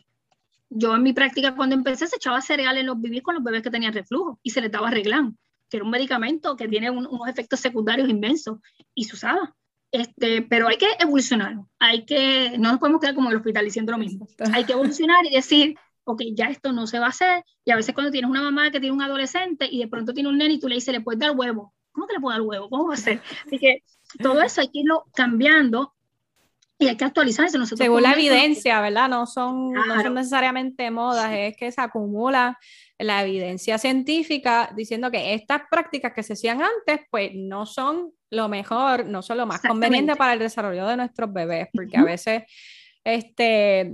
yo 0.70 0.94
en 0.94 1.02
mi 1.02 1.12
práctica 1.12 1.54
cuando 1.54 1.74
empecé 1.74 2.06
se 2.06 2.16
echaba 2.16 2.40
cereal 2.40 2.76
en 2.78 2.86
los 2.86 3.00
bebés 3.00 3.22
con 3.22 3.34
los 3.34 3.44
bebés 3.44 3.62
que 3.62 3.70
tenían 3.70 3.92
reflujo 3.92 4.40
y 4.42 4.50
se 4.50 4.60
les 4.60 4.72
daba 4.72 4.90
reglán 4.90 5.36
que 5.68 5.78
era 5.78 5.84
un 5.84 5.90
medicamento 5.90 6.56
que 6.56 6.68
tiene 6.68 6.90
unos 6.90 7.28
efectos 7.28 7.60
secundarios 7.60 8.08
inmensos 8.08 8.58
y 8.94 9.04
se 9.04 9.14
usaba. 9.14 9.54
Este, 9.90 10.42
pero 10.42 10.66
hay 10.66 10.76
que 10.76 10.88
evolucionar, 10.98 11.56
hay 11.78 12.04
que, 12.04 12.56
no 12.58 12.72
nos 12.72 12.80
podemos 12.80 13.00
quedar 13.00 13.14
como 13.14 13.28
en 13.28 13.32
el 13.32 13.38
hospital 13.38 13.64
diciendo 13.64 13.92
lo 13.92 13.98
mismo, 13.98 14.26
hay 14.52 14.64
que 14.64 14.72
evolucionar 14.72 15.24
y 15.24 15.34
decir, 15.34 15.76
ok, 16.04 16.22
ya 16.34 16.46
esto 16.46 16.72
no 16.72 16.86
se 16.86 16.98
va 16.98 17.06
a 17.06 17.10
hacer, 17.10 17.44
y 17.64 17.70
a 17.70 17.76
veces 17.76 17.94
cuando 17.94 18.12
tienes 18.12 18.30
una 18.30 18.42
mamá 18.42 18.70
que 18.70 18.80
tiene 18.80 18.94
un 18.94 19.02
adolescente 19.02 19.68
y 19.70 19.80
de 19.80 19.88
pronto 19.88 20.12
tiene 20.12 20.28
un 20.28 20.38
nene 20.38 20.54
y 20.54 20.58
tú 20.58 20.68
le 20.68 20.76
dices, 20.76 20.92
le 20.92 21.00
puedes 21.00 21.18
dar 21.18 21.32
huevo, 21.36 21.74
¿cómo 21.92 22.06
que 22.06 22.14
le 22.14 22.20
puedo 22.20 22.36
dar 22.36 22.46
huevo? 22.46 22.68
¿Cómo 22.68 22.88
va 22.88 22.94
a 22.94 22.98
ser? 22.98 23.20
Así 23.46 23.58
que 23.58 23.82
todo 24.22 24.40
eso 24.42 24.60
hay 24.60 24.68
que 24.68 24.80
irlo 24.80 25.04
cambiando 25.14 25.94
y 26.78 26.88
hay 26.88 26.96
que 26.96 27.04
actualizarse. 27.04 27.58
Según 27.66 28.02
la 28.02 28.12
evidencia, 28.12 28.80
¿verdad? 28.80 29.08
No 29.08 29.26
son, 29.26 29.72
no 29.72 30.02
son 30.02 30.14
necesariamente 30.14 30.90
modas, 30.90 31.32
es 31.32 31.56
que 31.56 31.70
se 31.70 31.80
acumula 31.80 32.58
la 32.98 33.22
evidencia 33.22 33.78
científica 33.78 34.70
diciendo 34.76 35.10
que 35.10 35.34
estas 35.34 35.62
prácticas 35.70 36.12
que 36.12 36.22
se 36.22 36.34
hacían 36.34 36.60
antes, 36.62 37.06
pues 37.10 37.32
no 37.34 37.66
son 37.66 38.12
lo 38.30 38.48
mejor, 38.48 39.06
no 39.06 39.22
son 39.22 39.38
lo 39.38 39.46
más 39.46 39.60
conveniente 39.60 40.16
para 40.16 40.32
el 40.32 40.40
desarrollo 40.40 40.86
de 40.86 40.96
nuestros 40.96 41.32
bebés, 41.32 41.68
porque 41.72 41.96
a 41.96 42.04
veces 42.04 42.42
este, 43.04 43.92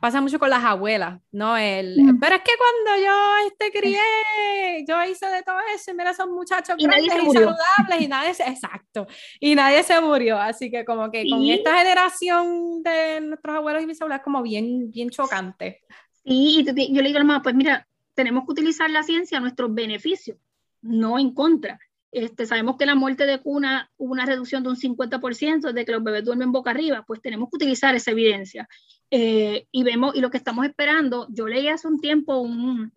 pasa 0.00 0.20
mucho 0.20 0.38
con 0.38 0.50
las 0.50 0.62
abuelas, 0.64 1.20
¿no? 1.32 1.56
El, 1.56 1.96
mm. 2.02 2.20
Pero 2.20 2.36
es 2.36 2.42
que 2.42 2.52
cuando 2.56 3.04
yo 3.04 3.46
este, 3.46 3.78
crié, 3.78 4.84
yo 4.86 5.02
hice 5.04 5.26
de 5.26 5.42
todo 5.42 5.56
eso, 5.74 5.90
y 5.90 5.94
mira, 5.94 6.14
son 6.14 6.32
muchachos 6.32 6.76
y 6.78 6.84
grandes 6.84 7.12
y 7.12 7.30
saludables 7.32 8.00
y 8.00 8.08
nadie 8.08 8.34
se, 8.34 8.44
exacto, 8.44 9.06
y 9.40 9.54
nadie 9.54 9.82
se 9.82 10.00
murió, 10.00 10.38
así 10.38 10.70
que 10.70 10.84
como 10.84 11.10
que 11.10 11.28
con 11.28 11.42
esta 11.44 11.78
generación 11.78 12.82
de 12.82 13.20
nuestros 13.20 13.56
abuelos 13.56 13.82
y 13.82 13.86
mis 13.86 14.00
abuelas 14.00 14.22
como 14.22 14.42
bien, 14.42 14.90
bien 14.90 15.10
chocante. 15.10 15.82
Sí, 16.24 16.64
y 16.64 16.64
yo 16.64 17.02
le 17.02 17.08
digo 17.08 17.16
a 17.16 17.20
la 17.20 17.24
mamá, 17.24 17.42
pues 17.42 17.54
mira, 17.54 17.86
tenemos 18.14 18.44
que 18.44 18.52
utilizar 18.52 18.90
la 18.90 19.02
ciencia 19.02 19.38
a 19.38 19.40
nuestro 19.40 19.68
beneficio, 19.68 20.38
no 20.82 21.18
en 21.18 21.34
contra. 21.34 21.78
Este, 22.14 22.46
sabemos 22.46 22.76
que 22.76 22.86
la 22.86 22.94
muerte 22.94 23.26
de 23.26 23.40
cuna 23.40 23.90
hubo 23.96 24.12
una 24.12 24.24
reducción 24.24 24.62
de 24.62 24.68
un 24.68 24.76
50% 24.76 25.72
de 25.72 25.84
que 25.84 25.90
los 25.90 26.04
bebés 26.04 26.24
duermen 26.24 26.52
boca 26.52 26.70
arriba, 26.70 27.02
pues 27.04 27.20
tenemos 27.20 27.50
que 27.50 27.56
utilizar 27.56 27.92
esa 27.96 28.12
evidencia. 28.12 28.68
Eh, 29.10 29.66
y 29.72 29.82
vemos, 29.82 30.14
y 30.14 30.20
lo 30.20 30.30
que 30.30 30.36
estamos 30.36 30.64
esperando, 30.64 31.26
yo 31.30 31.48
leí 31.48 31.66
hace 31.66 31.88
un 31.88 32.00
tiempo 32.00 32.38
un, 32.38 32.92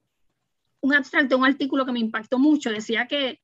un 0.82 0.94
abstracto, 0.94 1.36
un 1.36 1.46
artículo 1.46 1.84
que 1.84 1.94
me 1.94 2.00
impactó 2.00 2.38
mucho, 2.38 2.70
decía 2.70 3.08
que 3.08 3.42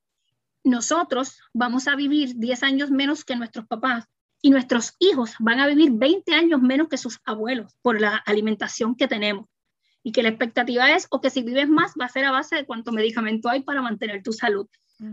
nosotros 0.64 1.40
vamos 1.54 1.88
a 1.88 1.96
vivir 1.96 2.36
10 2.36 2.62
años 2.62 2.92
menos 2.92 3.26
que 3.26 3.36
nuestros 3.36 3.66
papás 3.66 4.06
y 4.44 4.52
nuestros 4.52 4.96
hijos 5.00 5.34
van 5.40 5.60
a 5.60 5.66
vivir 5.66 5.90
20 5.92 6.36
años 6.36 6.62
menos 6.62 6.88
que 6.88 7.00
sus 7.00 7.20
abuelos 7.26 7.76
por 7.82 8.00
la 8.00 8.18
alimentación 8.18 8.96
que 8.96 9.08
tenemos 9.08 9.48
y 10.04 10.12
que 10.12 10.22
la 10.22 10.30
expectativa 10.30 10.92
es 10.92 11.08
o 11.10 11.20
que 11.20 11.32
si 11.32 11.42
vives 11.42 11.68
más 11.68 11.94
va 12.00 12.06
a 12.06 12.10
ser 12.10 12.26
a 12.26 12.32
base 12.32 12.58
de 12.58 12.66
cuánto 12.68 12.92
medicamento 12.92 13.50
hay 13.50 13.64
para 13.64 13.82
mantener 13.82 14.22
tu 14.22 14.34
salud. 14.34 14.68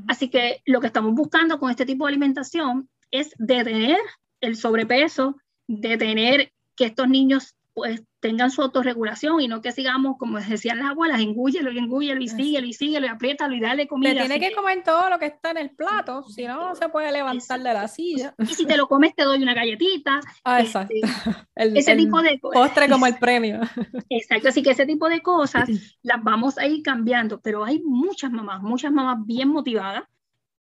Así 0.09 0.29
que 0.29 0.63
lo 0.67 0.81
que 0.81 0.87
estamos 0.87 1.15
buscando 1.15 1.59
con 1.59 1.71
este 1.71 1.87
tipo 1.87 2.05
de 2.05 2.11
alimentación 2.11 2.89
es 3.11 3.35
detener 3.39 3.99
el 4.41 4.57
sobrepeso, 4.57 5.37
detener 5.67 6.53
que 6.77 6.87
estos 6.87 7.09
niños 7.09 7.55
pues 7.75 8.03
tengan 8.21 8.51
su 8.51 8.63
autorregulación 8.63 9.41
y 9.41 9.49
no 9.49 9.63
que 9.63 9.73
sigamos, 9.73 10.17
como 10.19 10.39
decían 10.39 10.79
las 10.79 10.91
abuelas, 10.91 11.21
engúyelo 11.21 11.73
y 11.73 11.79
engúyelo 11.79 12.21
y 12.21 12.29
síguelo 12.29 12.67
y 12.67 12.73
síguelo 12.73 13.07
y 13.07 13.09
apriétalo 13.09 13.55
y 13.55 13.61
dale 13.61 13.87
comida. 13.87 14.13
Te 14.13 14.21
tiene 14.21 14.41
que, 14.41 14.55
comer 14.55 14.83
todo 14.85 15.09
lo 15.09 15.19
que 15.19 15.27
está 15.27 15.53
en 15.53 15.59
el 15.59 15.71
plato, 15.71 16.25
si 16.25 16.45
no, 16.45 16.69
no 16.69 16.75
se 16.75 16.89
puede 16.89 17.11
levantar 17.13 17.61
de 17.61 17.73
la 17.73 17.89
silla. 17.89 18.35
Y 18.39 18.47
si 18.47 18.67
te 18.67 18.77
lo 18.77 18.89
comes, 18.89 19.15
te 19.15 19.25
doy 19.25 19.43
una 19.43 19.55
galletita. 19.55 20.21
Ah, 20.45 20.61
este, 20.61 20.99
exacto. 20.99 21.47
ese 21.55 21.97
tipo 21.97 22.21
de 22.21 22.39
cosas. 22.41 22.61
Postre 22.61 22.89
como 22.89 23.07
el 23.07 23.17
premio. 23.21 23.61
Exacto, 24.09 24.49
así 24.49 24.63
que 24.63 24.71
ese 24.71 24.87
tipo 24.87 25.09
de 25.09 25.23
cosas 25.23 25.69
las 26.03 26.23
vamos 26.23 26.59
a 26.59 26.67
ir 26.67 26.83
cambiando, 26.83 27.41
pero 27.41 27.65
hay 27.65 27.81
muchas 27.83 28.31
mamás, 28.31 28.63
muchas 28.63 28.93
mamás 28.93 29.25
bien 29.25 29.49
motivadas 29.49 30.05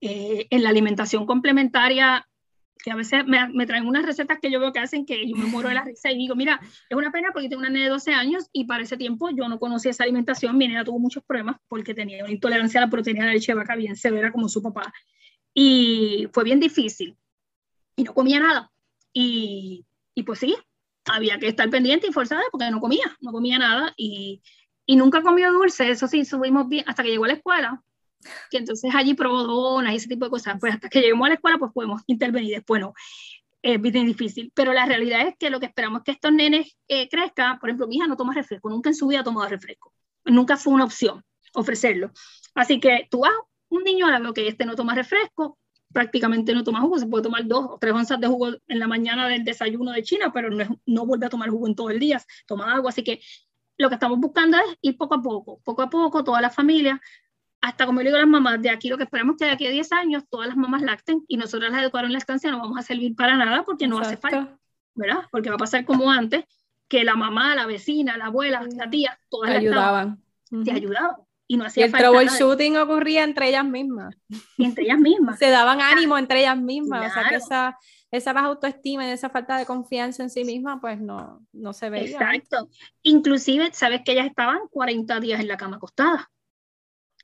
eh, 0.01 0.47
en 0.51 0.63
la 0.63 0.69
alimentación 0.69 1.25
complementaria 1.25 2.27
que 2.83 2.91
a 2.91 2.95
veces 2.95 3.27
me, 3.27 3.49
me, 3.49 3.67
traen 3.67 3.87
unas 3.87 4.05
recetas 4.05 4.39
que 4.41 4.51
yo 4.51 4.61
veo 4.61 4.73
que 4.73 4.79
hacen 4.79 5.07
que 5.07 5.29
yo 5.29 5.37
me 5.37 5.47
muero 5.47 5.69
de 5.69 5.75
la 5.75 5.85
risa 5.85 6.11
y 6.11 6.17
digo, 6.17 6.37
mira, 6.37 6.61
es 6.89 6.97
una 6.97 7.11
pena 7.11 7.31
porque 7.33 7.49
tengo 7.49 7.61
una 7.61 7.71
nena 7.71 7.87
de 7.87 7.91
12 7.91 8.13
años 8.13 8.49
y 8.53 8.65
para 8.65 8.85
ese 8.85 8.97
tiempo 8.97 9.31
yo 9.31 9.49
no 9.49 9.59
conocía 9.59 9.91
esa 9.91 10.05
alimentación, 10.05 10.57
mi 10.57 10.69
nena 10.69 10.85
tuvo 10.85 10.99
muchos 10.99 11.25
problemas 11.25 11.57
porque 11.69 11.95
tenía 11.95 12.23
una 12.23 12.33
intolerancia 12.33 12.81
a 12.81 12.85
la 12.85 12.91
proteína 12.91 13.27
de 13.27 13.35
leche 13.35 13.53
de 13.53 13.57
vaca 13.57 13.75
bien 13.77 13.97
severa 13.97 14.31
como 14.31 14.49
su 14.49 14.63
papá 14.63 14.93
y 15.53 16.29
fue 16.33 16.45
bien 16.45 16.61
difícil 16.61 17.17
y 17.97 18.05
no 18.05 18.15
comía 18.15 18.41
nada 18.41 18.71
y, 19.13 19.85
y 20.15 20.23
pues 20.23 20.39
sí, 20.39 20.57
había 21.07 21.39
que 21.39 21.49
estar 21.49 21.69
pendiente 21.71 22.07
y 22.09 22.13
forzada 22.13 22.43
porque 22.53 22.71
no 22.71 22.81
comía, 22.81 23.17
no 23.21 23.33
comía 23.33 23.59
nada 23.59 23.95
y, 23.97 24.43
y 24.85 24.97
nunca 24.97 25.23
comió 25.23 25.53
dulce, 25.53 25.91
eso 25.91 26.07
sí, 26.07 26.25
subimos 26.25 26.69
bien 26.69 26.85
hasta 26.87 27.03
que 27.03 27.11
llegó 27.11 27.25
a 27.25 27.29
la 27.29 27.35
escuela 27.35 27.83
que 28.51 28.59
entonces 28.59 28.91
allí 28.95 29.15
probó 29.15 29.43
donas 29.45 29.93
y 29.93 29.97
ese 29.97 30.09
tipo 30.09 30.25
de 30.25 30.31
cosas. 30.31 30.57
Pues 30.61 30.75
hasta 30.75 30.89
que 30.89 31.01
lleguemos 31.01 31.27
a 31.27 31.29
la 31.31 31.35
escuela, 31.35 31.59
pues 31.59 31.73
podemos 31.73 32.03
intervenir, 32.07 32.55
después 32.55 32.81
no. 32.81 32.95
Es 33.63 33.81
bien 33.81 34.07
difícil, 34.07 34.53
pero 34.55 34.73
la 34.73 34.87
realidad 34.87 35.27
es 35.27 35.35
que 35.39 35.51
lo 35.51 35.59
que 35.59 35.67
esperamos 35.67 36.01
es 36.01 36.05
que 36.05 36.13
estos 36.13 36.33
nenes 36.33 36.77
eh, 36.89 37.09
crezcan. 37.09 37.59
Por 37.59 37.69
ejemplo, 37.69 37.89
mi 37.89 37.97
hija 37.97 38.07
no 38.07 38.17
toma 38.17 38.35
refresco, 38.35 38.71
nunca 38.71 38.91
en 38.91 38.95
su 38.95 39.09
vida 39.09 39.21
ha 39.21 39.25
tomado 39.25 39.49
refresco. 39.49 39.93
Nunca 40.25 40.57
fue 40.57 40.73
una 40.75 40.85
opción 40.85 41.25
ofrecerlo. 41.57 42.13
Así 42.55 42.81
que 42.81 43.09
tú 43.11 43.21
vas, 43.21 43.33
un 43.69 43.83
niño 43.83 44.07
a 44.07 44.19
lo 44.19 44.33
que 44.33 44.47
este 44.47 44.65
no 44.65 44.77
toma 44.77 44.95
refresco, 44.95 45.59
prácticamente 45.93 46.55
no 46.55 46.63
toma 46.63 46.81
jugo, 46.81 46.99
se 46.99 47.07
puede 47.07 47.25
tomar 47.25 47.47
dos 47.47 47.65
o 47.71 47.79
tres 47.79 47.93
onzas 47.93 48.21
de 48.21 48.27
jugo 48.27 48.49
en 48.69 48.79
la 48.79 48.87
mañana 48.87 49.29
del 49.29 49.45
desayuno 49.45 49.93
de 49.93 50.03
China, 50.03 50.31
pero 50.33 50.51
no, 50.51 50.81
no 50.85 51.07
vuelve 51.07 51.27
a 51.27 51.31
tomar 51.31 51.49
jugo 51.51 51.67
en 51.67 51.75
todo 51.75 51.91
el 51.91 51.99
día, 51.99 52.23
toma 52.47 52.75
agua, 52.75 52.91
así 52.91 53.03
que 53.03 53.21
lo 53.79 53.89
que 53.89 53.95
estamos 53.95 54.19
buscando 54.19 54.57
es 54.59 54.79
ir 54.83 54.97
poco 54.97 55.15
a 55.17 55.23
poco, 55.23 55.61
poco 55.65 55.83
a 55.83 55.91
poco, 55.91 56.25
toda 56.25 56.41
la 56.41 56.51
familia 56.51 57.01
hasta 57.67 57.85
como 57.85 57.99
le 57.99 58.11
digo 58.11 58.17
a 58.17 58.21
las 58.21 58.29
mamás, 58.29 58.63
de 58.63 58.71
aquí 58.71 58.89
lo 58.89 58.97
que 58.97 59.03
esperamos 59.03 59.37
que 59.37 59.45
de 59.45 59.51
aquí 59.51 59.67
a 59.67 59.71
10 59.71 59.91
años 59.91 60.23
todas 60.31 60.47
las 60.47 60.57
mamás 60.57 60.83
lacten 60.83 61.25
y 61.27 61.37
nosotras 61.37 61.73
las 61.73 61.83
educaron 61.83 62.07
en 62.07 62.13
la 62.13 62.19
estancia 62.19 62.49
no 62.49 62.61
vamos 62.61 62.79
a 62.79 62.83
servir 62.83 63.17
para 63.17 63.37
nada 63.37 63.65
porque 63.65 63.89
no 63.89 63.99
hace 63.99 64.17
falta, 64.17 64.57
¿verdad? 64.95 65.25
Porque 65.33 65.49
va 65.49 65.57
a 65.57 65.59
pasar 65.59 65.85
como 65.85 66.09
antes, 66.09 66.45
que 66.87 67.03
la 67.03 67.17
mamá, 67.17 67.57
la 67.57 67.67
vecina, 67.67 68.17
la 68.17 68.27
abuela, 68.27 68.65
la 68.77 68.89
tía, 68.89 69.19
todas 69.29 69.51
te 69.51 69.57
ayudaban. 69.57 70.23
Te 70.65 70.71
ayudaban. 70.71 71.17
Y 71.49 71.57
no 71.57 71.65
hacía 71.65 71.87
y 71.87 71.89
el 71.89 71.93
troubleshooting 71.93 72.77
ocurría 72.77 73.25
entre 73.25 73.49
ellas 73.49 73.65
mismas. 73.65 74.15
entre 74.59 74.85
ellas 74.85 74.99
mismas. 75.01 75.37
Se 75.41 75.51
daban 75.51 75.81
ánimo 75.81 76.17
entre 76.17 76.41
ellas 76.43 76.57
mismas. 76.57 77.11
O 77.11 77.15
sea 77.15 77.29
que 77.29 77.35
esa, 77.35 77.79
esa 78.13 78.33
baja 78.33 78.47
autoestima 78.47 79.09
y 79.09 79.11
esa 79.11 79.29
falta 79.29 79.59
de 79.59 79.67
confianza 79.67 80.23
en 80.23 80.31
sí 80.31 80.45
misma, 80.45 80.81
pues 80.81 81.01
no, 81.01 81.45
no 81.53 81.73
se 81.73 81.91
veía. 81.91 82.13
Exacto. 82.13 82.69
Inclusive, 83.03 83.71
sabes 83.73 84.03
que 84.05 84.13
ellas 84.13 84.27
estaban 84.27 84.61
40 84.71 85.19
días 85.19 85.41
en 85.41 85.49
la 85.49 85.57
cama 85.57 85.79
acostada 85.79 86.31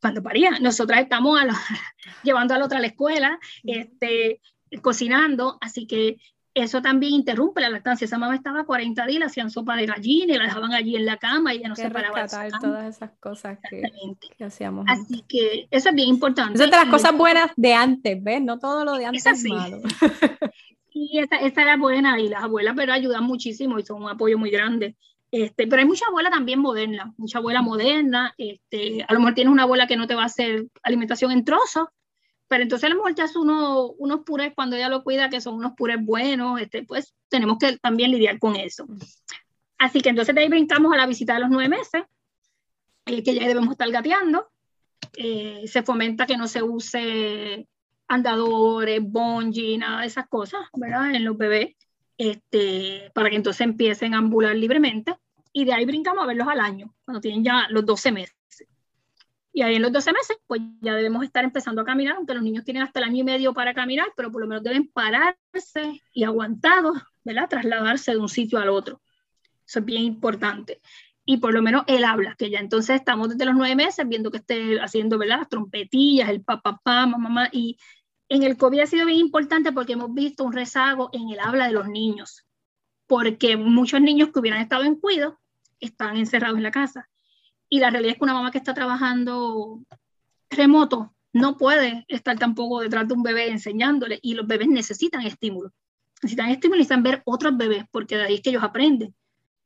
cuando 0.02 0.22
paría. 0.22 0.50
Nosotras 0.60 1.00
estamos 1.00 1.40
a 1.40 1.46
llevando 2.24 2.52
a 2.54 2.58
la 2.58 2.64
otra 2.66 2.78
a 2.78 2.80
la 2.80 2.88
escuela, 2.88 3.38
este, 3.62 4.40
cocinando, 4.82 5.56
así 5.60 5.86
que 5.86 6.18
eso 6.54 6.82
también 6.82 7.14
interrumpe 7.14 7.62
la 7.62 7.70
lactancia. 7.70 8.04
Esa 8.04 8.18
mamá 8.18 8.34
estaba 8.34 8.64
40 8.64 9.06
días, 9.06 9.24
hacían 9.24 9.50
sopa 9.50 9.76
de 9.76 9.86
gallina 9.86 10.34
y 10.34 10.36
la 10.36 10.44
dejaban 10.44 10.74
allí 10.74 10.96
en 10.96 11.06
la 11.06 11.16
cama 11.16 11.54
y 11.54 11.58
ella 11.58 11.68
no 11.68 11.76
se 11.76 11.88
paraba. 11.88 12.26
todas 12.60 12.96
esas 12.96 13.12
cosas 13.20 13.58
que, 13.70 14.44
hacíamos. 14.44 14.84
Así 14.88 15.24
que 15.26 15.68
eso 15.70 15.88
es 15.88 15.94
bien 15.94 16.08
importante. 16.08 16.54
Eso 16.54 16.64
es 16.64 16.70
de 16.70 16.76
las 16.76 16.88
cosas 16.88 17.16
buenas 17.16 17.52
de 17.56 17.72
antes, 17.72 18.22
¿ves? 18.22 18.42
No 18.42 18.58
todo 18.58 18.84
lo 18.84 18.94
de 18.94 19.06
antes 19.06 19.24
es 19.24 19.44
malo. 19.44 19.80
y 20.90 21.20
esa, 21.20 21.36
esa 21.36 21.62
era 21.62 21.76
buena 21.76 22.20
y 22.20 22.28
las 22.28 22.42
abuelas, 22.42 22.74
pero 22.76 22.92
ayudan 22.92 23.24
muchísimo 23.24 23.78
y 23.78 23.84
son 23.84 24.02
un 24.02 24.10
apoyo 24.10 24.36
muy 24.36 24.50
grande. 24.50 24.96
Este, 25.32 25.66
pero 25.66 25.80
hay 25.80 25.88
mucha 25.88 26.04
abuela 26.06 26.28
también 26.28 26.60
moderna, 26.60 27.14
mucha 27.16 27.38
abuela 27.38 27.62
moderna. 27.62 28.34
Este, 28.36 29.02
a 29.08 29.14
lo 29.14 29.18
mejor 29.18 29.34
tienes 29.34 29.50
una 29.50 29.62
abuela 29.62 29.86
que 29.86 29.96
no 29.96 30.06
te 30.06 30.14
va 30.14 30.24
a 30.24 30.26
hacer 30.26 30.66
alimentación 30.82 31.32
en 31.32 31.42
trozos, 31.42 31.88
pero 32.48 32.62
entonces 32.62 32.84
a 32.84 32.90
lo 32.90 32.96
mejor 32.96 33.14
te 33.14 33.22
hace 33.22 33.38
uno, 33.38 33.86
unos 33.92 34.20
purés 34.20 34.52
cuando 34.54 34.76
ella 34.76 34.90
lo 34.90 35.02
cuida, 35.02 35.30
que 35.30 35.40
son 35.40 35.54
unos 35.54 35.72
purés 35.72 35.96
buenos, 36.04 36.60
este, 36.60 36.82
pues 36.82 37.14
tenemos 37.30 37.56
que 37.58 37.78
también 37.78 38.10
lidiar 38.10 38.38
con 38.38 38.56
eso. 38.56 38.86
Así 39.78 40.02
que 40.02 40.10
entonces 40.10 40.34
de 40.34 40.42
ahí 40.42 40.48
brincamos 40.50 40.92
a 40.92 40.98
la 40.98 41.06
visita 41.06 41.32
de 41.32 41.40
los 41.40 41.48
nueve 41.48 41.70
meses, 41.70 42.02
eh, 43.06 43.22
que 43.22 43.34
ya 43.34 43.48
debemos 43.48 43.72
estar 43.72 43.90
gateando. 43.90 44.50
Eh, 45.16 45.62
se 45.66 45.82
fomenta 45.82 46.26
que 46.26 46.36
no 46.36 46.46
se 46.46 46.62
use 46.62 47.66
andadores, 48.06 49.00
bungee, 49.02 49.78
nada 49.78 50.02
de 50.02 50.08
esas 50.08 50.28
cosas, 50.28 50.60
¿verdad? 50.74 51.14
En 51.14 51.24
los 51.24 51.38
bebés, 51.38 51.74
este, 52.18 53.10
para 53.14 53.30
que 53.30 53.36
entonces 53.36 53.62
empiecen 53.62 54.14
a 54.14 54.18
ambular 54.18 54.54
libremente 54.56 55.16
y 55.52 55.64
de 55.64 55.74
ahí 55.74 55.84
brincamos 55.84 56.24
a 56.24 56.26
verlos 56.26 56.48
al 56.48 56.60
año, 56.60 56.94
cuando 57.04 57.20
tienen 57.20 57.44
ya 57.44 57.66
los 57.68 57.84
12 57.84 58.12
meses. 58.12 58.36
Y 59.54 59.60
ahí 59.60 59.74
en 59.74 59.82
los 59.82 59.92
12 59.92 60.12
meses, 60.12 60.38
pues 60.46 60.62
ya 60.80 60.94
debemos 60.94 61.22
estar 61.24 61.44
empezando 61.44 61.82
a 61.82 61.84
caminar, 61.84 62.16
aunque 62.16 62.32
los 62.32 62.42
niños 62.42 62.64
tienen 62.64 62.82
hasta 62.82 63.00
el 63.00 63.04
año 63.04 63.18
y 63.18 63.24
medio 63.24 63.52
para 63.52 63.74
caminar, 63.74 64.06
pero 64.16 64.32
por 64.32 64.40
lo 64.40 64.46
menos 64.46 64.64
deben 64.64 64.88
pararse 64.88 66.00
y 66.14 66.24
aguantados, 66.24 66.96
¿verdad? 67.22 67.50
Trasladarse 67.50 68.12
de 68.12 68.18
un 68.18 68.30
sitio 68.30 68.58
al 68.58 68.70
otro. 68.70 69.02
Eso 69.66 69.80
es 69.80 69.84
bien 69.84 70.02
importante. 70.04 70.80
Y 71.26 71.36
por 71.36 71.52
lo 71.52 71.60
menos 71.60 71.84
él 71.86 72.04
habla, 72.04 72.34
que 72.36 72.48
ya 72.48 72.60
entonces 72.60 72.96
estamos 72.96 73.28
desde 73.28 73.44
los 73.44 73.54
nueve 73.54 73.76
meses 73.76 74.08
viendo 74.08 74.30
que 74.30 74.38
esté 74.38 74.80
haciendo, 74.80 75.18
¿verdad? 75.18 75.40
Las 75.40 75.48
trompetillas, 75.50 76.30
el 76.30 76.42
papá, 76.42 76.78
mamá, 76.82 77.18
mamá, 77.18 77.48
y 77.52 77.76
en 78.32 78.44
el 78.44 78.56
COVID 78.56 78.80
ha 78.80 78.86
sido 78.86 79.04
bien 79.04 79.18
importante 79.18 79.72
porque 79.72 79.92
hemos 79.92 80.14
visto 80.14 80.42
un 80.44 80.54
rezago 80.54 81.10
en 81.12 81.28
el 81.28 81.38
habla 81.38 81.66
de 81.66 81.74
los 81.74 81.86
niños, 81.86 82.46
porque 83.06 83.58
muchos 83.58 84.00
niños 84.00 84.30
que 84.30 84.40
hubieran 84.40 84.62
estado 84.62 84.84
en 84.84 84.96
cuidado 84.96 85.38
están 85.80 86.16
encerrados 86.16 86.56
en 86.56 86.62
la 86.62 86.70
casa. 86.70 87.10
Y 87.68 87.78
la 87.78 87.90
realidad 87.90 88.12
es 88.12 88.18
que 88.18 88.24
una 88.24 88.32
mamá 88.32 88.50
que 88.50 88.56
está 88.56 88.72
trabajando 88.72 89.80
remoto 90.48 91.14
no 91.34 91.58
puede 91.58 92.06
estar 92.08 92.38
tampoco 92.38 92.80
detrás 92.80 93.06
de 93.06 93.12
un 93.12 93.22
bebé 93.22 93.50
enseñándole 93.50 94.18
y 94.22 94.32
los 94.32 94.46
bebés 94.46 94.68
necesitan 94.68 95.26
estímulo. 95.26 95.70
Necesitan 96.22 96.48
estímulo 96.48 96.76
y 96.76 96.78
necesitan 96.78 97.02
ver 97.02 97.22
otros 97.26 97.54
bebés 97.58 97.84
porque 97.90 98.16
de 98.16 98.22
ahí 98.22 98.34
es 98.36 98.40
que 98.40 98.48
ellos 98.48 98.64
aprenden 98.64 99.14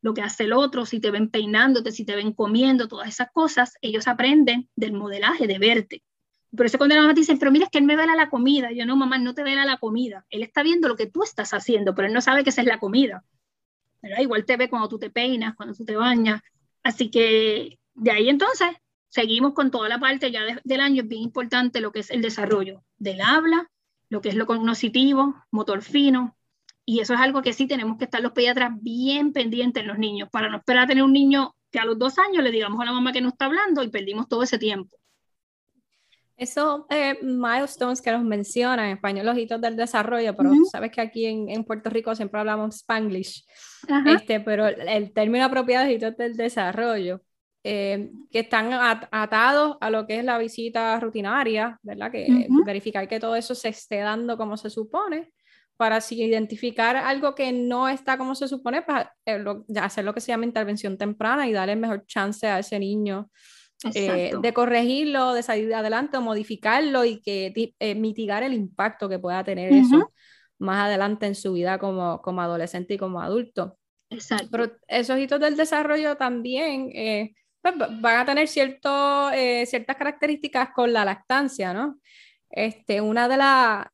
lo 0.01 0.13
que 0.13 0.23
hace 0.23 0.43
el 0.43 0.53
otro, 0.53 0.87
si 0.87 0.99
te 0.99 1.13
ven 1.13 1.31
peinándote, 1.31 1.93
si 1.93 2.05
te 2.05 2.17
ven 2.17 2.33
comiendo, 2.33 2.89
todas 2.89 3.09
esas 3.09 3.29
cosas, 3.33 3.75
ellos 3.81 4.09
aprenden 4.09 4.69
del 4.75 4.93
modelaje, 4.93 5.47
de 5.47 5.59
verte. 5.59 6.03
Por 6.57 6.67
eso 6.67 6.79
cuando 6.79 6.95
la 6.95 7.03
mamá 7.03 7.15
te 7.15 7.21
dice, 7.21 7.37
pero 7.37 7.51
mira, 7.51 7.67
es 7.67 7.71
que 7.71 7.79
él 7.79 7.85
me 7.85 7.97
vela 7.97 8.17
la 8.17 8.31
comida. 8.31 8.73
Yo, 8.73 8.87
no, 8.87 8.97
mamá, 8.97 9.19
no 9.19 9.35
te 9.35 9.43
vela 9.43 9.65
la 9.65 9.77
comida. 9.77 10.25
Él 10.31 10.43
está 10.43 10.63
viendo 10.63 10.89
lo 10.89 10.97
que 10.97 11.07
tú 11.07 11.23
estás 11.23 11.53
haciendo, 11.53 11.95
pero 11.95 12.09
él 12.09 12.15
no 12.15 12.21
sabe 12.21 12.45
que 12.45 12.51
esa 12.51 12.63
es 12.63 12.67
la 12.67 12.79
comida. 12.79 13.25
Igual 14.19 14.45
te 14.45 14.57
ve 14.57 14.71
cuando 14.71 14.89
tú 14.89 14.99
te 14.99 15.11
peinas, 15.11 15.55
cuando 15.57 15.75
tú 15.75 15.85
te 15.85 15.97
bañas. 15.97 16.41
Así 16.83 17.11
que 17.11 17.79
de 17.95 18.11
ahí 18.11 18.29
entonces 18.29 18.69
seguimos 19.09 19.53
con 19.55 19.71
toda 19.71 19.89
la 19.89 19.99
parte 19.99 20.31
ya 20.31 20.43
del 20.63 20.81
año. 20.81 21.03
Es 21.03 21.09
bien 21.09 21.23
importante 21.23 21.81
lo 21.81 21.93
que 21.93 22.01
es 22.01 22.11
el 22.11 22.23
desarrollo 22.23 22.85
del 22.99 23.21
habla, 23.21 23.71
lo 24.09 24.21
que 24.21 24.29
es 24.29 24.35
lo 24.35 24.47
cognoscitivo, 24.47 25.35
motor 25.51 25.83
fino. 25.83 26.37
Y 26.85 27.01
eso 27.01 27.15
es 27.15 27.21
algo 27.21 27.43
que 27.43 27.53
sí 27.53 27.67
tenemos 27.67 27.99
que 27.99 28.05
estar 28.05 28.23
los 28.23 28.33
pediatras 28.33 28.71
bien 28.81 29.33
pendientes 29.33 29.83
en 29.83 29.89
los 29.89 29.99
niños, 29.99 30.29
para 30.31 30.49
no 30.49 30.59
esperar 30.59 30.85
a 30.85 30.87
tener 30.87 31.03
un 31.03 31.13
niño 31.13 31.57
que 31.73 31.81
a 31.81 31.85
los 31.85 31.99
dos 31.99 32.17
años 32.19 32.45
le 32.45 32.53
digamos 32.53 32.81
a 32.81 32.85
la 32.85 32.93
mamá 32.93 33.13
que 33.13 33.21
no 33.21 33.31
está 33.31 33.47
hablando 33.47 33.83
y 33.83 33.89
perdimos 33.89 34.29
todo 34.29 34.45
ese 34.45 34.57
tiempo. 34.57 34.97
Esos 36.37 36.83
eh, 36.91 37.19
milestones 37.23 38.03
que 38.03 38.13
nos 38.13 38.23
mencionan 38.23 38.87
en 38.87 38.97
español, 38.97 39.25
los 39.25 39.39
hitos 39.39 39.61
del 39.61 39.75
desarrollo, 39.75 40.37
pero 40.37 40.51
sabes 40.71 40.91
que 40.91 41.01
aquí 41.01 41.25
en, 41.25 41.49
en, 41.49 41.65
Puerto 41.65 41.89
Rico 41.89 42.15
siempre 42.15 42.39
hablamos 42.39 42.77
spanglish, 42.77 43.47
este, 44.07 44.41
pero 44.41 44.67
el, 44.67 45.13
término 45.15 45.47
apropiado 45.47 45.87
es 45.87 45.97
hitos 45.97 46.15
del 46.17 46.37
desarrollo, 46.37 47.23
eh, 47.65 48.11
que 48.31 48.41
están 48.41 48.71
atados 49.11 49.79
a 49.81 49.89
lo 49.89 50.07
que 50.07 50.19
es 50.19 50.25
la 50.25 50.37
visita 50.37 51.01
rutinaria, 51.01 51.79
¿verdad? 51.83 52.13
Que 52.13 52.47
verificar 52.67 53.09
que 53.09 53.19
todo 53.19 53.35
eso 53.35 53.55
se 53.55 53.71
esté 53.71 54.01
dando 54.01 54.37
como 54.37 54.59
se 54.59 54.69
supone, 54.69 55.33
para 55.77 56.01
si 56.01 56.23
identificar 56.23 56.97
algo 56.97 57.35
que 57.35 57.53
no 57.53 57.89
está 57.89 58.17
como 58.19 58.35
se 58.35 58.49
supone, 58.49 58.83
pues, 58.83 59.07
eh, 59.25 59.43
hacer 59.81 60.05
lo 60.05 60.15
que 60.15 60.21
se 60.21 60.33
llama 60.33 60.45
intervención 60.45 60.97
temprana 60.99 61.47
y 61.47 61.53
darle 61.53 61.77
mejor 61.77 62.05
chance 62.07 62.47
a 62.47 62.59
ese 62.59 62.79
niño 62.79 63.31
eh, 63.85 64.33
de 64.41 64.53
corregirlo, 64.55 65.35
de 65.35 65.43
salir 65.43 65.75
adelante 65.75 66.17
o 66.17 66.21
modificarlo 66.21 67.05
y 67.05 67.21
que 67.21 67.75
eh, 67.79 67.95
mitigar 67.95 68.43
el 68.43 68.55
impacto 68.55 69.09
que 69.09 69.19
pueda 69.19 69.45
tener 69.45 69.73
eso 69.73 70.13
más 70.59 70.87
adelante 70.87 71.27
en 71.27 71.35
su 71.35 71.53
vida 71.53 71.79
como, 71.79 72.23
como 72.23 72.41
adolescente 72.41 72.95
y 72.95 72.99
como 72.99 73.21
adulto. 73.21 73.79
Exacto. 74.09 74.49
Pero 74.51 74.73
esos 74.89 75.19
hitos 75.19 75.41
del 75.41 75.57
desarrollo 75.57 76.17
también, 76.17 76.91
eh, 76.95 77.35
pues, 77.61 77.75
van 77.77 78.21
a 78.21 78.25
tener 78.25 78.49
cierto, 78.49 79.31
eh, 79.33 79.67
ciertas 79.67 79.97
características 79.97 80.71
con 80.75 80.93
la 80.93 81.05
lactancia, 81.05 81.75
¿no? 81.75 81.99
Este, 82.49 83.01
una 83.01 83.29
de 83.29 83.37
las, 83.37 83.87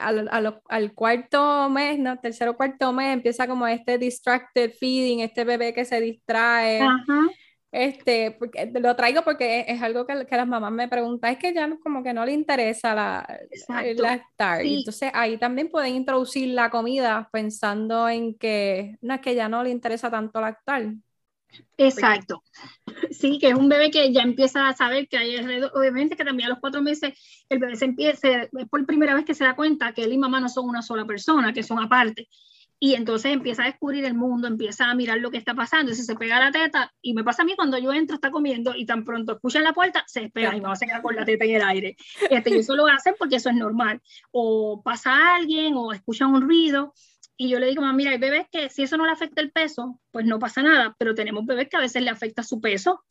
al, 0.00 0.60
al, 0.68 0.94
cuarto 0.94 1.68
mes, 1.68 1.98
¿no? 1.98 2.18
Tercero 2.18 2.56
cuarto 2.56 2.92
mes 2.92 3.12
empieza 3.12 3.46
como 3.46 3.66
este 3.66 3.98
distracted 3.98 4.72
feeding, 4.72 5.20
este 5.20 5.44
bebé 5.44 5.72
que 5.72 5.84
se 5.84 6.00
distrae. 6.00 6.80
Este, 7.78 8.30
porque, 8.30 8.72
lo 8.80 8.96
traigo 8.96 9.22
porque 9.22 9.66
es, 9.68 9.82
algo 9.82 10.06
que, 10.06 10.24
que, 10.24 10.36
las 10.38 10.48
mamás 10.48 10.72
me 10.72 10.88
preguntan, 10.88 11.34
es 11.34 11.38
que 11.38 11.52
ya 11.52 11.68
como 11.82 12.02
que 12.02 12.14
no 12.14 12.24
le 12.24 12.32
interesa 12.32 12.94
la, 12.94 13.38
lactar. 13.98 14.64
Entonces 14.64 15.10
ahí 15.12 15.36
también 15.36 15.68
pueden 15.68 15.94
introducir 15.94 16.54
la 16.54 16.70
comida 16.70 17.28
pensando 17.30 18.08
en 18.08 18.34
que 18.38 18.96
no 19.02 19.12
es 19.12 19.20
que 19.20 19.34
ya 19.34 19.50
no 19.50 19.62
le 19.62 19.68
interesa 19.68 20.10
tanto 20.10 20.40
lactar. 20.40 20.94
Exacto. 21.76 22.42
Sí, 23.10 23.38
que 23.38 23.48
es 23.48 23.54
un 23.54 23.68
bebé 23.68 23.90
que 23.90 24.10
ya 24.10 24.22
empieza 24.22 24.68
a 24.68 24.74
saber 24.74 25.06
que 25.06 25.18
hay 25.18 25.36
obviamente 25.74 26.16
que 26.16 26.24
también 26.24 26.46
a 26.46 26.50
los 26.54 26.60
cuatro 26.60 26.80
meses 26.80 27.12
el 27.50 27.58
bebé 27.58 27.76
se 27.76 27.84
empieza, 27.84 28.44
es 28.44 28.48
por 28.70 28.86
primera 28.86 29.14
vez 29.14 29.26
que 29.26 29.34
se 29.34 29.44
da 29.44 29.54
cuenta 29.54 29.92
que 29.92 30.04
él 30.04 30.14
y 30.14 30.18
mamá 30.18 30.40
no 30.40 30.48
son 30.48 30.66
una 30.66 30.80
sola 30.80 31.04
persona, 31.04 31.52
que 31.52 31.62
son 31.62 31.78
aparte. 31.78 32.26
Y 32.78 32.94
entonces 32.94 33.32
empieza 33.32 33.62
a 33.62 33.66
descubrir 33.66 34.04
el 34.04 34.14
mundo, 34.14 34.48
empieza 34.48 34.90
a 34.90 34.94
mirar 34.94 35.18
lo 35.18 35.30
que 35.30 35.38
está 35.38 35.54
pasando, 35.54 35.94
si 35.94 36.02
se 36.02 36.14
pega 36.14 36.38
la 36.38 36.52
teta, 36.52 36.92
y 37.00 37.14
me 37.14 37.24
pasa 37.24 37.42
a 37.42 37.44
mí 37.46 37.54
cuando 37.56 37.78
yo 37.78 37.92
entro, 37.92 38.16
está 38.16 38.30
comiendo, 38.30 38.74
y 38.76 38.84
tan 38.84 39.04
pronto 39.04 39.32
escuchan 39.32 39.64
la 39.64 39.72
puerta, 39.72 40.04
se 40.06 40.20
despega 40.20 40.54
y 40.54 40.60
mamá 40.60 40.76
se 40.76 40.86
queda 40.86 41.00
con 41.00 41.16
la 41.16 41.24
teta 41.24 41.44
en 41.46 41.54
el 41.54 41.62
aire. 41.62 41.96
Este, 42.30 42.50
y 42.50 42.58
eso 42.58 42.76
lo 42.76 42.86
hacen 42.86 43.14
porque 43.18 43.36
eso 43.36 43.48
es 43.48 43.56
normal. 43.56 44.02
O 44.30 44.82
pasa 44.82 45.36
alguien, 45.36 45.74
o 45.76 45.92
escuchan 45.92 46.34
un 46.34 46.42
ruido, 46.42 46.92
y 47.38 47.48
yo 47.50 47.58
le 47.58 47.66
digo, 47.66 47.82
mira, 47.92 48.12
hay 48.12 48.18
bebés 48.18 48.46
que 48.50 48.70
si 48.70 48.82
eso 48.82 48.96
no 48.96 49.04
le 49.04 49.12
afecta 49.12 49.42
el 49.42 49.52
peso, 49.52 50.00
pues 50.10 50.24
no 50.24 50.38
pasa 50.38 50.62
nada, 50.62 50.94
pero 50.98 51.14
tenemos 51.14 51.44
bebés 51.44 51.68
que 51.68 51.76
a 51.76 51.80
veces 51.80 52.02
le 52.02 52.10
afecta 52.10 52.42
su 52.42 52.60
peso. 52.60 53.04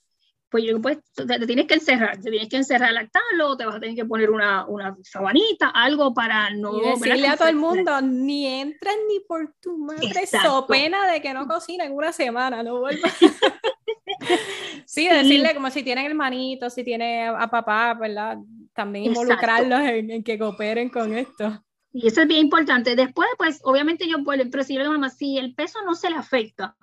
Pues 0.49 0.63
yo 0.63 0.79
pues 0.81 0.99
te, 1.13 1.45
tienes 1.45 1.67
que 1.67 1.73
encerrar, 1.73 2.21
te 2.21 2.29
tienes 2.29 2.49
que 2.49 2.57
encerrar 2.57 2.93
lactarlo, 2.93 3.57
te 3.57 3.65
vas 3.65 3.75
a 3.75 3.79
tener 3.79 3.95
que 3.95 4.05
poner 4.05 4.29
una, 4.29 4.65
una 4.67 4.95
sabanita, 5.03 5.69
algo 5.69 6.13
para 6.13 6.49
no... 6.51 6.77
Y 6.77 6.89
decirle 6.89 7.27
a 7.27 7.35
todo 7.35 7.49
el 7.49 7.55
mundo, 7.55 7.99
ni 8.01 8.47
entren 8.47 8.95
ni 9.07 9.19
por 9.21 9.53
tu 9.59 9.77
madre, 9.77 10.25
so 10.27 10.65
pena 10.67 11.11
de 11.11 11.21
que 11.21 11.33
no 11.33 11.47
cocina 11.47 11.85
en 11.85 11.93
una 11.93 12.11
semana, 12.13 12.63
no 12.63 12.79
vuelvas. 12.79 13.13
sí, 14.85 15.07
decirle 15.09 15.53
como 15.55 15.69
si 15.71 15.83
tienen 15.83 16.05
hermanitos, 16.05 16.73
si 16.73 16.83
tiene 16.83 17.27
a 17.27 17.49
papá, 17.49 17.93
¿verdad? 17.95 18.37
También 18.73 19.05
involucrarlos 19.05 19.81
en, 19.81 20.11
en 20.11 20.23
que 20.23 20.37
cooperen 20.37 20.89
con 20.89 21.17
esto. 21.17 21.61
Y 21.97 22.07
eso 22.07 22.21
es 22.21 22.27
bien 22.27 22.41
importante. 22.41 22.93
Después, 22.93 23.29
pues, 23.37 23.61
obviamente 23.63 24.05
yo 24.05 24.21
puedo, 24.25 24.43
pero 24.51 24.65
si 24.65 24.73
yo 24.73 24.83
le 24.83 24.89
mamá, 24.89 25.09
si 25.09 25.37
el 25.37 25.55
peso 25.55 25.79
no 25.85 25.95
se 25.95 26.09
le 26.09 26.17
afecta, 26.17 26.75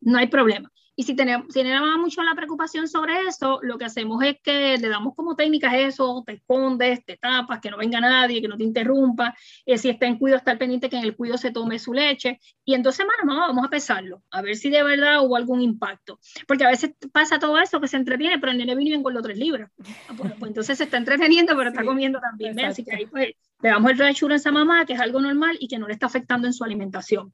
no 0.00 0.18
hay 0.18 0.28
problema. 0.28 0.70
Y 0.94 1.04
si 1.04 1.16
tenemos, 1.16 1.46
si 1.48 1.62
tiene 1.62 1.80
mucho 1.96 2.22
la 2.22 2.34
preocupación 2.34 2.86
sobre 2.86 3.20
eso, 3.26 3.60
lo 3.62 3.78
que 3.78 3.86
hacemos 3.86 4.22
es 4.22 4.36
que 4.42 4.76
le 4.76 4.88
damos 4.88 5.14
como 5.14 5.34
técnicas 5.34 5.72
eso, 5.74 6.22
te 6.26 6.34
escondes, 6.34 7.04
te 7.04 7.16
tapas, 7.16 7.60
que 7.60 7.70
no 7.70 7.78
venga 7.78 7.98
nadie, 8.00 8.42
que 8.42 8.48
no 8.48 8.58
te 8.58 8.64
interrumpa, 8.64 9.34
eh, 9.64 9.78
si 9.78 9.88
está 9.88 10.06
en 10.06 10.18
cuido, 10.18 10.36
estar 10.36 10.58
pendiente 10.58 10.90
que 10.90 10.96
en 10.96 11.04
el 11.04 11.16
cuido 11.16 11.38
se 11.38 11.50
tome 11.50 11.78
su 11.78 11.94
leche. 11.94 12.40
Y 12.64 12.74
en 12.74 12.82
dos 12.82 12.94
semanas, 12.94 13.24
mamá, 13.24 13.46
vamos 13.46 13.64
a 13.64 13.70
pesarlo, 13.70 14.22
a 14.30 14.42
ver 14.42 14.56
si 14.56 14.68
de 14.68 14.82
verdad 14.82 15.24
hubo 15.24 15.36
algún 15.36 15.62
impacto. 15.62 16.18
Porque 16.46 16.64
a 16.64 16.68
veces 16.68 16.94
pasa 17.10 17.38
todo 17.38 17.58
eso 17.58 17.80
que 17.80 17.88
se 17.88 17.96
entretiene, 17.96 18.38
pero 18.38 18.52
el 18.52 18.58
nene 18.58 18.74
vino 18.74 18.96
y 18.96 19.12
los 19.12 19.22
tres 19.22 19.38
libras. 19.38 19.70
Ah, 20.08 20.14
pues, 20.16 20.32
pues, 20.38 20.50
entonces 20.50 20.76
se 20.76 20.84
está 20.84 20.98
entreteniendo, 20.98 21.56
pero 21.56 21.70
está 21.70 21.84
comiendo 21.84 22.20
también. 22.20 22.58
Así 22.60 22.84
que 22.84 22.94
ahí 22.94 23.06
pues 23.06 23.34
le 23.62 23.68
damos 23.68 23.90
el 23.92 23.98
reassure 23.98 24.34
a 24.34 24.36
esa 24.36 24.52
mamá, 24.52 24.84
que 24.84 24.92
es 24.92 25.00
algo 25.00 25.20
normal 25.20 25.56
y 25.58 25.68
que 25.68 25.78
no 25.78 25.86
le 25.86 25.94
está 25.94 26.06
afectando 26.06 26.46
en 26.46 26.52
su 26.52 26.64
alimentación. 26.64 27.32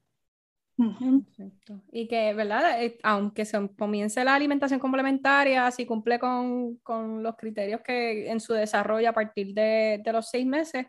Y 1.91 2.07
que, 2.07 2.33
¿verdad? 2.33 2.81
Eh, 2.81 2.97
aunque 3.03 3.45
se 3.45 3.69
comience 3.77 4.23
la 4.23 4.35
alimentación 4.35 4.79
complementaria, 4.79 5.69
si 5.71 5.85
cumple 5.85 6.19
con, 6.19 6.77
con, 6.77 7.21
los 7.21 7.35
criterios 7.35 7.81
que 7.81 8.29
en 8.29 8.39
su 8.39 8.53
desarrollo 8.53 9.09
a 9.09 9.13
partir 9.13 9.53
de, 9.53 10.01
de 10.03 10.13
los 10.13 10.29
seis 10.29 10.45
meses, 10.45 10.85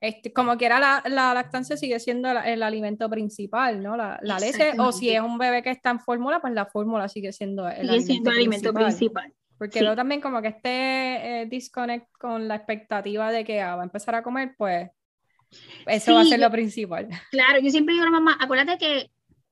este, 0.00 0.32
como 0.32 0.56
quiera 0.56 0.80
la, 0.80 1.02
la, 1.06 1.34
lactancia 1.34 1.76
sigue 1.76 2.00
siendo 2.00 2.30
el, 2.30 2.62
alimento 2.62 3.08
principal, 3.10 3.82
¿no? 3.82 3.96
La, 3.96 4.18
la 4.22 4.38
leche, 4.38 4.72
o 4.78 4.92
si 4.92 5.10
es 5.10 5.20
un 5.20 5.36
bebé 5.36 5.62
que 5.62 5.70
está 5.70 5.90
en 5.90 6.00
fórmula, 6.00 6.40
pues 6.40 6.54
la 6.54 6.66
fórmula 6.66 7.06
sigue 7.08 7.32
siendo 7.32 7.68
el, 7.68 7.74
sigue 7.74 7.82
alimento, 7.82 8.06
siendo 8.06 8.30
el 8.30 8.36
alimento 8.36 8.74
principal. 8.74 9.34
Porque 9.58 9.80
luego 9.80 9.96
también 9.96 10.22
como 10.22 10.40
que 10.40 10.48
este 10.48 11.42
eh, 11.42 11.46
disconnect 11.46 12.10
con 12.18 12.48
la 12.48 12.54
expectativa 12.54 13.30
de 13.30 13.44
que 13.44 13.60
ah, 13.60 13.76
va 13.76 13.82
a 13.82 13.84
empezar 13.84 14.14
a 14.14 14.22
comer, 14.22 14.54
pues 14.56 14.88
eso 15.86 16.14
va 16.14 16.22
a 16.22 16.24
ser 16.24 16.40
lo 16.40 16.50
principal. 16.50 17.08
Claro, 17.30 17.60
yo 17.60 17.68
siempre 17.70 17.92
digo 17.92 18.04
a 18.04 18.10
la 18.10 18.12
mamá, 18.12 18.38
acuérdate 18.40 18.78
que 18.78 19.10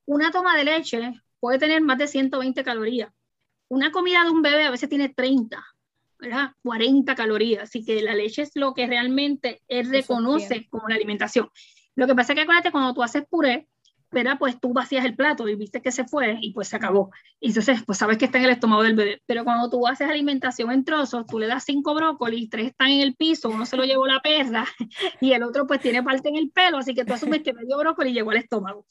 una 0.09 0.31
toma 0.31 0.57
de 0.57 0.63
leche 0.63 1.21
puede 1.39 1.59
tener 1.59 1.83
más 1.83 1.99
de 1.99 2.07
120 2.07 2.63
calorías. 2.63 3.13
Una 3.67 3.91
comida 3.91 4.23
de 4.23 4.31
un 4.31 4.41
bebé 4.41 4.63
a 4.63 4.71
veces 4.71 4.89
tiene 4.89 5.09
30, 5.09 5.63
¿verdad? 6.17 6.53
40 6.63 7.13
calorías. 7.13 7.63
Así 7.63 7.85
que 7.85 8.01
la 8.01 8.15
leche 8.15 8.41
es 8.41 8.51
lo 8.55 8.73
que 8.73 8.87
realmente 8.87 9.61
él 9.67 9.87
reconoce 9.87 10.67
como 10.69 10.87
la 10.87 10.95
alimentación. 10.95 11.49
Lo 11.93 12.07
que 12.07 12.15
pasa 12.15 12.33
es 12.33 12.37
que 12.37 12.41
acuérdate, 12.41 12.71
cuando 12.71 12.95
tú 12.95 13.03
haces 13.03 13.23
puré, 13.29 13.67
¿verdad? 14.09 14.37
Pues 14.39 14.59
tú 14.59 14.73
vacías 14.73 15.05
el 15.05 15.15
plato 15.15 15.47
y 15.47 15.53
viste 15.53 15.79
que 15.79 15.91
se 15.91 16.05
fue 16.05 16.39
y 16.41 16.53
pues 16.53 16.69
se 16.69 16.77
acabó. 16.77 17.11
Y 17.39 17.49
entonces, 17.49 17.83
pues 17.85 17.99
sabes 17.99 18.17
que 18.17 18.25
está 18.25 18.39
en 18.39 18.45
el 18.45 18.49
estómago 18.49 18.81
del 18.81 18.95
bebé. 18.95 19.21
Pero 19.27 19.43
cuando 19.43 19.69
tú 19.69 19.85
haces 19.85 20.09
alimentación 20.09 20.71
en 20.71 20.85
trozos, 20.85 21.27
tú 21.27 21.37
le 21.37 21.45
das 21.45 21.65
cinco 21.65 21.93
brócolis, 21.93 22.49
tres 22.49 22.69
están 22.69 22.89
en 22.89 23.01
el 23.01 23.15
piso, 23.15 23.49
uno 23.49 23.67
se 23.67 23.77
lo 23.77 23.83
llevó 23.83 24.07
la 24.07 24.21
perra 24.21 24.65
y 25.21 25.33
el 25.33 25.43
otro 25.43 25.67
pues 25.67 25.81
tiene 25.81 26.01
parte 26.01 26.29
en 26.29 26.35
el 26.35 26.49
pelo, 26.49 26.79
así 26.79 26.95
que 26.95 27.05
tú 27.05 27.13
asumes 27.13 27.43
que 27.43 27.53
medio 27.53 27.77
brócoli 27.77 28.11
llegó 28.11 28.31
al 28.31 28.37
estómago 28.37 28.87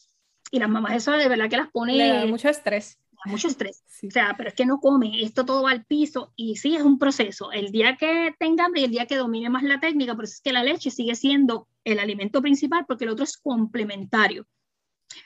y 0.50 0.58
las 0.58 0.68
mamás 0.68 0.94
eso 0.94 1.12
de 1.12 1.28
verdad 1.28 1.48
que 1.48 1.56
las 1.56 1.70
pone... 1.70 1.94
Le 1.96 2.08
da 2.08 2.26
mucho 2.26 2.48
estrés. 2.48 2.98
mucho 3.26 3.48
estrés. 3.48 3.82
O 4.06 4.10
sea, 4.10 4.34
pero 4.36 4.48
es 4.48 4.54
que 4.54 4.66
no 4.66 4.80
come, 4.80 5.22
esto 5.22 5.44
todo 5.44 5.62
va 5.62 5.70
al 5.70 5.84
piso 5.84 6.32
y 6.36 6.56
sí, 6.56 6.76
es 6.76 6.82
un 6.82 6.98
proceso. 6.98 7.52
El 7.52 7.70
día 7.70 7.96
que 7.96 8.34
tenga 8.38 8.64
hambre 8.64 8.82
y 8.82 8.84
el 8.84 8.90
día 8.90 9.06
que 9.06 9.16
domine 9.16 9.50
más 9.50 9.62
la 9.62 9.80
técnica, 9.80 10.14
pero 10.14 10.24
es 10.24 10.40
que 10.40 10.52
la 10.52 10.62
leche 10.62 10.90
sigue 10.90 11.14
siendo 11.14 11.68
el 11.84 11.98
alimento 11.98 12.40
principal 12.40 12.84
porque 12.86 13.04
el 13.04 13.10
otro 13.10 13.24
es 13.24 13.36
complementario. 13.36 14.46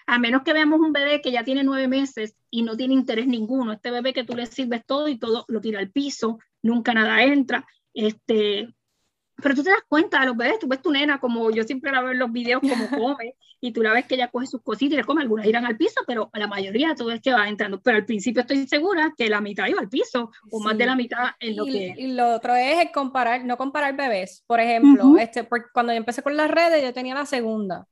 A 0.07 0.19
menos 0.19 0.43
que 0.43 0.53
veamos 0.53 0.81
un 0.81 0.93
bebé 0.93 1.21
que 1.21 1.33
ya 1.33 1.45
tiene 1.45 1.65
nueve 1.65 1.89
meses 1.89 2.37
y 2.51 2.63
no 2.63 2.77
tiene 2.77 2.95
interés 2.95 3.27
ninguno, 3.27 3.73
este 3.73 3.91
bebé 3.91 4.13
que 4.13 4.25
tú 4.25 4.35
le 4.35 4.47
sirves 4.47 4.85
todo 4.87 5.09
y 5.09 5.19
todo 5.19 5.45
lo 5.49 5.61
tira 5.61 5.81
al 5.81 5.91
piso, 5.91 6.39
nunca 6.63 6.95
nada 6.95 7.23
entra, 7.25 7.67
este, 7.93 8.73
pero 9.43 9.55
tú 9.55 9.63
te 9.63 9.71
das 9.71 9.83
cuenta 9.89 10.21
de 10.21 10.27
los 10.27 10.37
bebés, 10.37 10.59
tú 10.59 10.69
ves 10.69 10.81
tu 10.81 10.91
nena 10.91 11.19
como 11.19 11.51
yo 11.51 11.65
siempre 11.65 11.91
la 11.91 12.01
veo 12.01 12.13
en 12.13 12.19
los 12.19 12.33
videos 12.33 12.61
como 12.61 12.89
come 13.17 13.37
y 13.61 13.73
tú 13.73 13.83
la 13.83 13.93
ves 13.93 14.07
que 14.07 14.17
ella 14.17 14.29
coge 14.29 14.47
sus 14.47 14.61
cositas 14.61 14.95
y 14.95 14.97
le 14.97 15.05
come, 15.05 15.23
algunas 15.23 15.47
irán 15.47 15.65
al 15.65 15.77
piso, 15.77 16.01
pero 16.05 16.31
la 16.35 16.49
mayoría 16.49 16.97
tú 16.97 17.07
ves 17.07 17.21
que 17.21 17.33
va 17.33 17.49
entrando. 17.49 17.81
Pero 17.81 17.97
al 17.97 18.05
principio 18.05 18.41
estoy 18.41 18.67
segura 18.67 19.15
que 19.17 19.31
la 19.31 19.41
mitad 19.41 19.69
iba 19.69 19.79
al 19.81 19.89
piso 19.89 20.33
o 20.51 20.61
más 20.61 20.77
de 20.77 20.85
la 20.85 20.97
mitad 20.97 21.31
en 21.39 21.57
lo 21.57 21.65
que... 21.65 21.95
Y 21.97 22.09
lo 22.09 22.35
otro 22.35 22.57
es 22.57 22.91
comparar, 22.93 23.45
no 23.45 23.57
comparar 23.57 23.97
bebés. 23.97 24.43
Por 24.49 24.59
ejemplo, 24.59 25.17
este, 25.17 25.49
cuando 25.73 25.93
yo 25.93 25.99
empecé 25.99 26.23
con 26.23 26.37
las 26.37 26.51
redes 26.51 26.83
yo 26.83 26.93
tenía 26.93 27.15
la 27.15 27.25
segunda. 27.25 27.87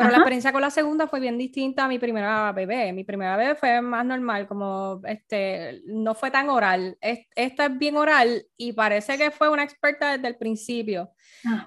Pero 0.00 0.12
la 0.12 0.16
experiencia 0.16 0.52
con 0.52 0.62
la 0.62 0.70
segunda 0.70 1.06
fue 1.06 1.20
bien 1.20 1.36
distinta 1.36 1.84
a 1.84 1.88
mi 1.88 1.98
primera 1.98 2.52
bebé. 2.52 2.90
Mi 2.94 3.04
primera 3.04 3.36
bebé 3.36 3.54
fue 3.54 3.82
más 3.82 4.04
normal, 4.06 4.48
como 4.48 5.02
este, 5.04 5.82
no 5.86 6.14
fue 6.14 6.30
tan 6.30 6.48
oral. 6.48 6.96
esta 7.00 7.66
es 7.66 7.78
bien 7.78 7.98
oral 7.98 8.46
y 8.56 8.72
parece 8.72 9.18
que 9.18 9.30
fue 9.30 9.50
una 9.50 9.62
experta 9.62 10.16
desde 10.16 10.28
el 10.28 10.36
principio. 10.36 11.10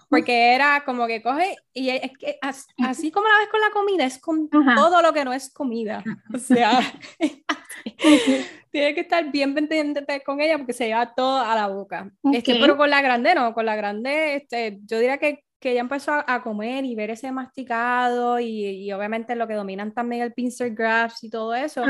Porque 0.09 0.55
era 0.55 0.84
como 0.84 1.05
que 1.05 1.21
coge 1.21 1.55
y 1.73 1.89
es 1.89 2.11
que 2.17 2.39
así, 2.41 3.11
como 3.11 3.27
la 3.27 3.38
ves 3.38 3.49
con 3.49 3.61
la 3.61 3.69
comida, 3.69 4.05
es 4.05 4.17
con 4.17 4.49
todo 4.49 5.01
lo 5.03 5.13
que 5.13 5.25
no 5.25 5.34
es 5.34 5.53
comida. 5.53 6.03
O 6.34 6.39
sea, 6.39 6.79
tiene 8.71 8.95
que 8.95 9.01
estar 9.01 9.31
bien 9.31 9.53
pendiente 9.53 10.23
con 10.25 10.41
ella 10.41 10.57
porque 10.57 10.73
se 10.73 10.88
lleva 10.88 11.13
todo 11.13 11.39
a 11.39 11.55
la 11.55 11.67
boca. 11.67 12.11
Este, 12.31 12.55
pero 12.59 12.77
con 12.77 12.89
la 12.89 13.01
grande 13.01 13.36
no, 13.36 13.53
con 13.53 13.65
la 13.65 13.75
grande, 13.75 14.36
este, 14.36 14.79
yo 14.86 14.97
diría 14.97 15.17
que 15.17 15.43
que 15.64 15.72
ella 15.72 15.80
empezó 15.80 16.11
a, 16.28 16.43
comer 16.43 16.84
y 16.84 16.93
ver 16.93 17.09
ese 17.09 17.32
masticado 17.32 18.38
y, 18.38 18.66
y, 18.66 18.91
obviamente 18.91 19.34
lo 19.34 19.47
que 19.47 19.53
dominan 19.53 19.93
también 19.93 20.22
el 20.22 20.34
pincer 20.34 20.76
grafts 20.76 21.24
y 21.24 21.30
todo 21.30 21.55
eso, 21.55 21.86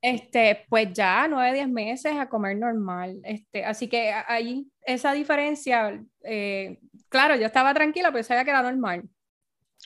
este, 0.00 0.64
pues 0.70 0.90
ya 0.94 1.28
nueve, 1.28 1.52
diez 1.52 1.68
meses 1.68 2.16
a 2.16 2.30
comer 2.30 2.56
normal. 2.56 3.20
Este, 3.22 3.62
así 3.62 3.88
que 3.88 4.10
ahí 4.26 4.66
esa 4.86 5.12
diferencia, 5.12 6.02
eh, 6.22 6.78
claro, 7.10 7.36
yo 7.36 7.44
estaba 7.44 7.74
tranquila, 7.74 8.10
pero 8.10 8.24
sabía 8.24 8.42
que 8.42 8.50
era 8.50 8.62
normal. 8.62 9.02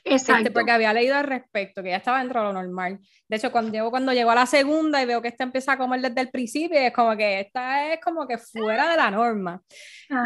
Este, 0.04 0.32
Exacto. 0.32 0.52
porque 0.52 0.70
había 0.70 0.92
leído 0.92 1.16
al 1.16 1.24
respecto, 1.24 1.82
que 1.82 1.90
ya 1.90 1.96
estaba 1.96 2.18
dentro 2.18 2.40
de 2.40 2.46
lo 2.46 2.52
normal. 2.52 2.98
De 3.28 3.36
hecho, 3.36 3.52
cuando 3.52 3.72
llego, 3.72 3.90
cuando 3.90 4.12
llego 4.12 4.30
a 4.30 4.34
la 4.34 4.46
segunda 4.46 5.02
y 5.02 5.06
veo 5.06 5.20
que 5.20 5.28
esta 5.28 5.44
empieza 5.44 5.72
a 5.72 5.78
comer 5.78 6.00
desde 6.00 6.20
el 6.20 6.30
principio, 6.30 6.78
es 6.78 6.92
como 6.92 7.16
que 7.16 7.40
esta 7.40 7.92
es 7.92 8.00
como 8.00 8.26
que 8.26 8.38
fuera 8.38 8.90
de 8.90 8.96
la 8.96 9.10
norma. 9.10 9.60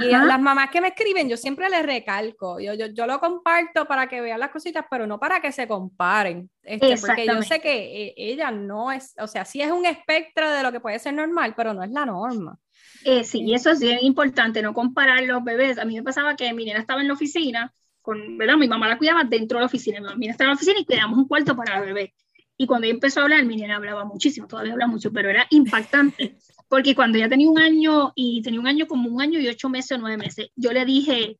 Y 0.00 0.10
las 0.10 0.40
mamás 0.40 0.70
que 0.70 0.80
me 0.80 0.88
escriben, 0.88 1.28
yo 1.28 1.36
siempre 1.36 1.68
les 1.68 1.84
recalco, 1.84 2.60
yo, 2.60 2.74
yo, 2.74 2.86
yo, 2.86 3.06
lo 3.06 3.18
comparto 3.18 3.86
para 3.86 4.08
que 4.08 4.20
vean 4.20 4.38
las 4.38 4.50
cositas, 4.50 4.84
pero 4.88 5.06
no 5.06 5.18
para 5.18 5.40
que 5.40 5.50
se 5.50 5.66
comparen. 5.66 6.48
Este, 6.62 6.96
porque 6.98 7.26
yo 7.26 7.42
sé 7.42 7.60
que 7.60 8.06
eh, 8.06 8.14
ella 8.16 8.50
no 8.50 8.92
es, 8.92 9.14
o 9.18 9.26
sea, 9.26 9.44
sí 9.44 9.60
es 9.60 9.72
un 9.72 9.86
espectro 9.86 10.48
de 10.50 10.62
lo 10.62 10.70
que 10.70 10.80
puede 10.80 10.98
ser 10.98 11.14
normal, 11.14 11.54
pero 11.56 11.74
no 11.74 11.82
es 11.82 11.90
la 11.90 12.06
norma. 12.06 12.56
Eh, 13.04 13.24
sí, 13.24 13.42
y 13.42 13.54
eso 13.54 13.74
sí 13.74 13.90
es 13.90 14.02
importante, 14.02 14.62
no 14.62 14.74
comparar 14.74 15.22
los 15.24 15.42
bebés. 15.42 15.78
A 15.78 15.84
mí 15.84 15.96
me 15.96 16.04
pasaba 16.04 16.36
que 16.36 16.52
mi 16.52 16.64
nena 16.64 16.78
estaba 16.78 17.00
en 17.00 17.08
la 17.08 17.14
oficina 17.14 17.72
con, 18.02 18.36
¿verdad? 18.36 18.56
Mi 18.56 18.68
mamá 18.68 18.88
la 18.88 18.98
cuidaba 18.98 19.24
dentro 19.24 19.58
de 19.58 19.62
la 19.62 19.66
oficina, 19.66 20.00
mi 20.00 20.06
mamá 20.06 20.26
estaba 20.26 20.46
en 20.46 20.50
la 20.50 20.56
oficina 20.56 20.80
y 20.80 20.84
cuidamos 20.84 21.18
un 21.18 21.28
cuarto 21.28 21.56
para 21.56 21.78
la 21.78 21.86
bebé. 21.86 22.14
Y 22.56 22.66
cuando 22.66 22.86
ella 22.86 22.94
empezó 22.94 23.20
a 23.20 23.22
hablar, 23.24 23.44
mi 23.44 23.56
nena 23.56 23.76
hablaba 23.76 24.04
muchísimo, 24.04 24.46
todavía 24.46 24.72
habla 24.72 24.86
mucho, 24.86 25.12
pero 25.12 25.30
era 25.30 25.46
impactante, 25.50 26.36
Porque 26.72 26.94
cuando 26.94 27.18
ella 27.18 27.28
tenía 27.28 27.50
un 27.50 27.58
año 27.58 28.12
y 28.14 28.40
tenía 28.40 28.58
un 28.58 28.66
año 28.66 28.86
como 28.86 29.10
un 29.10 29.20
año 29.20 29.38
y 29.38 29.46
ocho 29.46 29.68
meses 29.68 29.92
o 29.92 29.98
nueve 30.00 30.16
meses, 30.16 30.48
yo 30.56 30.72
le 30.72 30.86
dije, 30.86 31.38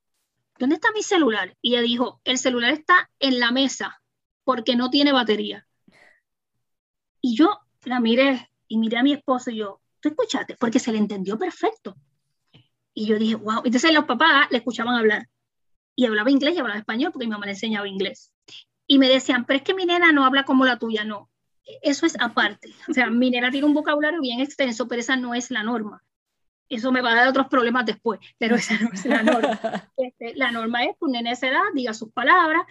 ¿dónde 0.59 0.75
está 0.75 0.93
mi 0.93 1.03
celular? 1.03 1.57
Y 1.63 1.73
ella 1.73 1.81
dijo, 1.81 2.21
el 2.25 2.37
celular 2.37 2.71
está 2.71 3.11
en 3.19 3.41
la 3.41 3.51
mesa 3.51 4.03
porque 4.45 4.77
no 4.77 4.91
tiene 4.91 5.11
batería. 5.11 5.67
Y 7.23 7.35
yo 7.35 7.61
la 7.85 7.99
miré 7.99 8.51
y 8.69 8.77
miré 8.77 8.99
a 8.99 9.03
mi 9.03 9.15
esposo 9.15 9.51
y 9.51 9.57
yo, 9.57 9.81
¿tú 10.01 10.11
escuchaste? 10.11 10.57
Porque 10.57 10.79
se 10.79 10.93
le 10.93 10.99
entendió 10.99 11.39
perfecto. 11.39 11.97
Y 12.93 13.07
yo 13.07 13.19
dije, 13.19 13.37
wow. 13.37 13.63
Entonces 13.65 13.95
los 13.95 14.05
papás 14.05 14.49
le 14.51 14.59
escuchaban 14.59 14.97
hablar. 14.97 15.31
Y 15.95 16.07
hablaba 16.07 16.31
inglés 16.31 16.55
y 16.55 16.59
hablaba 16.59 16.79
español 16.79 17.13
porque 17.13 17.27
mi 17.27 17.33
mamá 17.33 17.47
le 17.47 17.53
enseñaba 17.53 17.89
inglés. 17.89 18.33
Y 18.87 18.99
me 18.99 19.09
decían, 19.09 19.45
pero 19.45 19.59
es 19.59 19.63
que 19.63 19.75
mi 19.75 19.85
nena 19.85 20.13
no 20.13 20.25
habla 20.25 20.45
como 20.45 20.65
la 20.65 20.79
tuya. 20.79 21.05
No, 21.05 21.31
eso 21.83 22.07
es 22.07 22.17
aparte. 22.21 22.71
O 22.89 22.93
sea, 22.93 23.11
mi 23.11 23.31
nena 23.31 23.51
tiene 23.51 23.67
un 23.67 23.75
vocabulario 23.75 24.21
bien 24.21 24.41
extenso, 24.41 24.89
pero 24.89 25.01
esa 25.01 25.17
no 25.17 25.35
es 25.35 25.51
la 25.51 25.63
norma. 25.63 26.03
Eso 26.69 26.91
me 26.91 27.03
va 27.03 27.13
a 27.13 27.17
dar 27.17 27.29
otros 27.29 27.49
problemas 27.49 27.85
después, 27.85 28.19
pero 28.39 28.57
esa 28.57 28.79
no 28.79 28.91
es 28.93 29.05
la 29.05 29.23
norma. 29.23 29.61
Este, 29.97 30.35
la 30.35 30.51
norma 30.51 30.85
es 30.85 30.97
que 30.99 31.05
un 31.05 31.13
nene 31.13 31.31
de 31.31 31.35
esa 31.35 31.49
edad 31.49 31.63
diga 31.75 31.93
sus 31.93 32.11
palabras 32.13 32.63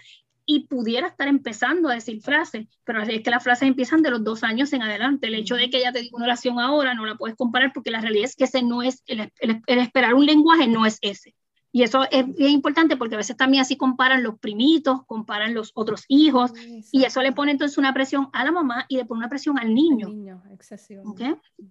y 0.44 0.66
pudiera 0.66 1.06
estar 1.06 1.28
empezando 1.28 1.88
a 1.88 1.94
decir 1.94 2.20
frases, 2.20 2.66
pero 2.84 3.02
es 3.02 3.22
que 3.22 3.30
las 3.30 3.42
frases 3.42 3.68
empiezan 3.68 4.02
de 4.02 4.10
los 4.10 4.24
dos 4.24 4.42
años 4.42 4.72
en 4.72 4.82
adelante. 4.82 5.28
El 5.28 5.34
hecho 5.34 5.54
de 5.54 5.70
que 5.70 5.78
ella 5.78 5.92
te 5.92 6.00
diga 6.00 6.16
una 6.16 6.26
oración 6.26 6.58
ahora 6.58 6.94
no 6.94 7.06
la 7.06 7.14
puedes 7.14 7.36
comparar 7.36 7.72
porque 7.72 7.90
la 7.90 8.00
realidad 8.00 8.24
es 8.24 8.36
que 8.36 8.44
ese 8.44 8.62
no 8.62 8.82
es, 8.82 9.02
el, 9.06 9.30
esperar 9.66 10.14
un 10.14 10.26
lenguaje 10.26 10.66
no 10.66 10.84
es 10.84 10.98
ese. 11.00 11.34
Y 11.72 11.82
eso 11.82 12.04
es 12.10 12.26
bien 12.34 12.50
importante 12.50 12.96
porque 12.96 13.14
a 13.14 13.18
veces 13.18 13.36
también 13.36 13.62
así 13.62 13.76
comparan 13.76 14.22
los 14.22 14.38
primitos, 14.38 15.06
comparan 15.06 15.54
los 15.54 15.72
otros 15.74 16.04
hijos, 16.08 16.52
y 16.92 17.04
eso 17.04 17.22
le 17.22 17.32
pone 17.32 17.52
entonces 17.52 17.78
una 17.78 17.94
presión 17.94 18.28
a 18.32 18.44
la 18.44 18.52
mamá 18.52 18.84
y 18.88 18.98
le 18.98 19.06
pone 19.06 19.20
una 19.20 19.28
presión 19.28 19.58
al 19.58 19.74
niño. 19.74 20.08
niño 20.08 20.42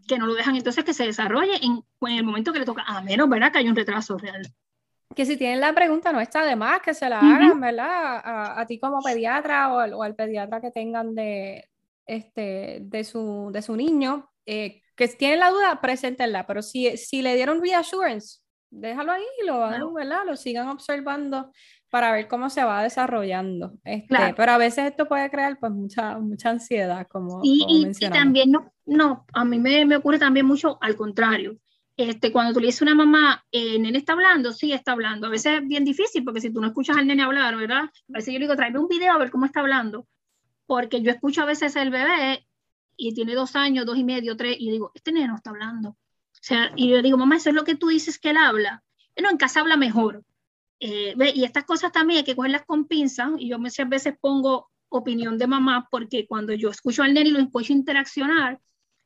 Que 0.07 0.17
no 0.17 0.25
lo 0.25 0.33
dejan 0.33 0.55
entonces 0.55 0.83
que 0.83 0.93
se 0.93 1.05
desarrolle 1.05 1.53
en, 1.61 1.83
en, 2.01 2.17
el 2.17 2.23
momento 2.23 2.51
que 2.51 2.59
le 2.59 2.65
toca, 2.65 2.83
a 2.87 3.01
menos, 3.01 3.29
¿verdad? 3.29 3.51
Que 3.51 3.59
hay 3.59 3.69
un 3.69 3.75
retraso 3.75 4.17
real 4.17 4.41
que 5.15 5.25
si 5.25 5.37
tienen 5.37 5.59
la 5.59 5.73
pregunta 5.73 6.11
no 6.11 6.21
está 6.21 6.45
de 6.45 6.55
más 6.55 6.81
que 6.81 6.93
se 6.93 7.09
la 7.09 7.19
hagan, 7.19 7.59
¿verdad? 7.59 8.21
A, 8.23 8.65
ti 8.65 8.79
como 8.79 9.01
pediatra 9.01 9.73
o, 9.73 10.03
al 10.03 10.15
pediatra 10.15 10.61
que 10.61 10.71
tengan 10.71 11.15
de, 11.15 11.69
este, 12.05 12.79
de, 12.81 13.03
su, 13.03 13.49
de 13.51 13.61
su 13.61 13.75
niño, 13.75 14.29
eh, 14.45 14.81
que 14.95 15.07
tienen 15.09 15.39
la 15.39 15.49
duda, 15.49 15.81
preséntenla, 15.81 16.47
pero 16.47 16.61
si, 16.61 16.97
si 16.97 17.21
le 17.21 17.35
dieron 17.35 17.61
reassurance, 17.61 18.41
déjalo 18.71 19.11
ahí 19.11 19.23
y 19.41 19.45
lo 19.45 19.59
van, 19.59 19.93
¿verdad? 19.93 20.21
Lo 20.25 20.35
sigan 20.35 20.69
observando 20.69 21.51
para 21.89 22.11
ver 22.11 22.27
cómo 22.27 22.49
se 22.49 22.63
va 22.63 22.81
desarrollando. 22.81 23.73
Este, 23.83 24.33
Pero 24.35 24.51
a 24.51 24.57
veces 24.57 24.85
esto 24.85 25.07
puede 25.07 25.29
crear 25.29 25.59
pues 25.59 25.71
mucha, 25.71 26.17
mucha 26.17 26.49
ansiedad, 26.49 27.05
como, 27.07 27.41
y, 27.43 27.65
y, 27.67 28.09
también 28.09 28.51
no, 28.51 28.73
no, 28.85 29.25
a 29.33 29.45
mí 29.45 29.59
me, 29.59 29.85
me 29.85 29.97
ocurre 29.97 30.17
también 30.17 30.45
mucho 30.47 30.79
al 30.81 30.95
contrario 30.95 31.57
este, 31.97 32.31
cuando 32.31 32.53
tú 32.53 32.59
le 32.59 32.67
dices 32.67 32.81
a 32.81 32.85
una 32.85 32.95
mamá, 32.95 33.45
el 33.51 33.75
eh, 33.75 33.79
nene 33.79 33.97
está 33.97 34.13
hablando, 34.13 34.53
sí 34.53 34.71
está 34.71 34.93
hablando. 34.93 35.27
A 35.27 35.29
veces 35.29 35.59
es 35.61 35.67
bien 35.67 35.85
difícil 35.85 36.23
porque 36.23 36.41
si 36.41 36.51
tú 36.51 36.61
no 36.61 36.67
escuchas 36.67 36.97
al 36.97 37.07
nene 37.07 37.23
hablar, 37.23 37.55
¿verdad? 37.55 37.83
A 37.83 37.91
veces 38.07 38.33
yo 38.33 38.39
le 38.39 38.45
digo, 38.45 38.55
tráeme 38.55 38.79
un 38.79 38.87
video 38.87 39.13
a 39.13 39.17
ver 39.17 39.31
cómo 39.31 39.45
está 39.45 39.59
hablando. 39.59 40.07
Porque 40.65 41.01
yo 41.01 41.11
escucho 41.11 41.41
a 41.41 41.45
veces 41.45 41.75
el 41.75 41.91
bebé 41.91 42.47
y 42.95 43.13
tiene 43.13 43.35
dos 43.35 43.55
años, 43.55 43.85
dos 43.85 43.97
y 43.97 44.03
medio, 44.03 44.37
tres, 44.37 44.55
y 44.59 44.71
digo, 44.71 44.91
este 44.93 45.11
nene 45.11 45.27
no 45.27 45.35
está 45.35 45.49
hablando. 45.49 45.97
O 46.41 46.43
sea, 46.43 46.71
y 46.75 46.89
yo 46.89 47.01
digo, 47.01 47.17
mamá, 47.17 47.37
eso 47.37 47.49
es 47.49 47.55
lo 47.55 47.63
que 47.63 47.75
tú 47.75 47.89
dices 47.89 48.19
que 48.19 48.31
él 48.31 48.37
habla. 48.37 48.83
No, 49.21 49.29
en 49.29 49.37
casa 49.37 49.59
habla 49.59 49.77
mejor. 49.77 50.23
Eh, 50.79 51.15
y 51.35 51.43
estas 51.43 51.65
cosas 51.65 51.91
también 51.91 52.19
hay 52.19 52.23
que 52.23 52.35
cogerlas 52.35 52.65
con 52.65 52.85
pinzas, 52.85 53.29
y 53.37 53.49
yo 53.49 53.59
muchas 53.59 53.87
veces 53.87 54.15
pongo 54.19 54.71
opinión 54.89 55.37
de 55.37 55.47
mamá 55.47 55.87
porque 55.89 56.27
cuando 56.27 56.53
yo 56.53 56.69
escucho 56.69 57.03
al 57.03 57.13
nene 57.13 57.29
y 57.29 57.33
lo 57.33 57.39
escucho 57.39 57.71
interaccionar, 57.71 58.59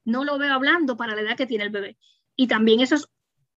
no 0.05 0.23
lo 0.23 0.37
veo 0.37 0.53
hablando 0.53 0.97
para 0.97 1.15
la 1.15 1.21
edad 1.21 1.37
que 1.37 1.45
tiene 1.45 1.65
el 1.65 1.69
bebé 1.69 1.97
y 2.35 2.47
también 2.47 2.81
eso 2.81 2.97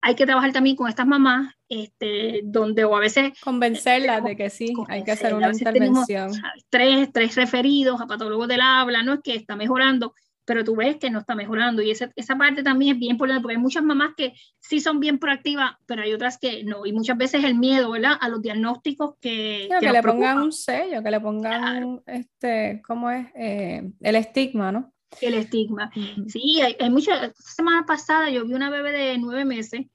hay 0.01 0.15
que 0.15 0.25
trabajar 0.25 0.53
también 0.53 0.75
con 0.75 0.87
estas 0.87 1.07
mamás, 1.07 1.53
este, 1.67 2.41
donde 2.43 2.85
o 2.85 2.95
a 2.95 2.99
veces... 2.99 3.33
Convencerlas 3.41 4.23
de 4.23 4.37
que 4.37 4.49
sí, 4.49 4.73
hay 4.87 5.03
que 5.03 5.11
hacer 5.11 5.33
una 5.33 5.51
intervención. 5.51 6.31
tres, 6.69 7.11
tres 7.11 7.35
referidos 7.35 7.99
a 7.99 8.05
patólogos 8.05 8.47
del 8.47 8.61
habla, 8.61 9.01
no 9.01 9.15
es 9.15 9.19
que 9.23 9.35
está 9.35 9.55
mejorando, 9.55 10.13
pero 10.47 10.63
tú 10.63 10.77
ves 10.77 10.95
que 10.95 11.11
no 11.11 11.19
está 11.19 11.35
mejorando. 11.35 11.81
Y 11.81 11.91
esa, 11.91 12.09
esa 12.15 12.37
parte 12.37 12.63
también 12.63 12.95
es 12.95 12.99
bien 12.99 13.11
importante, 13.11 13.41
porque 13.41 13.57
hay 13.57 13.61
muchas 13.61 13.83
mamás 13.83 14.13
que 14.15 14.33
sí 14.59 14.79
son 14.79 15.01
bien 15.01 15.19
proactivas, 15.19 15.71
pero 15.85 16.03
hay 16.03 16.13
otras 16.13 16.37
que 16.37 16.63
no. 16.63 16.85
Y 16.85 16.93
muchas 16.93 17.17
veces 17.17 17.43
el 17.43 17.55
miedo, 17.55 17.91
¿verdad? 17.91 18.13
A 18.21 18.29
los 18.29 18.41
diagnósticos 18.41 19.15
que... 19.19 19.67
que, 19.81 19.91
le 19.91 20.01
pongan 20.01 20.39
un 20.39 20.53
sello, 20.53 21.03
que 21.03 21.11
le 21.11 21.19
pongan, 21.19 22.01
este, 22.05 22.81
¿cómo 22.87 23.11
es? 23.11 23.27
Eh, 23.35 23.91
el 23.99 24.15
estigma, 24.15 24.71
¿no? 24.71 24.93
el 25.21 25.33
estigma. 25.33 25.91
Sí, 26.27 26.61
hay, 26.61 26.77
hay 26.79 26.89
muchas. 26.89 27.33
Semana 27.37 27.85
pasada 27.85 28.29
yo 28.29 28.45
vi 28.45 28.53
una 28.53 28.69
bebé 28.69 28.91
de 28.91 29.17
nueve 29.17 29.45
meses 29.45 29.85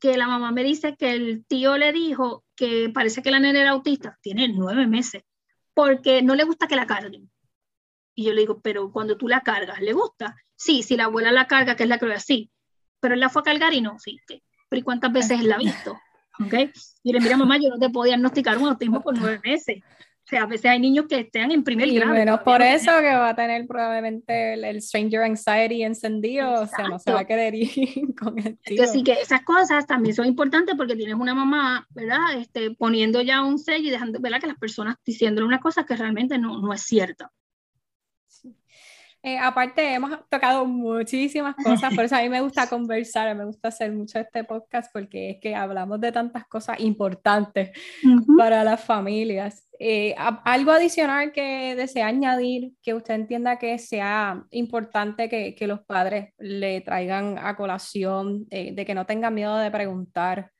que 0.00 0.18
la 0.18 0.26
mamá 0.26 0.52
me 0.52 0.64
dice 0.64 0.96
que 0.96 1.12
el 1.12 1.46
tío 1.46 1.78
le 1.78 1.92
dijo 1.92 2.44
que 2.56 2.90
parece 2.92 3.22
que 3.22 3.30
la 3.30 3.40
nena 3.40 3.60
era 3.60 3.70
autista, 3.70 4.18
tiene 4.20 4.48
nueve 4.48 4.86
meses, 4.86 5.22
porque 5.72 6.22
no 6.22 6.34
le 6.34 6.44
gusta 6.44 6.66
que 6.66 6.76
la 6.76 6.86
carguen. 6.86 7.30
Y 8.14 8.24
yo 8.24 8.32
le 8.32 8.42
digo, 8.42 8.60
pero 8.60 8.92
cuando 8.92 9.16
tú 9.16 9.28
la 9.28 9.40
cargas, 9.40 9.80
¿le 9.80 9.92
gusta? 9.92 10.36
Sí, 10.56 10.82
si 10.82 10.96
la 10.96 11.04
abuela 11.04 11.32
la 11.32 11.46
carga, 11.46 11.76
que 11.76 11.82
es 11.82 11.88
la 11.88 11.98
que 11.98 12.20
sí. 12.20 12.50
Pero 13.00 13.14
él 13.14 13.20
la 13.20 13.28
fue 13.28 13.40
a 13.40 13.44
cargar 13.44 13.74
y 13.74 13.80
no, 13.80 13.98
sí. 13.98 14.18
Pero 14.26 14.80
¿y 14.80 14.82
cuántas 14.82 15.12
veces 15.12 15.40
él 15.40 15.48
la 15.48 15.56
ha 15.56 15.58
visto? 15.58 15.98
¿Okay? 16.46 16.72
Y 17.02 17.12
le 17.12 17.20
mira, 17.20 17.36
mamá, 17.36 17.58
yo 17.58 17.68
no 17.68 17.78
te 17.78 17.90
puedo 17.90 18.06
diagnosticar 18.06 18.58
un 18.58 18.68
autismo 18.68 19.00
por 19.00 19.16
nueve 19.18 19.40
meses. 19.44 19.82
O 20.24 20.26
sea, 20.26 20.44
a 20.44 20.46
veces 20.46 20.70
hay 20.70 20.80
niños 20.80 21.04
que 21.06 21.20
estén 21.20 21.50
en 21.50 21.62
primer 21.62 21.86
y 21.86 21.96
grado. 21.96 22.14
Menos 22.14 22.40
por 22.40 22.62
eso 22.62 22.90
que 23.00 23.14
va 23.14 23.28
a 23.28 23.36
tener 23.36 23.66
probablemente 23.66 24.54
el, 24.54 24.80
stranger 24.80 25.20
anxiety 25.20 25.82
encendido, 25.82 26.62
o 26.62 26.66
sea, 26.66 26.88
no 26.88 26.98
se 26.98 27.12
va 27.12 27.20
a 27.20 27.24
querer 27.26 27.54
ir 27.54 27.68
con 28.18 28.38
el 28.38 28.56
tío. 28.58 28.58
Entonces, 28.64 28.92
sí 28.92 29.04
que 29.04 29.12
esas 29.12 29.42
cosas 29.42 29.86
también 29.86 30.14
son 30.14 30.24
importantes 30.24 30.76
porque 30.76 30.96
tienes 30.96 31.16
una 31.16 31.34
mamá, 31.34 31.86
¿verdad? 31.90 32.38
Este, 32.38 32.70
poniendo 32.70 33.20
ya 33.20 33.42
un 33.44 33.58
sello 33.58 33.88
y 33.88 33.90
dejando, 33.90 34.18
¿verdad? 34.18 34.40
Que 34.40 34.46
las 34.46 34.58
personas 34.58 34.96
diciéndole 35.04 35.46
una 35.46 35.60
cosa 35.60 35.84
que 35.84 35.94
realmente 35.94 36.38
no, 36.38 36.58
no 36.58 36.72
es 36.72 36.80
cierta. 36.80 37.30
Eh, 39.26 39.38
aparte, 39.38 39.94
hemos 39.94 40.10
tocado 40.28 40.66
muchísimas 40.66 41.56
cosas, 41.56 41.94
por 41.94 42.04
eso 42.04 42.14
a 42.14 42.20
mí 42.20 42.28
me 42.28 42.42
gusta 42.42 42.68
conversar, 42.68 43.34
me 43.34 43.46
gusta 43.46 43.68
hacer 43.68 43.90
mucho 43.90 44.18
este 44.18 44.44
podcast 44.44 44.92
porque 44.92 45.30
es 45.30 45.36
que 45.40 45.54
hablamos 45.54 45.98
de 46.02 46.12
tantas 46.12 46.46
cosas 46.46 46.78
importantes 46.80 47.70
para 48.36 48.62
las 48.64 48.84
familias. 48.84 49.66
Eh, 49.78 50.14
¿Algo 50.18 50.72
adicional 50.72 51.32
que 51.32 51.74
desea 51.74 52.08
añadir 52.08 52.72
que 52.82 52.92
usted 52.92 53.14
entienda 53.14 53.58
que 53.58 53.78
sea 53.78 54.44
importante 54.50 55.30
que, 55.30 55.54
que 55.54 55.66
los 55.66 55.80
padres 55.80 56.34
le 56.36 56.82
traigan 56.82 57.38
a 57.38 57.56
colación, 57.56 58.44
eh, 58.50 58.74
de 58.74 58.84
que 58.84 58.94
no 58.94 59.06
tengan 59.06 59.32
miedo 59.32 59.56
de 59.56 59.70
preguntar? 59.70 60.50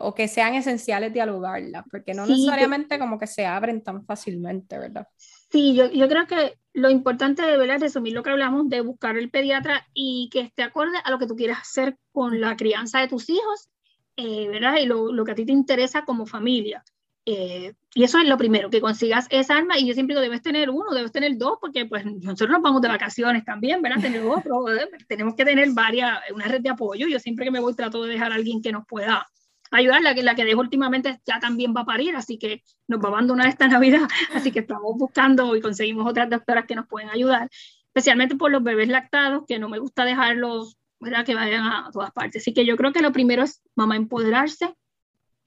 o 0.00 0.14
que 0.14 0.26
sean 0.26 0.54
esenciales 0.54 1.12
dialogarlas, 1.12 1.84
porque 1.88 2.12
no 2.12 2.26
necesariamente 2.26 2.98
como 2.98 3.20
que 3.20 3.28
se 3.28 3.46
abren 3.46 3.84
tan 3.84 4.04
fácilmente, 4.04 4.76
¿verdad? 4.76 5.06
Sí, 5.16 5.76
yo, 5.76 5.88
yo 5.92 6.08
creo 6.08 6.26
que 6.26 6.54
lo 6.74 6.90
importante 6.90 7.42
de 7.42 7.56
¿verdad? 7.56 7.80
resumir 7.80 8.12
lo 8.12 8.22
que 8.22 8.30
hablamos 8.30 8.68
de 8.68 8.80
buscar 8.80 9.16
el 9.16 9.30
pediatra 9.30 9.86
y 9.94 10.28
que 10.30 10.40
esté 10.40 10.64
acorde 10.64 10.98
a 11.02 11.10
lo 11.10 11.18
que 11.18 11.26
tú 11.26 11.36
quieras 11.36 11.60
hacer 11.60 11.96
con 12.12 12.40
la 12.40 12.56
crianza 12.56 13.00
de 13.00 13.08
tus 13.08 13.30
hijos, 13.30 13.68
eh, 14.16 14.48
¿verdad? 14.48 14.76
Y 14.82 14.86
lo, 14.86 15.12
lo, 15.12 15.24
que 15.24 15.32
a 15.32 15.34
ti 15.36 15.46
te 15.46 15.52
interesa 15.52 16.04
como 16.04 16.26
familia. 16.26 16.82
Eh, 17.26 17.74
y 17.94 18.02
eso 18.02 18.18
es 18.18 18.28
lo 18.28 18.36
primero, 18.36 18.70
que 18.70 18.80
consigas 18.80 19.28
esa 19.30 19.56
arma. 19.56 19.78
Y 19.78 19.86
yo 19.86 19.94
siempre 19.94 20.14
digo, 20.14 20.20
debes 20.20 20.42
tener 20.42 20.68
uno, 20.68 20.92
debes 20.92 21.12
tener 21.12 21.38
dos, 21.38 21.58
porque 21.60 21.86
pues 21.86 22.04
nosotros 22.04 22.50
nos 22.50 22.62
vamos 22.62 22.82
de 22.82 22.88
vacaciones 22.88 23.44
también, 23.44 23.80
¿verdad? 23.80 24.02
Tener 24.02 24.22
otro, 24.26 24.64
tenemos 25.08 25.36
que 25.36 25.44
tener 25.44 25.70
varias, 25.70 26.18
una 26.34 26.46
red 26.46 26.60
de 26.60 26.70
apoyo. 26.70 27.06
Yo 27.06 27.20
siempre 27.20 27.44
que 27.44 27.52
me 27.52 27.60
voy 27.60 27.74
trato 27.74 28.02
de 28.02 28.12
dejar 28.12 28.32
a 28.32 28.34
alguien 28.34 28.60
que 28.60 28.72
nos 28.72 28.84
pueda 28.84 29.26
ayudar. 29.70 30.02
La 30.02 30.14
que, 30.14 30.22
la 30.22 30.34
que 30.34 30.44
dejo 30.44 30.60
últimamente 30.60 31.20
ya 31.26 31.40
también 31.40 31.74
va 31.76 31.82
a 31.82 31.84
parir, 31.86 32.16
así 32.16 32.38
que 32.38 32.62
nos 32.88 33.00
va 33.00 33.06
a 33.06 33.12
abandonar 33.12 33.48
esta 33.48 33.68
Navidad. 33.68 34.08
Así 34.34 34.50
que 34.52 34.60
estamos 34.60 34.96
buscando 34.96 35.56
y 35.56 35.60
conseguimos 35.60 36.08
otras 36.08 36.30
doctoras 36.30 36.66
que 36.66 36.74
nos 36.74 36.86
pueden 36.86 37.10
ayudar, 37.10 37.48
especialmente 37.86 38.36
por 38.36 38.50
los 38.50 38.62
bebés 38.62 38.88
lactados, 38.88 39.44
que 39.46 39.58
no 39.58 39.68
me 39.68 39.78
gusta 39.78 40.04
dejarlos 40.04 40.76
¿verdad? 41.00 41.24
que 41.24 41.34
vayan 41.34 41.64
a 41.64 41.90
todas 41.92 42.12
partes. 42.12 42.42
Así 42.42 42.54
que 42.54 42.64
yo 42.64 42.76
creo 42.76 42.92
que 42.92 43.02
lo 43.02 43.12
primero 43.12 43.42
es, 43.42 43.62
mamá, 43.74 43.96
empoderarse, 43.96 44.74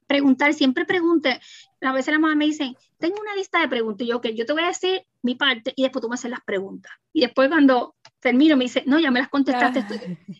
preguntar, 0.06 0.54
siempre 0.54 0.86
pregunte. 0.86 1.40
A 1.82 1.92
veces 1.92 2.14
la 2.14 2.20
mamá 2.20 2.36
me 2.36 2.46
dice, 2.46 2.76
tengo 2.98 3.20
una 3.20 3.36
lista 3.36 3.60
de 3.60 3.68
preguntas, 3.68 4.06
y 4.06 4.10
yo, 4.10 4.18
ok, 4.18 4.28
yo 4.28 4.46
te 4.46 4.54
voy 4.54 4.64
a 4.64 4.68
decir 4.68 5.04
mi 5.22 5.36
parte 5.36 5.74
y 5.76 5.84
después 5.84 6.02
tú 6.02 6.10
me 6.10 6.16
haces 6.16 6.32
las 6.32 6.42
preguntas. 6.42 6.92
Y 7.14 7.22
después 7.22 7.50
cuando 7.50 7.96
termino 8.20 8.56
me 8.58 8.66
dice, 8.66 8.84
no, 8.86 9.00
ya 9.00 9.12
me 9.12 9.20
las 9.20 9.30
contestaste. 9.30 9.86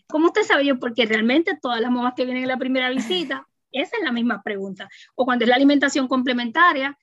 ¿Cómo 0.08 0.28
usted 0.28 0.44
sabe 0.44 0.66
yo? 0.66 0.80
Porque 0.80 1.06
realmente 1.06 1.58
todas 1.62 1.82
las 1.82 1.92
mamás 1.92 2.14
que 2.16 2.26
vienen 2.26 2.44
en 2.44 2.50
la 2.50 2.58
primera 2.58 2.90
visita 2.90 3.48
esa 3.72 3.98
es 3.98 4.04
la 4.04 4.12
misma 4.12 4.42
pregunta. 4.44 4.90
O 5.16 5.26
cuando 5.26 5.46
es 5.46 5.50
la 5.50 5.56
alimentación 5.56 6.08
complementaria, 6.08 6.98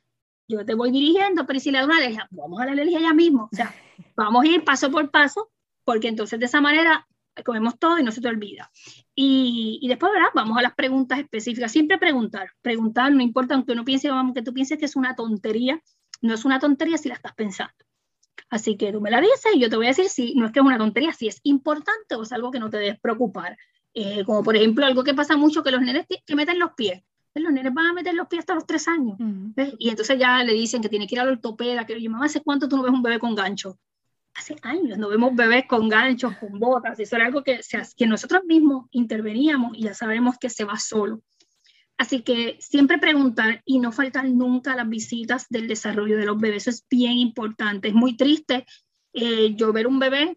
yo 0.48 0.64
te 0.64 0.74
voy 0.74 0.90
dirigiendo, 0.90 1.46
pero 1.46 1.60
si 1.60 1.70
le 1.70 1.78
da 1.78 1.84
una 1.86 1.96
alergia, 1.96 2.28
vamos 2.30 2.60
a 2.60 2.66
la 2.66 2.72
alergia 2.72 3.00
ya 3.00 3.14
mismo. 3.14 3.48
O 3.52 3.56
sea, 3.56 3.74
vamos 4.16 4.44
a 4.44 4.48
ir 4.48 4.64
paso 4.64 4.90
por 4.90 5.10
paso, 5.10 5.50
porque 5.84 6.08
entonces 6.08 6.38
de 6.38 6.46
esa 6.46 6.60
manera 6.60 7.06
comemos 7.44 7.78
todo 7.78 7.98
y 7.98 8.04
no 8.04 8.12
se 8.12 8.20
te 8.20 8.28
olvida. 8.28 8.70
Y, 9.14 9.78
y, 9.82 9.88
después, 9.88 10.12
¿verdad? 10.12 10.28
Vamos 10.34 10.56
a 10.56 10.62
las 10.62 10.74
preguntas 10.74 11.18
específicas. 11.18 11.72
Siempre 11.72 11.98
preguntar. 11.98 12.50
Preguntar, 12.62 13.12
no 13.12 13.22
importa, 13.22 13.54
aunque 13.54 13.72
uno 13.72 13.84
piense, 13.84 14.08
vamos, 14.08 14.34
que 14.34 14.42
tú 14.42 14.52
pienses 14.52 14.78
que 14.78 14.84
es 14.84 14.94
una 14.94 15.16
tontería, 15.16 15.82
no 16.20 16.34
es 16.34 16.44
una 16.44 16.60
tontería 16.60 16.96
si 16.96 17.08
la 17.08 17.16
estás 17.16 17.34
pensando. 17.34 17.74
Así 18.50 18.76
que 18.76 18.92
tú 18.92 19.00
me 19.00 19.10
la 19.10 19.20
dices 19.20 19.52
y 19.54 19.60
yo 19.60 19.68
te 19.68 19.76
voy 19.76 19.86
a 19.86 19.90
decir 19.90 20.08
si 20.08 20.34
no 20.34 20.46
es 20.46 20.52
que 20.52 20.60
es 20.60 20.64
una 20.64 20.78
tontería, 20.78 21.12
si 21.12 21.28
es 21.28 21.40
importante 21.42 22.14
o 22.14 22.22
es 22.22 22.32
algo 22.32 22.50
que 22.50 22.60
no 22.60 22.70
te 22.70 22.78
debes 22.78 23.00
preocupar. 23.00 23.56
Eh, 23.94 24.24
como 24.24 24.42
por 24.42 24.56
ejemplo, 24.56 24.84
algo 24.84 25.04
que 25.04 25.14
pasa 25.14 25.36
mucho 25.36 25.62
que 25.62 25.70
los 25.70 25.80
nenes 25.80 26.06
que 26.26 26.34
meten 26.34 26.58
los 26.58 26.72
pies. 26.72 27.02
Los 27.34 27.52
nenes 27.52 27.72
van 27.74 27.86
a 27.86 27.92
meter 27.92 28.14
los 28.14 28.28
pies 28.28 28.40
hasta 28.40 28.54
los 28.54 28.66
tres 28.66 28.86
años. 28.86 29.16
Y 29.78 29.88
entonces 29.88 30.18
ya 30.18 30.42
le 30.44 30.52
dicen 30.52 30.82
que 30.82 30.88
tiene 30.88 31.06
que 31.06 31.16
ir 31.16 31.20
a 31.20 31.24
la 31.24 31.32
ortopeda, 31.32 31.84
que 31.84 32.00
yo, 32.00 32.10
mamá, 32.10 32.26
¿hace 32.26 32.42
cuánto 32.42 32.68
tú 32.68 32.76
no 32.76 32.82
ves 32.82 32.92
un 32.92 33.02
bebé 33.02 33.18
con 33.18 33.34
gancho? 33.34 33.78
Hace 34.34 34.56
años 34.62 34.98
no 34.98 35.08
vemos 35.08 35.34
bebés 35.34 35.66
con 35.66 35.88
ganchos, 35.88 36.36
con 36.36 36.58
botas. 36.58 36.98
Eso 36.98 37.16
era 37.16 37.26
algo 37.26 37.42
que, 37.42 37.60
que 37.96 38.06
nosotros 38.06 38.44
mismos 38.44 38.86
interveníamos 38.90 39.76
y 39.76 39.82
ya 39.82 39.94
sabemos 39.94 40.38
que 40.38 40.50
se 40.50 40.64
va 40.64 40.78
solo. 40.78 41.22
Así 41.96 42.22
que 42.22 42.56
siempre 42.60 42.98
preguntar 42.98 43.62
y 43.64 43.78
no 43.78 43.92
faltar 43.92 44.28
nunca 44.28 44.74
las 44.74 44.88
visitas 44.88 45.46
del 45.48 45.68
desarrollo 45.68 46.16
de 46.16 46.26
los 46.26 46.38
bebés. 46.38 46.64
Eso 46.64 46.70
es 46.70 46.86
bien 46.90 47.18
importante. 47.18 47.88
Es 47.88 47.94
muy 47.94 48.16
triste 48.16 48.66
eh, 49.12 49.54
yo 49.54 49.72
ver 49.72 49.86
un 49.86 50.00
bebé 50.00 50.36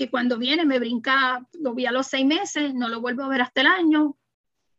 que 0.00 0.10
cuando 0.10 0.38
viene 0.38 0.64
me 0.64 0.78
brinca, 0.78 1.46
lo 1.60 1.74
vi 1.74 1.84
a 1.84 1.92
los 1.92 2.06
seis 2.06 2.24
meses, 2.24 2.72
no 2.72 2.88
lo 2.88 3.02
vuelvo 3.02 3.22
a 3.22 3.28
ver 3.28 3.42
hasta 3.42 3.60
el 3.60 3.66
año 3.66 4.16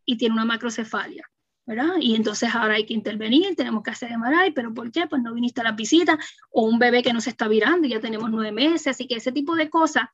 y 0.03 0.17
tiene 0.17 0.33
una 0.33 0.45
macrocefalia. 0.45 1.23
¿verdad? 1.63 1.97
Y 1.99 2.15
entonces 2.15 2.53
ahora 2.55 2.73
hay 2.73 2.87
que 2.87 2.95
intervenir, 2.95 3.55
tenemos 3.55 3.83
que 3.83 3.91
hacer 3.91 4.11
MRI, 4.17 4.51
pero 4.51 4.73
¿por 4.73 4.91
qué? 4.91 5.05
Pues 5.07 5.21
no 5.21 5.31
viniste 5.31 5.61
a 5.61 5.65
la 5.65 5.73
visita, 5.73 6.17
o 6.49 6.63
un 6.63 6.79
bebé 6.79 7.03
que 7.03 7.13
no 7.13 7.21
se 7.21 7.29
está 7.29 7.47
virando 7.47 7.87
y 7.87 7.91
ya 7.91 7.99
tenemos 7.99 8.31
nueve 8.31 8.51
meses, 8.51 8.87
así 8.87 9.07
que 9.07 9.17
ese 9.17 9.31
tipo 9.31 9.55
de 9.55 9.69
cosas 9.69 10.09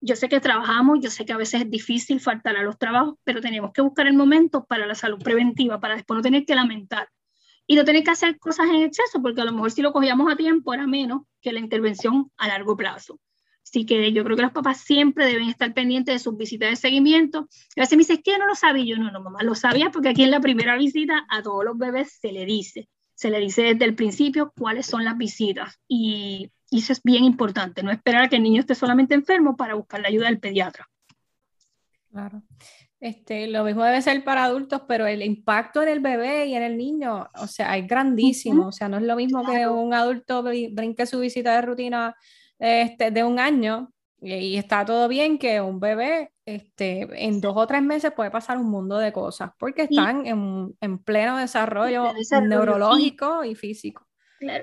yo 0.00 0.16
sé 0.16 0.28
que 0.28 0.40
trabajamos, 0.40 0.98
yo 1.00 1.08
sé 1.08 1.24
que 1.24 1.32
a 1.32 1.36
veces 1.36 1.62
es 1.62 1.70
difícil 1.70 2.20
faltar 2.20 2.56
a 2.56 2.62
los 2.64 2.78
trabajos, 2.78 3.14
pero 3.24 3.40
tenemos 3.40 3.72
que 3.72 3.80
buscar 3.80 4.08
el 4.08 4.14
momento 4.14 4.64
para 4.64 4.86
la 4.86 4.94
salud 4.96 5.18
preventiva, 5.22 5.80
para 5.80 5.94
después 5.94 6.16
no 6.16 6.22
tener 6.22 6.44
que 6.44 6.54
lamentar. 6.54 7.08
Y 7.66 7.76
no 7.76 7.84
tener 7.84 8.02
que 8.02 8.10
hacer 8.10 8.38
cosas 8.38 8.66
en 8.70 8.82
exceso, 8.82 9.20
porque 9.22 9.40
a 9.40 9.44
lo 9.44 9.52
mejor 9.52 9.70
si 9.70 9.82
lo 9.82 9.92
cogíamos 9.92 10.32
a 10.32 10.36
tiempo 10.36 10.72
era 10.72 10.86
menos 10.86 11.22
que 11.40 11.52
la 11.52 11.60
intervención 11.60 12.30
a 12.36 12.48
largo 12.48 12.76
plazo. 12.76 13.18
Así 13.70 13.84
que 13.84 14.12
yo 14.12 14.24
creo 14.24 14.36
que 14.36 14.42
los 14.42 14.52
papás 14.52 14.80
siempre 14.80 15.26
deben 15.26 15.48
estar 15.48 15.74
pendientes 15.74 16.14
de 16.14 16.18
sus 16.18 16.36
visitas 16.36 16.70
de 16.70 16.76
seguimiento. 16.76 17.48
A 17.76 17.80
veces 17.80 17.92
me 17.92 17.98
dice, 17.98 18.22
¿qué 18.22 18.38
no 18.38 18.46
lo 18.46 18.54
sabía? 18.54 18.84
Yo 18.84 18.96
no, 18.96 19.10
no, 19.10 19.20
mamá, 19.20 19.42
lo 19.42 19.54
sabía 19.54 19.90
porque 19.90 20.08
aquí 20.08 20.22
en 20.22 20.30
la 20.30 20.40
primera 20.40 20.76
visita 20.76 21.26
a 21.28 21.42
todos 21.42 21.64
los 21.64 21.76
bebés 21.76 22.18
se 22.20 22.32
le 22.32 22.46
dice, 22.46 22.88
se 23.14 23.30
le 23.30 23.40
dice 23.40 23.62
desde 23.62 23.84
el 23.84 23.94
principio 23.94 24.52
cuáles 24.56 24.86
son 24.86 25.04
las 25.04 25.18
visitas. 25.18 25.78
Y 25.86 26.50
y 26.70 26.78
eso 26.78 26.92
es 26.92 27.02
bien 27.02 27.24
importante, 27.24 27.82
no 27.82 27.90
esperar 27.90 28.24
a 28.24 28.28
que 28.28 28.36
el 28.36 28.42
niño 28.42 28.60
esté 28.60 28.74
solamente 28.74 29.14
enfermo 29.14 29.56
para 29.56 29.74
buscar 29.74 30.00
la 30.00 30.08
ayuda 30.08 30.26
del 30.26 30.38
pediatra. 30.38 30.88
Claro. 32.10 32.42
Este, 33.00 33.46
lo 33.46 33.64
mismo 33.64 33.84
debe 33.84 34.02
ser 34.02 34.24
para 34.24 34.44
adultos, 34.44 34.82
pero 34.88 35.06
el 35.06 35.22
impacto 35.22 35.82
en 35.82 35.88
el 35.88 36.00
bebé 36.00 36.46
y 36.46 36.54
en 36.54 36.62
el 36.62 36.76
niño, 36.76 37.28
o 37.36 37.46
sea, 37.46 37.76
es 37.76 37.86
grandísimo. 37.86 38.66
O 38.66 38.72
sea, 38.72 38.88
no 38.88 38.96
es 38.96 39.04
lo 39.04 39.14
mismo 39.14 39.46
que 39.46 39.68
un 39.68 39.94
adulto 39.94 40.42
brinque 40.42 41.06
su 41.06 41.20
visita 41.20 41.54
de 41.54 41.62
rutina 41.62 42.16
este, 42.58 43.10
de 43.10 43.24
un 43.24 43.38
año 43.38 43.92
y, 44.20 44.56
está 44.56 44.84
todo 44.84 45.08
bien 45.08 45.38
que 45.38 45.60
un 45.60 45.78
bebé 45.78 46.32
este, 46.44 47.06
en 47.24 47.40
dos 47.40 47.54
o 47.56 47.66
tres 47.66 47.82
meses 47.82 48.12
puede 48.12 48.30
pasar 48.30 48.58
un 48.58 48.70
mundo 48.70 48.98
de 48.98 49.12
cosas 49.12 49.52
porque 49.58 49.82
están 49.82 50.26
en, 50.26 50.76
en, 50.80 50.98
pleno 50.98 51.36
desarrollo, 51.36 52.12
neurológico 52.42 53.44
y 53.44 53.54
físico. 53.54 54.06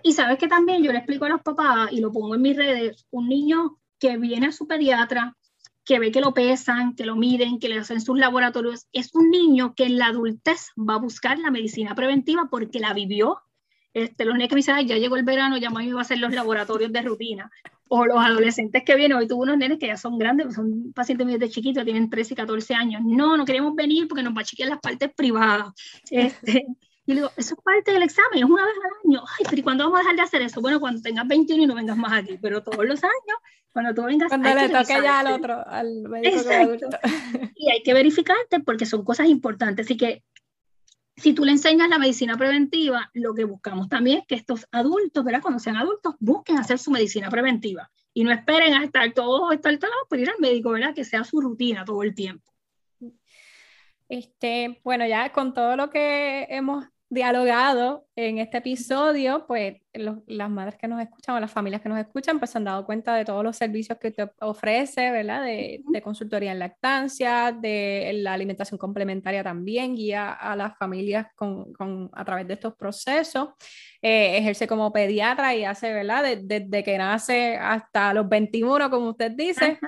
Y 0.03 0.13
sabes 0.13 0.37
que 0.37 0.47
también 0.47 0.83
yo 0.83 0.91
le 0.91 0.99
explico 0.99 1.25
a 1.25 1.29
los 1.29 1.41
papás 1.41 1.91
y 1.91 1.99
lo 1.99 2.11
pongo 2.11 2.35
en 2.35 2.41
mis 2.41 2.55
redes, 2.55 3.05
un 3.11 3.27
niño 3.27 3.77
que 3.99 4.17
viene 4.17 4.47
a 4.47 4.51
su 4.51 4.67
pediatra, 4.67 5.35
que 5.83 5.99
ve 5.99 6.11
que 6.11 6.21
lo 6.21 6.33
pesan, 6.33 6.95
que 6.95 7.05
lo 7.05 7.15
miden, 7.15 7.59
que 7.59 7.69
le 7.69 7.77
hacen 7.77 8.01
sus 8.01 8.17
laboratorios, 8.17 8.87
es 8.91 9.13
un 9.13 9.29
niño 9.29 9.73
que 9.75 9.85
en 9.85 9.97
la 9.97 10.07
adultez 10.07 10.71
va 10.77 10.95
a 10.95 10.99
buscar 10.99 11.37
la 11.39 11.51
medicina 11.51 11.93
preventiva 11.93 12.47
porque 12.49 12.79
la 12.79 12.93
vivió. 12.93 13.41
Este, 13.93 14.25
los 14.25 14.33
niños 14.35 14.49
que 14.49 14.55
me 14.55 14.59
dicen, 14.59 14.87
ya 14.87 14.97
llegó 14.97 15.15
el 15.15 15.23
verano, 15.23 15.57
ya 15.57 15.69
me 15.69 15.93
va 15.93 15.99
a 15.99 16.01
hacer 16.01 16.17
los 16.17 16.33
laboratorios 16.33 16.91
de 16.91 17.01
rutina. 17.01 17.51
O 17.87 18.05
los 18.05 18.17
adolescentes 18.17 18.83
que 18.83 18.95
vienen, 18.95 19.17
hoy 19.17 19.27
tuve 19.27 19.43
unos 19.43 19.57
nenes 19.57 19.77
que 19.77 19.87
ya 19.87 19.97
son 19.97 20.17
grandes, 20.17 20.55
son 20.55 20.91
pacientes 20.93 21.27
míos 21.27 21.39
de 21.39 21.49
chiquitos, 21.49 21.83
tienen 21.83 22.09
13 22.09 22.33
y 22.33 22.37
14 22.37 22.73
años. 22.73 23.01
No, 23.05 23.37
no 23.37 23.45
queremos 23.45 23.75
venir 23.75 24.07
porque 24.07 24.23
nos 24.23 24.35
va 24.35 24.41
a 24.41 24.45
chequear 24.45 24.69
las 24.69 24.79
partes 24.79 25.13
privadas. 25.13 25.73
Este, 26.09 26.65
y 27.05 27.13
le 27.13 27.21
digo, 27.21 27.31
eso 27.37 27.53
es 27.53 27.61
parte 27.61 27.91
del 27.93 28.01
examen, 28.01 28.39
es 28.39 28.49
una 28.49 28.65
vez 28.65 28.73
al 28.83 29.11
año. 29.11 29.23
Ay, 29.37 29.45
pero 29.47 29.59
¿y 29.59 29.63
cuándo 29.63 29.83
vamos 29.83 29.99
a 29.99 30.01
dejar 30.01 30.15
de 30.15 30.21
hacer 30.23 30.41
eso? 30.41 30.61
Bueno, 30.61 30.79
cuando 30.79 31.01
tengas 31.01 31.27
21 31.27 31.63
y 31.63 31.67
no 31.67 31.75
vengas 31.75 31.97
más 31.97 32.13
aquí, 32.13 32.39
pero 32.41 32.63
todos 32.63 32.83
los 32.85 33.03
años, 33.03 33.37
cuando 33.71 33.93
tú 33.93 34.03
vengas 34.03 34.29
Cuando 34.29 34.55
le 34.55 34.69
toque 34.69 35.01
ya 35.03 35.19
al 35.19 35.27
otro, 35.27 35.67
al 35.67 36.01
médico 36.09 36.37
Exacto. 36.37 36.87
Y 37.55 37.69
hay 37.69 37.83
que 37.83 37.93
verificarte 37.93 38.59
porque 38.61 38.85
son 38.85 39.03
cosas 39.03 39.27
importantes. 39.27 39.85
Así 39.85 39.97
que 39.97 40.23
si 41.17 41.33
tú 41.33 41.45
le 41.45 41.51
enseñas 41.51 41.89
la 41.89 41.97
medicina 41.97 42.37
preventiva, 42.37 43.09
lo 43.13 43.33
que 43.33 43.45
buscamos 43.45 43.87
también 43.87 44.19
es 44.19 44.27
que 44.27 44.35
estos 44.35 44.67
adultos, 44.71 45.23
¿verdad? 45.23 45.41
Cuando 45.41 45.59
sean 45.59 45.77
adultos, 45.77 46.15
busquen 46.19 46.57
hacer 46.57 46.77
su 46.77 46.91
medicina 46.91 47.29
preventiva 47.29 47.89
y 48.13 48.23
no 48.23 48.31
esperen 48.31 48.73
a 48.73 48.83
estar 48.83 49.11
todos 49.13 49.53
estar 49.53 49.77
todos 49.77 49.93
por 50.09 50.19
ir 50.19 50.29
al 50.29 50.39
médico, 50.39 50.71
¿verdad? 50.71 50.93
Que 50.93 51.05
sea 51.05 51.23
su 51.23 51.39
rutina 51.41 51.85
todo 51.85 52.03
el 52.03 52.13
tiempo. 52.13 52.51
Este, 54.07 54.79
bueno, 54.83 55.07
ya 55.07 55.31
con 55.31 55.53
todo 55.53 55.75
lo 55.75 55.89
que 55.89 56.47
hemos 56.49 56.85
dialogado 57.09 58.07
en 58.15 58.39
este 58.39 58.57
episodio, 58.57 59.45
pues 59.47 59.77
las 59.93 60.49
madres 60.49 60.75
que 60.77 60.87
nos 60.87 61.01
escuchan 61.01 61.35
o 61.35 61.39
las 61.39 61.51
familias 61.51 61.81
que 61.81 61.89
nos 61.89 61.99
escuchan, 61.99 62.39
pues 62.39 62.51
se 62.51 62.57
han 62.57 62.63
dado 62.63 62.85
cuenta 62.85 63.15
de 63.15 63.25
todos 63.25 63.43
los 63.43 63.55
servicios 63.55 63.97
que 63.99 64.11
te 64.11 64.29
ofrece, 64.41 65.11
¿verdad? 65.11 65.43
De, 65.43 65.83
consultoría 66.03 66.51
en 66.51 66.59
lactancia, 66.59 67.51
de 67.51 68.11
la 68.15 68.33
alimentación 68.33 68.77
complementaria 68.77 69.43
también, 69.43 69.95
guía 69.95 70.31
a 70.31 70.55
las 70.55 70.77
familias 70.77 71.27
con, 71.35 71.73
con 71.73 72.09
a 72.13 72.25
través 72.25 72.47
de 72.47 72.55
estos 72.55 72.75
procesos, 72.75 73.49
eh, 74.01 74.37
ejerce 74.37 74.67
como 74.67 74.91
pediatra 74.91 75.55
y 75.55 75.63
hace, 75.63 75.93
¿verdad? 75.93 76.37
Desde 76.41 76.83
que 76.83 76.97
nace 76.97 77.55
hasta 77.55 78.13
los 78.13 78.27
21, 78.27 78.89
como 78.89 79.09
usted 79.09 79.31
dice. 79.31 79.79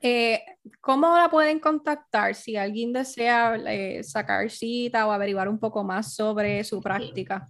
Eh, 0.00 0.42
¿Cómo 0.80 1.16
la 1.16 1.30
pueden 1.30 1.60
contactar 1.60 2.34
si 2.34 2.56
alguien 2.56 2.92
desea 2.92 3.56
eh, 3.66 4.02
sacar 4.02 4.50
cita 4.50 5.06
o 5.06 5.12
averiguar 5.12 5.48
un 5.48 5.58
poco 5.58 5.84
más 5.84 6.14
sobre 6.14 6.64
su 6.64 6.80
práctica? 6.80 7.48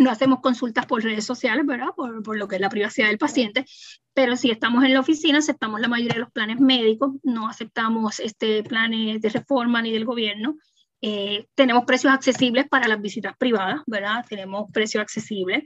no 0.00 0.10
hacemos 0.10 0.40
consultas 0.40 0.86
por 0.86 1.02
redes 1.02 1.26
sociales, 1.26 1.66
¿verdad? 1.66 1.88
Por, 1.94 2.22
por, 2.22 2.36
lo 2.38 2.48
que 2.48 2.56
es 2.56 2.60
la 2.60 2.70
privacidad 2.70 3.08
del 3.08 3.18
paciente, 3.18 3.66
pero 4.14 4.34
si 4.34 4.50
estamos 4.50 4.82
en 4.84 4.94
la 4.94 5.00
oficina, 5.00 5.38
aceptamos 5.38 5.78
la 5.80 5.88
mayoría 5.88 6.14
de 6.14 6.20
los 6.20 6.32
planes 6.32 6.58
médicos, 6.58 7.12
no 7.22 7.48
aceptamos 7.48 8.18
este, 8.18 8.62
planes 8.62 9.20
de 9.20 9.28
reforma 9.28 9.82
ni 9.82 9.92
del 9.92 10.06
gobierno. 10.06 10.56
Eh, 11.02 11.46
tenemos 11.54 11.84
precios 11.84 12.12
accesibles 12.12 12.66
para 12.68 12.88
las 12.88 13.00
visitas 13.00 13.36
privadas, 13.36 13.82
¿verdad? 13.86 14.24
Tenemos 14.26 14.70
precios 14.72 15.02
accesibles, 15.02 15.64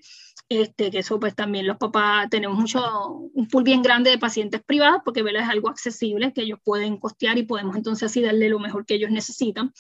este, 0.48 0.90
que 0.90 0.98
eso 0.98 1.18
pues 1.20 1.36
también 1.36 1.66
los 1.66 1.76
papás, 1.76 2.28
tenemos 2.28 2.58
mucho, 2.58 2.80
un 3.32 3.46
pool 3.48 3.62
bien 3.62 3.82
grande 3.82 4.10
de 4.10 4.18
pacientes 4.18 4.62
privados, 4.64 5.00
porque 5.04 5.22
¿verdad? 5.22 5.44
es 5.44 5.48
algo 5.48 5.68
accesible 5.68 6.32
que 6.32 6.42
ellos 6.42 6.58
pueden 6.64 6.98
costear 6.98 7.38
y 7.38 7.44
podemos 7.44 7.76
entonces 7.76 8.10
así 8.10 8.20
darle 8.20 8.48
lo 8.48 8.58
mejor 8.58 8.84
que 8.84 8.94
ellos 8.94 9.10
necesitan. 9.10 9.72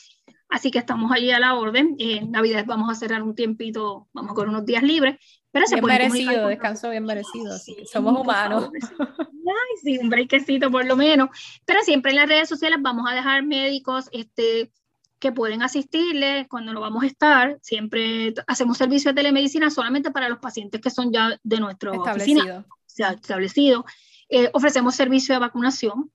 Así 0.48 0.70
que 0.70 0.78
estamos 0.78 1.10
allí 1.12 1.30
a 1.30 1.40
la 1.40 1.54
orden. 1.54 1.96
En 1.98 2.30
Navidad 2.30 2.64
vamos 2.66 2.90
a 2.90 2.94
cerrar 2.94 3.22
un 3.22 3.34
tiempito, 3.34 4.08
vamos 4.12 4.34
con 4.34 4.48
unos 4.48 4.64
días 4.64 4.82
libres. 4.82 5.16
Pero 5.50 5.66
se 5.66 5.76
bien 5.76 5.86
merecido, 5.86 6.48
descanso 6.48 6.90
bien 6.90 7.04
merecido. 7.04 7.56
somos 7.90 8.20
humanos. 8.20 8.70
Ay, 9.00 9.76
sí, 9.82 9.98
un 9.98 10.10
breakcito 10.10 10.70
por 10.70 10.84
lo 10.84 10.96
menos. 10.96 11.28
Pero 11.64 11.80
siempre 11.82 12.10
en 12.10 12.16
las 12.16 12.28
redes 12.28 12.48
sociales 12.48 12.78
vamos 12.82 13.08
a 13.08 13.14
dejar 13.14 13.44
médicos 13.44 14.08
este, 14.12 14.72
que 15.20 15.32
pueden 15.32 15.62
asistirle 15.62 16.46
cuando 16.48 16.72
no 16.72 16.80
vamos 16.80 17.04
a 17.04 17.06
estar. 17.06 17.58
Siempre 17.62 18.34
hacemos 18.46 18.78
servicio 18.78 19.12
de 19.12 19.14
telemedicina 19.14 19.70
solamente 19.70 20.10
para 20.10 20.28
los 20.28 20.38
pacientes 20.38 20.80
que 20.80 20.90
son 20.90 21.12
ya 21.12 21.38
de 21.42 21.60
nuestro 21.60 21.94
establecido. 21.94 22.40
Oficina, 22.40 23.12
establecido. 23.12 23.84
Eh, 24.28 24.50
ofrecemos 24.52 24.94
servicio 24.96 25.34
de 25.34 25.38
vacunación 25.38 26.10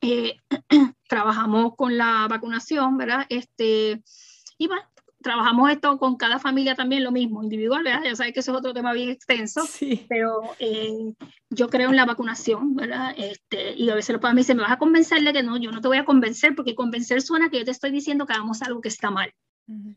eh, 0.00 0.36
trabajamos 1.08 1.74
con 1.76 1.96
la 1.96 2.26
vacunación, 2.28 2.96
¿verdad? 2.96 3.26
Este, 3.28 4.02
y 4.58 4.66
bueno, 4.68 4.82
trabajamos 5.22 5.70
esto 5.70 5.98
con 5.98 6.16
cada 6.16 6.38
familia 6.38 6.74
también 6.74 7.02
lo 7.02 7.10
mismo, 7.10 7.42
individual, 7.42 7.82
¿verdad? 7.82 8.02
Ya 8.04 8.14
sabes 8.14 8.32
que 8.32 8.40
eso 8.40 8.52
es 8.52 8.58
otro 8.58 8.72
tema 8.72 8.92
bien 8.92 9.08
extenso, 9.08 9.66
sí. 9.66 10.06
pero 10.08 10.42
eh, 10.58 11.14
yo 11.50 11.68
creo 11.68 11.90
en 11.90 11.96
la 11.96 12.04
vacunación, 12.04 12.76
¿verdad? 12.76 13.14
Este, 13.16 13.74
y 13.74 13.90
a 13.90 13.94
veces 13.94 14.12
los 14.12 14.20
padres 14.20 14.34
me 14.34 14.40
dicen, 14.42 14.56
¿me 14.56 14.62
vas 14.62 14.72
a 14.72 14.78
convencer 14.78 15.22
de 15.22 15.32
que 15.32 15.42
no? 15.42 15.56
Yo 15.56 15.72
no 15.72 15.80
te 15.80 15.88
voy 15.88 15.98
a 15.98 16.04
convencer 16.04 16.54
porque 16.54 16.74
convencer 16.74 17.22
suena 17.22 17.50
que 17.50 17.58
yo 17.58 17.64
te 17.64 17.72
estoy 17.72 17.90
diciendo 17.90 18.26
que 18.26 18.34
hagamos 18.34 18.62
algo 18.62 18.80
que 18.80 18.88
está 18.88 19.10
mal. 19.10 19.32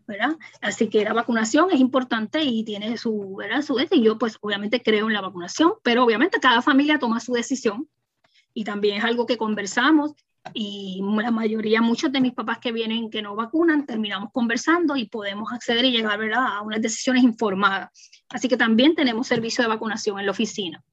¿verdad? 0.07 0.35
Así 0.61 0.89
que 0.89 1.03
la 1.03 1.13
vacunación 1.13 1.69
es 1.71 1.79
importante 1.79 2.41
y 2.41 2.63
tiene 2.63 2.97
su, 2.97 3.35
¿verdad? 3.35 3.61
Su 3.61 3.79
y 3.79 4.01
yo 4.01 4.17
pues 4.17 4.37
obviamente 4.41 4.81
creo 4.81 5.07
en 5.07 5.13
la 5.13 5.21
vacunación, 5.21 5.73
pero 5.83 6.03
obviamente 6.03 6.39
cada 6.39 6.63
familia 6.63 6.97
toma 6.97 7.19
su 7.19 7.33
decisión 7.33 7.87
y 8.59 8.65
también 8.65 8.97
es 8.97 9.05
algo 9.05 9.25
que 9.25 9.37
conversamos 9.37 10.11
y 10.53 11.01
la 11.01 11.31
mayoría, 11.31 11.81
muchos 11.81 12.11
de 12.11 12.19
mis 12.19 12.33
papás 12.33 12.57
que 12.57 12.73
vienen 12.73 13.09
que 13.09 13.21
no 13.21 13.33
vacunan, 13.33 13.85
terminamos 13.85 14.31
conversando 14.33 14.97
y 14.97 15.05
podemos 15.05 15.53
acceder 15.53 15.85
y 15.85 15.91
llegar 15.91 16.19
¿verdad? 16.19 16.45
a 16.45 16.61
unas 16.61 16.81
decisiones 16.81 17.23
informadas. 17.23 17.89
Así 18.27 18.49
que 18.49 18.57
también 18.57 18.95
tenemos 18.95 19.27
servicio 19.27 19.63
de 19.63 19.69
vacunación 19.69 20.19
en 20.19 20.25
la 20.25 20.33
oficina. 20.33 20.83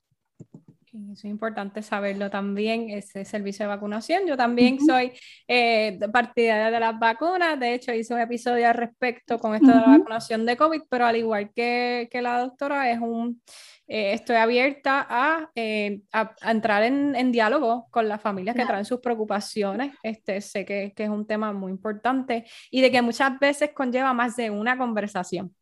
Es 1.13 1.25
importante 1.25 1.83
saberlo 1.83 2.31
también, 2.31 2.91
ese 2.91 3.25
servicio 3.25 3.65
de 3.65 3.69
vacunación. 3.69 4.27
Yo 4.27 4.37
también 4.37 4.79
soy 4.81 5.13
eh, 5.49 5.99
partidaria 6.13 6.71
de 6.71 6.81
las 6.81 6.99
vacunas, 6.99 7.59
de 7.59 7.75
hecho 7.75 7.93
hice 7.93 8.15
un 8.15 8.21
episodio 8.21 8.69
al 8.69 8.75
respecto 8.75 9.39
con 9.39 9.55
esto 9.55 9.69
de 9.69 9.75
la 9.75 9.99
vacunación 9.99 10.47
de 10.47 10.57
COVID, 10.57 10.83
pero 10.89 11.07
al 11.07 11.17
igual 11.17 11.51
que, 11.55 12.09
que 12.11 12.23
la 12.23 12.41
doctora, 12.41 12.91
es 12.91 12.99
un, 13.01 13.43
eh, 13.89 14.15
estoy 14.15 14.37
abierta 14.37 15.07
a, 15.09 15.51
eh, 15.55 16.01
a, 16.13 16.35
entrar 16.51 16.83
en, 16.83 17.15
en, 17.15 17.31
diálogo 17.31 17.89
con 17.91 18.09
las 18.09 18.21
familias 18.21 18.57
que 18.57 18.65
traen 18.65 18.85
sus 18.85 19.01
preocupaciones. 19.01 19.95
Este, 20.03 20.41
sé 20.41 20.65
que, 20.65 20.93
que, 20.97 21.05
es 21.05 21.11
un 21.11 21.27
tema 21.27 21.53
muy 21.53 21.71
importante 21.71 22.47
y 22.71 22.81
de 22.81 22.91
que 22.91 23.03
muchas 23.03 23.39
veces 23.39 23.71
conlleva 23.75 24.13
más 24.15 24.37
de 24.37 24.51
una 24.51 24.79
conversación. 24.79 25.55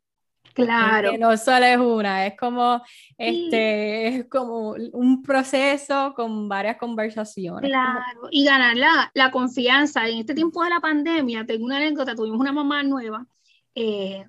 Claro. 0.54 1.10
Que 1.10 1.18
no 1.18 1.36
solo 1.36 1.66
es 1.66 1.78
una, 1.78 2.26
es 2.26 2.36
como, 2.38 2.80
este, 3.18 4.06
es 4.06 4.24
como 4.28 4.70
un 4.92 5.22
proceso 5.22 6.14
con 6.14 6.48
varias 6.48 6.76
conversaciones. 6.76 7.68
Claro, 7.68 8.28
y 8.30 8.44
ganar 8.44 8.76
la, 8.76 9.10
la, 9.14 9.30
confianza. 9.32 10.08
En 10.08 10.18
este 10.18 10.34
tiempo 10.34 10.62
de 10.62 10.70
la 10.70 10.80
pandemia, 10.80 11.44
tengo 11.44 11.64
una 11.64 11.78
anécdota, 11.78 12.14
tuvimos 12.14 12.38
una 12.38 12.52
mamá 12.52 12.84
nueva. 12.84 13.26
Eh, 13.74 14.24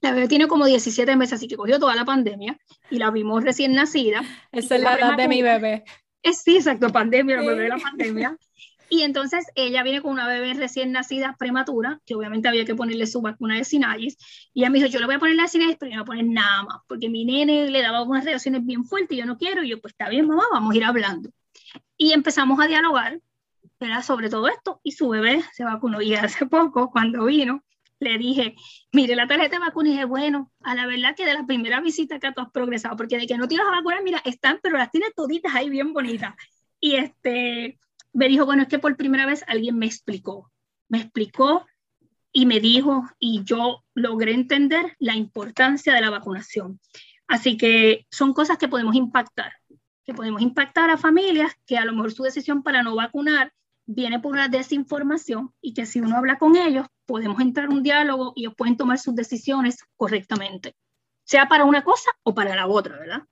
la 0.00 0.12
bebé 0.12 0.28
tiene 0.28 0.46
como 0.46 0.66
17 0.66 1.16
meses, 1.16 1.34
así 1.34 1.48
que 1.48 1.56
cogió 1.56 1.78
toda 1.78 1.94
la 1.94 2.04
pandemia 2.04 2.58
y 2.90 2.98
la 2.98 3.10
vimos 3.10 3.42
recién 3.42 3.72
nacida. 3.72 4.22
Esa 4.52 4.76
es 4.76 4.82
la 4.82 4.94
edad 4.96 5.16
de 5.16 5.28
mi 5.28 5.42
bebé. 5.42 5.84
Es, 6.22 6.42
sí, 6.42 6.56
exacto, 6.56 6.90
pandemia, 6.90 7.36
la 7.36 7.42
bebé 7.42 7.62
de 7.62 7.68
la 7.68 7.78
pandemia. 7.78 8.36
Y 8.90 9.02
entonces 9.02 9.46
ella 9.54 9.82
viene 9.82 10.00
con 10.00 10.12
una 10.12 10.26
bebé 10.26 10.54
recién 10.54 10.92
nacida 10.92 11.36
prematura, 11.38 12.00
que 12.06 12.14
obviamente 12.14 12.48
había 12.48 12.64
que 12.64 12.74
ponerle 12.74 13.06
su 13.06 13.20
vacuna 13.20 13.56
de 13.56 13.64
Sinagis. 13.64 14.16
Y 14.54 14.60
ella 14.60 14.70
me 14.70 14.78
dijo, 14.78 14.88
yo 14.88 15.00
le 15.00 15.06
voy 15.06 15.16
a 15.16 15.18
poner 15.18 15.36
la 15.36 15.46
Sinagis, 15.46 15.76
pero 15.78 15.90
yo 15.90 15.96
no 15.98 16.04
voy 16.04 16.16
a 16.16 16.18
poner 16.18 16.32
nada 16.32 16.62
más, 16.62 16.78
porque 16.86 17.08
mi 17.08 17.24
nene 17.24 17.70
le 17.70 17.82
daba 17.82 18.02
unas 18.02 18.24
reacciones 18.24 18.64
bien 18.64 18.84
fuertes 18.84 19.16
y 19.16 19.20
yo 19.20 19.26
no 19.26 19.36
quiero. 19.36 19.62
Y 19.62 19.70
yo, 19.70 19.80
pues 19.80 19.92
está 19.92 20.08
bien, 20.08 20.26
mamá, 20.26 20.44
vamos 20.52 20.72
a 20.72 20.76
ir 20.76 20.84
hablando. 20.84 21.30
Y 21.96 22.12
empezamos 22.12 22.58
a 22.60 22.66
dialogar, 22.66 23.20
¿verdad? 23.78 24.02
Sobre 24.02 24.30
todo 24.30 24.48
esto. 24.48 24.80
Y 24.82 24.92
su 24.92 25.08
bebé 25.08 25.42
se 25.52 25.64
vacunó. 25.64 26.00
Y 26.00 26.14
hace 26.14 26.46
poco, 26.46 26.90
cuando 26.90 27.26
vino, 27.26 27.62
le 28.00 28.16
dije, 28.18 28.54
mire 28.92 29.16
la 29.16 29.26
tarjeta 29.26 29.56
de 29.56 29.60
vacuna 29.60 29.88
y 29.88 29.92
dije, 29.92 30.04
bueno, 30.04 30.52
a 30.62 30.74
la 30.74 30.86
verdad 30.86 31.14
que 31.16 31.26
de 31.26 31.34
la 31.34 31.46
primera 31.46 31.80
visita 31.80 32.18
que 32.18 32.32
tú 32.32 32.40
has 32.40 32.50
progresado, 32.50 32.96
porque 32.96 33.18
de 33.18 33.26
que 33.26 33.36
no 33.36 33.48
tienes 33.48 33.66
a 33.66 33.70
vacunar, 33.70 34.02
mira, 34.02 34.22
están, 34.24 34.60
pero 34.62 34.78
las 34.78 34.90
tienes 34.90 35.14
toditas 35.14 35.54
ahí 35.54 35.68
bien 35.68 35.92
bonitas. 35.92 36.34
Y 36.80 36.94
este, 36.94 37.78
me 38.18 38.26
dijo, 38.26 38.44
bueno, 38.46 38.62
es 38.62 38.68
que 38.68 38.80
por 38.80 38.96
primera 38.96 39.26
vez 39.26 39.44
alguien 39.46 39.78
me 39.78 39.86
explicó, 39.86 40.50
me 40.88 40.98
explicó 40.98 41.64
y 42.32 42.46
me 42.46 42.58
dijo, 42.58 43.08
y 43.20 43.44
yo 43.44 43.84
logré 43.94 44.34
entender 44.34 44.96
la 44.98 45.14
importancia 45.14 45.94
de 45.94 46.00
la 46.00 46.10
vacunación. 46.10 46.80
Así 47.28 47.56
que 47.56 48.08
son 48.10 48.34
cosas 48.34 48.58
que 48.58 48.66
podemos 48.66 48.96
impactar, 48.96 49.52
que 50.04 50.14
podemos 50.14 50.42
impactar 50.42 50.90
a 50.90 50.98
familias 50.98 51.52
que 51.64 51.78
a 51.78 51.84
lo 51.84 51.92
mejor 51.92 52.10
su 52.10 52.24
decisión 52.24 52.64
para 52.64 52.82
no 52.82 52.96
vacunar 52.96 53.52
viene 53.86 54.18
por 54.18 54.32
una 54.32 54.48
desinformación 54.48 55.54
y 55.60 55.72
que 55.72 55.86
si 55.86 56.00
uno 56.00 56.16
habla 56.16 56.38
con 56.38 56.56
ellos, 56.56 56.88
podemos 57.06 57.40
entrar 57.40 57.66
en 57.66 57.74
un 57.74 57.82
diálogo 57.84 58.32
y 58.34 58.40
ellos 58.42 58.54
pueden 58.56 58.76
tomar 58.76 58.98
sus 58.98 59.14
decisiones 59.14 59.84
correctamente, 59.96 60.74
sea 61.22 61.46
para 61.46 61.64
una 61.64 61.84
cosa 61.84 62.10
o 62.24 62.34
para 62.34 62.56
la 62.56 62.66
otra, 62.66 62.98
¿verdad? 62.98 63.22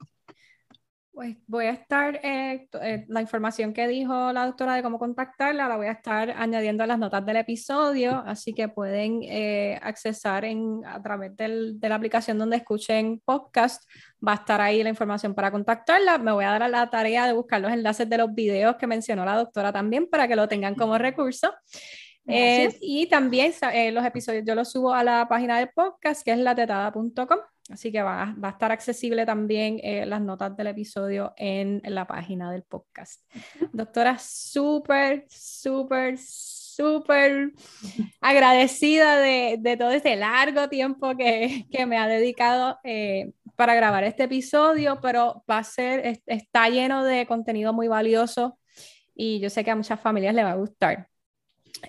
Pues 1.17 1.35
voy 1.47 1.65
a 1.65 1.71
estar, 1.71 2.21
eh, 2.23 2.69
eh, 2.83 3.07
la 3.09 3.23
información 3.23 3.73
que 3.73 3.89
dijo 3.89 4.35
la 4.35 4.45
doctora 4.45 4.75
de 4.75 4.83
cómo 4.83 4.99
contactarla, 4.99 5.67
la 5.67 5.79
voy 5.79 5.87
a 5.87 5.93
estar 5.93 6.31
añadiendo 6.31 6.85
a 6.85 6.87
las 6.87 6.99
notas 6.99 7.25
del 7.25 7.39
episodio, 7.39 8.23
así 8.27 8.53
que 8.53 8.69
pueden 8.69 9.21
eh, 9.23 9.81
accesar 9.81 10.45
en, 10.45 10.83
a 10.85 11.01
través 11.01 11.35
del, 11.35 11.81
de 11.81 11.89
la 11.89 11.95
aplicación 11.95 12.37
donde 12.37 12.57
escuchen 12.57 13.23
podcast, 13.25 13.83
va 14.27 14.33
a 14.33 14.35
estar 14.35 14.61
ahí 14.61 14.83
la 14.83 14.91
información 14.91 15.35
para 15.35 15.51
contactarla. 15.51 16.19
Me 16.19 16.33
voy 16.33 16.45
a 16.45 16.51
dar 16.51 16.65
a 16.65 16.69
la 16.69 16.91
tarea 16.91 17.27
de 17.27 17.33
buscar 17.33 17.63
los 17.63 17.73
enlaces 17.73 18.07
de 18.11 18.19
los 18.19 18.35
videos 18.35 18.77
que 18.77 18.87
mencionó 18.87 19.25
la 19.25 19.37
doctora 19.37 19.73
también 19.73 20.09
para 20.11 20.29
que 20.29 20.37
lo 20.37 20.47
tengan 20.49 20.75
como 20.75 20.99
recurso. 20.99 21.51
Y 22.27 23.07
también 23.09 23.53
los 23.93 24.05
episodios 24.05 24.45
yo 24.47 24.55
los 24.55 24.71
subo 24.71 24.93
a 24.93 25.05
la 25.05 25.29
página 25.29 25.59
del 25.59 25.71
podcast 25.71 26.25
que 26.25 26.33
es 26.33 26.39
latetada.com 26.39 27.39
Así 27.71 27.91
que 27.91 28.03
va, 28.03 28.35
va, 28.43 28.49
a 28.49 28.53
estar 28.53 28.71
accesible 28.71 29.27
también 29.27 29.81
eh, 29.83 30.07
las 30.07 30.21
notas 30.21 30.57
del 30.57 30.69
episodio 30.69 31.35
en, 31.37 31.83
la 31.85 32.07
página 32.07 32.51
del 32.53 32.63
podcast. 32.63 33.23
Doctora, 33.73 34.19
súper, 34.19 35.27
súper, 35.29 36.17
súper 36.19 37.53
agradecida 38.21 39.19
de, 39.19 39.57
de, 39.59 39.77
todo 39.77 39.91
este 39.91 40.15
largo 40.15 40.69
tiempo 40.69 41.17
que, 41.17 41.67
que 41.71 41.87
me 41.87 41.99
ha 41.99 42.07
dedicado 42.07 42.79
eh, 42.85 43.33
para 43.57 43.75
grabar 43.75 44.05
este 44.05 44.25
episodio, 44.25 45.01
pero 45.01 45.45
va 45.51 45.59
a 45.59 45.65
ser, 45.65 46.21
está 46.27 46.69
lleno 46.69 47.03
de 47.05 47.27
contenido 47.27 47.73
muy 47.73 47.89
valioso 47.89 48.59
y 49.15 49.41
yo 49.41 49.51
sé 49.51 49.65
que 49.65 49.73
a 49.73 49.77
muchas 49.77 50.01
familias 50.01 50.35
le 50.35 50.45
va 50.45 50.53
a 50.53 50.57
gustar. 50.57 51.09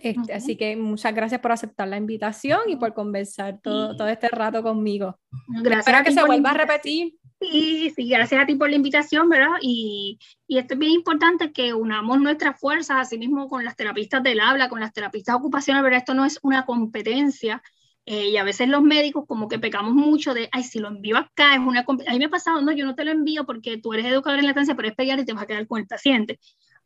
Este, 0.02 0.34
así 0.34 0.56
que 0.56 0.76
muchas 0.76 1.14
gracias 1.14 1.42
por 1.42 1.52
aceptar 1.52 1.88
la 1.88 1.98
invitación 1.98 2.62
y 2.68 2.76
por 2.76 2.94
conversar 2.94 3.60
todo, 3.62 3.96
todo 3.96 4.08
este 4.08 4.30
rato 4.30 4.62
conmigo. 4.64 5.20
Gracias. 5.48 5.88
Espero 5.88 6.04
que 6.04 6.12
se 6.12 6.26
vuelva 6.26 6.52
a 6.52 6.54
repetir. 6.54 7.16
Sí, 7.40 7.94
sí, 7.96 8.10
gracias 8.10 8.42
a 8.42 8.46
ti 8.48 8.56
por 8.56 8.70
la 8.70 8.76
invitación, 8.76 9.30
¿verdad? 9.30 9.58
Y, 9.62 10.18
y 10.48 10.58
esto 10.58 10.74
es 10.74 10.80
bien 10.80 10.94
importante 10.94 11.52
que 11.52 11.74
unamos 11.74 12.20
nuestras 12.20 12.60
fuerzas, 12.60 12.98
así 13.00 13.20
mismo 13.20 13.48
con 13.48 13.64
las 13.64 13.76
terapistas 13.76 14.24
del 14.24 14.40
habla, 14.40 14.70
con 14.70 14.80
las 14.80 14.92
terapistas 14.92 15.36
ocupacionales, 15.36 15.84
¿verdad? 15.84 16.00
Esto 16.00 16.16
no 16.16 16.26
es 16.26 16.40
una 16.42 16.66
competencia. 16.66 17.62
Eh, 18.10 18.30
y 18.30 18.38
a 18.38 18.44
veces 18.44 18.70
los 18.70 18.82
médicos 18.82 19.26
como 19.28 19.50
que 19.50 19.60
pecamos 19.60 19.94
mucho 19.94 20.34
de, 20.34 20.48
ay, 20.54 20.64
si 20.64 20.80
lo 20.80 20.88
envío 20.88 21.18
acá 21.18 21.54
es 21.54 21.60
una 21.60 21.82
A 21.82 22.12
mí 22.14 22.20
me 22.20 22.26
ha 22.26 22.30
pasado, 22.30 22.62
no, 22.62 22.72
yo 22.72 22.86
no 22.86 22.96
te 22.96 23.04
lo 23.04 23.12
envío 23.12 23.46
porque 23.46 23.78
tú 23.80 23.94
eres 23.94 24.06
educador 24.06 24.40
en 24.40 24.46
la 24.46 24.52
estancia, 24.52 24.76
pero 24.76 24.88
es 24.88 24.96
pegar 24.96 25.20
y 25.20 25.26
te 25.26 25.34
vas 25.34 25.44
a 25.44 25.48
quedar 25.48 25.68
con 25.68 25.82
el 25.82 25.88
paciente. 25.88 26.40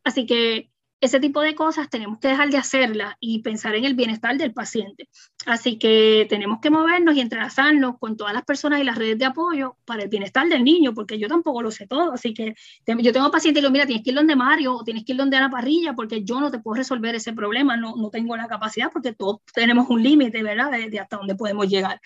Así 0.03 0.25
que 0.25 0.71
ese 1.01 1.19
tipo 1.19 1.41
de 1.41 1.55
cosas 1.55 1.89
tenemos 1.89 2.19
que 2.19 2.27
dejar 2.27 2.49
de 2.51 2.57
hacerlas 2.57 3.15
y 3.19 3.39
pensar 3.41 3.75
en 3.75 3.85
el 3.85 3.95
bienestar 3.95 4.37
del 4.37 4.53
paciente. 4.53 5.09
Así 5.47 5.79
que 5.79 6.27
tenemos 6.29 6.59
que 6.61 6.69
movernos 6.69 7.15
y 7.15 7.21
entrelazarnos 7.21 7.97
con 7.97 8.15
todas 8.15 8.33
las 8.33 8.43
personas 8.43 8.79
y 8.79 8.83
las 8.83 8.97
redes 8.97 9.17
de 9.17 9.25
apoyo 9.25 9.77
para 9.83 10.03
el 10.03 10.09
bienestar 10.09 10.47
del 10.47 10.63
niño, 10.63 10.93
porque 10.93 11.17
yo 11.17 11.27
tampoco 11.27 11.63
lo 11.63 11.71
sé 11.71 11.87
todo. 11.87 12.13
Así 12.13 12.35
que 12.35 12.53
yo 12.85 13.11
tengo 13.11 13.31
pacientes 13.31 13.61
y 13.61 13.63
digo, 13.63 13.71
mira, 13.71 13.87
tienes 13.87 14.03
que 14.03 14.11
ir 14.11 14.15
donde 14.15 14.35
Mario 14.35 14.75
o 14.75 14.83
tienes 14.83 15.03
que 15.03 15.13
ir 15.13 15.17
donde 15.17 15.37
Ana 15.37 15.49
Parrilla, 15.49 15.93
porque 15.93 16.23
yo 16.23 16.39
no 16.39 16.51
te 16.51 16.59
puedo 16.59 16.75
resolver 16.75 17.15
ese 17.15 17.33
problema, 17.33 17.75
no, 17.75 17.95
no 17.95 18.11
tengo 18.11 18.37
la 18.37 18.47
capacidad, 18.47 18.91
porque 18.93 19.13
todos 19.13 19.41
tenemos 19.53 19.89
un 19.89 20.03
límite, 20.03 20.43
¿verdad?, 20.43 20.69
de, 20.71 20.89
de 20.89 20.99
hasta 20.99 21.17
dónde 21.17 21.33
podemos 21.35 21.67
llegar. 21.67 21.99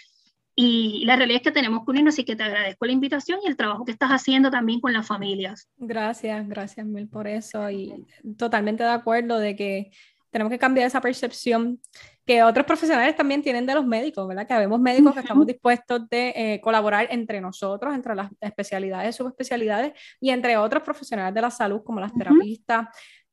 Y 0.58 1.03
la 1.06 1.18
realidad 1.18 1.41
es 1.41 1.43
que 1.43 1.51
tenemos 1.51 1.84
que 1.84 1.91
unirnos, 1.91 2.14
así 2.14 2.24
que 2.24 2.36
te 2.36 2.43
agradezco 2.43 2.86
la 2.86 2.93
invitación 2.93 3.39
y 3.43 3.47
el 3.47 3.58
trabajo 3.58 3.84
que 3.84 3.91
estás 3.91 4.10
haciendo 4.10 4.49
también 4.49 4.80
con 4.80 4.93
las 4.93 5.06
familias. 5.06 5.70
Gracias, 5.78 6.47
gracias 6.47 6.86
Mil 6.86 7.10
por 7.10 7.28
eso 7.28 7.70
y 7.70 8.06
totalmente 8.38 8.84
de 8.84 8.91
acuerdo 8.91 9.38
de 9.38 9.56
que 9.56 9.91
tenemos 10.32 10.51
que 10.51 10.60
cambiar 10.60 10.88
esa 10.88 11.01
percepción 11.01 11.80
que 12.26 12.41
otros 12.41 12.66
profesionales 12.66 13.16
también 13.16 13.41
tienen 13.41 13.66
de 13.66 13.76
los 13.76 13.86
médicos, 13.86 14.28
¿verdad? 14.28 14.47
Que 14.47 14.53
habemos 14.53 14.80
médicos 14.80 15.14
que 15.14 15.20
estamos 15.20 15.45
dispuestos 15.45 16.10
de 16.10 16.34
eh, 16.36 16.62
colaborar 16.62 17.08
entre 17.12 17.39
nosotros, 17.39 17.93
entre 17.93 18.16
las 18.16 18.32
especialidades, 18.41 19.16
subespecialidades 19.16 19.93
y 20.20 20.32
entre 20.32 20.58
otros 20.58 20.84
profesionales 20.84 21.34
de 21.34 21.41
la 21.41 21.51
salud 21.51 21.84
como 21.84 21.99
las 21.99 22.14
terapistas 22.14 22.88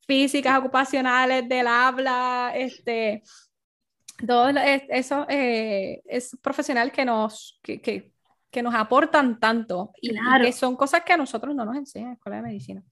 físicas, 0.06 0.58
ocupacionales, 0.58 1.48
del 1.48 1.66
habla, 1.66 2.52
este, 2.54 3.22
todo 4.26 4.48
eso 4.48 5.26
eh, 5.28 6.02
es 6.06 6.36
profesional 6.42 6.92
que 6.92 7.04
nos, 7.04 7.58
que, 7.62 7.80
que, 7.80 8.12
que, 8.50 8.62
nos 8.62 8.74
aportan 8.74 9.40
tanto 9.40 9.92
y, 10.00 10.12
que 10.42 10.52
son 10.52 10.76
cosas 10.76 11.02
que 11.02 11.12
a 11.12 11.16
nosotros 11.16 11.54
no 11.54 11.64
nos 11.64 11.76
enseñan 11.76 12.06
en 12.06 12.10
la 12.10 12.14
escuela 12.14 12.36
de 12.36 12.42
medicina. 12.42 12.82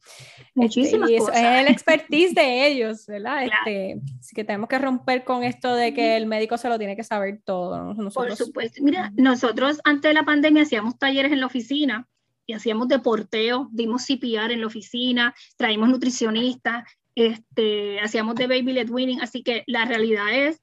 Muchísimas 0.55 1.11
este, 1.11 1.33
Es 1.33 1.67
el 1.67 1.67
expertise 1.73 2.35
de 2.35 2.67
ellos, 2.67 3.07
¿verdad? 3.07 3.45
Este, 3.45 4.01
así 4.19 4.35
que 4.35 4.45
tenemos 4.45 4.69
que 4.69 4.79
romper 4.79 5.25
con 5.25 5.45
esto 5.45 5.75
de 5.75 5.93
que 5.95 6.17
el 6.17 6.27
médico 6.27 6.57
se 6.57 6.69
lo 6.69 6.79
tiene 6.79 6.97
que 6.97 7.05
saber 7.05 7.41
todo. 7.45 7.95
Por 8.13 8.37
supuesto. 8.37 8.83
Mira, 8.83 9.13
nosotros 9.17 9.81
antes 9.85 10.09
de 10.09 10.15
la 10.15 10.25
pandemia 10.25 10.63
hacíamos 10.63 10.99
talleres 10.99 11.33
en 11.33 11.41
la 11.41 11.47
oficina 11.47 12.07
y 12.47 12.53
hacíamos 12.53 12.89
deporteo, 12.89 13.69
dimos 13.71 14.07
CPR 14.07 14.53
en 14.53 14.61
la 14.61 14.67
oficina, 14.67 15.35
traímos 15.57 15.89
nutricionistas, 15.89 16.85
este, 17.15 18.01
hacíamos 18.01 18.35
de 18.35 18.47
baby 18.47 18.73
led 18.73 18.91
winning, 18.91 19.21
así 19.21 19.43
que 19.43 19.63
la 19.67 19.85
realidad 19.85 20.33
es 20.33 20.61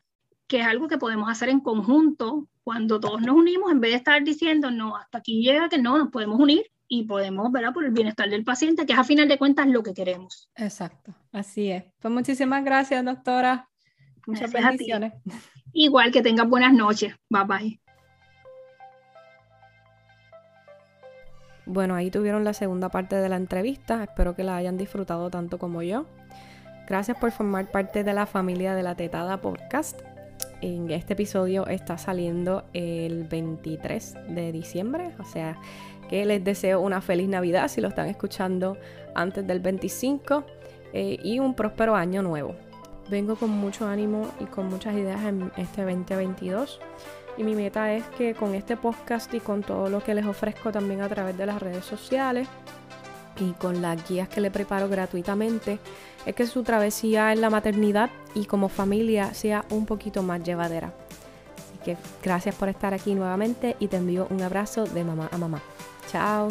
que 0.48 0.62
es 0.62 0.66
algo 0.66 0.88
que 0.88 0.98
podemos 0.98 1.30
hacer 1.30 1.50
en 1.50 1.60
conjunto 1.60 2.48
cuando 2.64 3.00
todos 3.00 3.22
nos 3.22 3.36
unimos, 3.36 3.72
en 3.72 3.80
vez 3.80 3.92
de 3.92 3.98
estar 3.98 4.24
diciendo, 4.24 4.72
no, 4.72 4.96
hasta 4.98 5.20
aquí 5.20 5.42
llega 5.42 5.70
que 5.70 5.78
no, 5.78 5.98
nos 5.98 6.10
podemos 6.10 6.40
unir 6.40 6.66
y 6.88 7.04
podemos, 7.04 7.52
¿verdad? 7.52 7.74
Por 7.74 7.86
el 7.86 7.92
bienestar 7.92 8.30
del 8.30 8.44
paciente, 8.44 8.86
que 8.86 8.94
es 8.94 9.00
a 9.00 9.04
final 9.04 9.28
de 9.28 9.38
cuentas 9.38 9.68
lo 9.68 9.84
que 9.84 9.94
queremos. 9.94 10.50
Exacto, 10.56 11.14
así 11.32 11.72
es. 11.72 11.84
Pues 12.00 12.14
muchísimas 12.14 12.64
gracias, 12.64 13.04
doctora. 13.04 13.70
Muchas 14.26 14.52
bendiciones. 14.52 15.14
Igual 15.74 16.12
que 16.12 16.22
tengas 16.22 16.48
buenas 16.48 16.74
noches. 16.74 17.16
Bye 17.30 17.44
bye. 17.46 17.82
Bueno, 21.66 21.96
ahí 21.96 22.10
tuvieron 22.10 22.46
la 22.46 22.54
segunda 22.54 22.90
parte 22.90 23.18
de 23.18 23.28
la 23.28 23.36
entrevista. 23.36 24.04
Espero 24.04 24.36
que 24.36 24.44
la 24.44 24.56
hayan 24.56 24.78
disfrutado 24.78 25.30
tanto 25.30 25.58
como 25.58 25.84
yo. 25.84 26.06
Gracias 26.88 27.18
por 27.18 27.32
formar 27.32 27.70
parte 27.72 28.06
de 28.06 28.14
la 28.14 28.26
familia 28.26 28.74
de 28.74 28.84
la 28.84 28.96
Tetada 28.96 29.42
Podcast. 29.42 30.02
En 30.62 30.90
este 30.90 31.14
episodio 31.14 31.68
está 31.68 31.98
saliendo 31.98 32.64
el 32.74 33.26
23 33.26 34.16
de 34.30 34.52
diciembre, 34.52 35.12
o 35.20 35.24
sea 35.24 35.60
que 36.10 36.26
les 36.26 36.44
deseo 36.44 36.82
una 36.82 37.02
feliz 37.02 37.28
Navidad 37.28 37.68
si 37.68 37.82
lo 37.82 37.90
están 37.90 38.08
escuchando 38.08 38.78
antes 39.14 39.46
del 39.46 39.60
25 39.60 40.44
eh, 40.94 41.20
y 41.22 41.40
un 41.40 41.54
próspero 41.54 41.96
año 41.96 42.24
nuevo. 42.24 42.56
Vengo 43.10 43.36
con 43.36 43.52
mucho 43.52 43.88
ánimo 43.88 44.28
y 44.40 44.46
con 44.46 44.68
muchas 44.68 44.96
ideas 44.96 45.24
en 45.26 45.52
este 45.58 45.84
2022 45.84 46.80
y 47.38 47.44
mi 47.44 47.56
meta 47.56 47.94
es 47.94 48.04
que 48.18 48.34
con 48.34 48.56
este 48.56 48.76
podcast 48.76 49.34
y 49.34 49.40
con 49.40 49.62
todo 49.62 49.90
lo 49.90 50.04
que 50.04 50.16
les 50.16 50.26
ofrezco 50.26 50.72
también 50.72 51.02
a 51.02 51.10
través 51.10 51.38
de 51.38 51.46
las 51.46 51.62
redes 51.62 51.86
sociales 51.86 52.48
y 53.40 53.52
con 53.52 53.82
las 53.82 54.08
guías 54.10 54.28
que 54.28 54.42
le 54.42 54.50
preparo 54.50 54.90
gratuitamente, 54.90 55.80
es 56.28 56.36
que 56.36 56.46
su 56.46 56.62
travesía 56.62 57.32
en 57.32 57.40
la 57.40 57.50
maternidad 57.50 58.10
y 58.36 58.46
como 58.46 58.68
familia 58.68 59.34
sea 59.34 59.64
un 59.70 59.86
poquito 59.86 60.24
más 60.24 60.44
llevadera. 60.44 60.94
Así 61.56 61.80
que 61.86 61.98
gracias 62.22 62.54
por 62.54 62.68
estar 62.68 62.94
aquí 62.94 63.16
nuevamente 63.16 63.78
y 63.80 63.88
te 63.88 63.96
envío 63.96 64.28
un 64.30 64.42
abrazo 64.42 64.84
de 64.84 65.06
mamá 65.06 65.30
a 65.32 65.38
mamá. 65.38 65.62
Chao. 66.12 66.50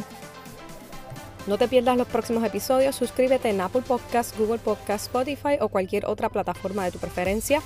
No 1.47 1.59
te 1.59 1.69
pierdas 1.69 1.99
los 1.99 2.09
próximos 2.09 2.43
episodios, 2.43 2.97
suscríbete 2.97 3.51
en 3.51 3.61
Apple 3.61 3.83
Podcasts, 3.87 4.37
Google 4.39 4.59
Podcasts, 4.59 5.09
Spotify 5.09 5.59
o 5.61 5.69
cualquier 5.69 6.07
otra 6.07 6.31
plataforma 6.31 6.87
de 6.87 6.93
tu 6.93 6.99
preferencia. 6.99 7.61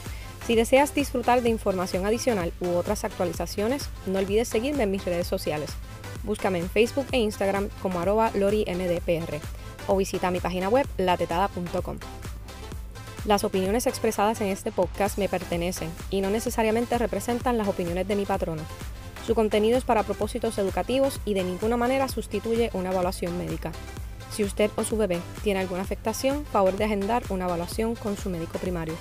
Si 0.48 0.56
deseas 0.56 0.92
disfrutar 0.92 1.42
de 1.42 1.48
información 1.48 2.06
adicional 2.06 2.52
u 2.60 2.70
otras 2.70 3.04
actualizaciones, 3.04 3.88
no 4.06 4.18
olvides 4.18 4.48
seguirme 4.48 4.82
en 4.82 4.90
mis 4.90 5.04
redes 5.04 5.28
sociales. 5.28 5.70
Búscame 6.24 6.58
en 6.58 6.68
Facebook 6.68 7.06
e 7.12 7.18
Instagram 7.18 7.68
como 7.80 8.00
arroba 8.00 8.32
lorinDPR 8.34 9.59
o 9.90 9.96
visita 9.96 10.30
mi 10.30 10.40
página 10.40 10.68
web 10.68 10.86
latetada.com. 10.96 11.98
Las 13.26 13.44
opiniones 13.44 13.86
expresadas 13.86 14.40
en 14.40 14.46
este 14.46 14.72
podcast 14.72 15.18
me 15.18 15.28
pertenecen 15.28 15.90
y 16.10 16.20
no 16.20 16.30
necesariamente 16.30 16.96
representan 16.96 17.58
las 17.58 17.68
opiniones 17.68 18.08
de 18.08 18.16
mi 18.16 18.24
patrona. 18.24 18.62
Su 19.26 19.34
contenido 19.34 19.76
es 19.76 19.84
para 19.84 20.04
propósitos 20.04 20.56
educativos 20.58 21.20
y 21.24 21.34
de 21.34 21.44
ninguna 21.44 21.76
manera 21.76 22.08
sustituye 22.08 22.70
una 22.72 22.92
evaluación 22.92 23.36
médica. 23.36 23.72
Si 24.30 24.44
usted 24.44 24.70
o 24.76 24.84
su 24.84 24.96
bebé 24.96 25.20
tiene 25.42 25.60
alguna 25.60 25.82
afectación, 25.82 26.46
favor 26.46 26.76
de 26.76 26.84
agendar 26.84 27.24
una 27.28 27.46
evaluación 27.46 27.96
con 27.96 28.16
su 28.16 28.30
médico 28.30 28.58
primario. 28.58 28.94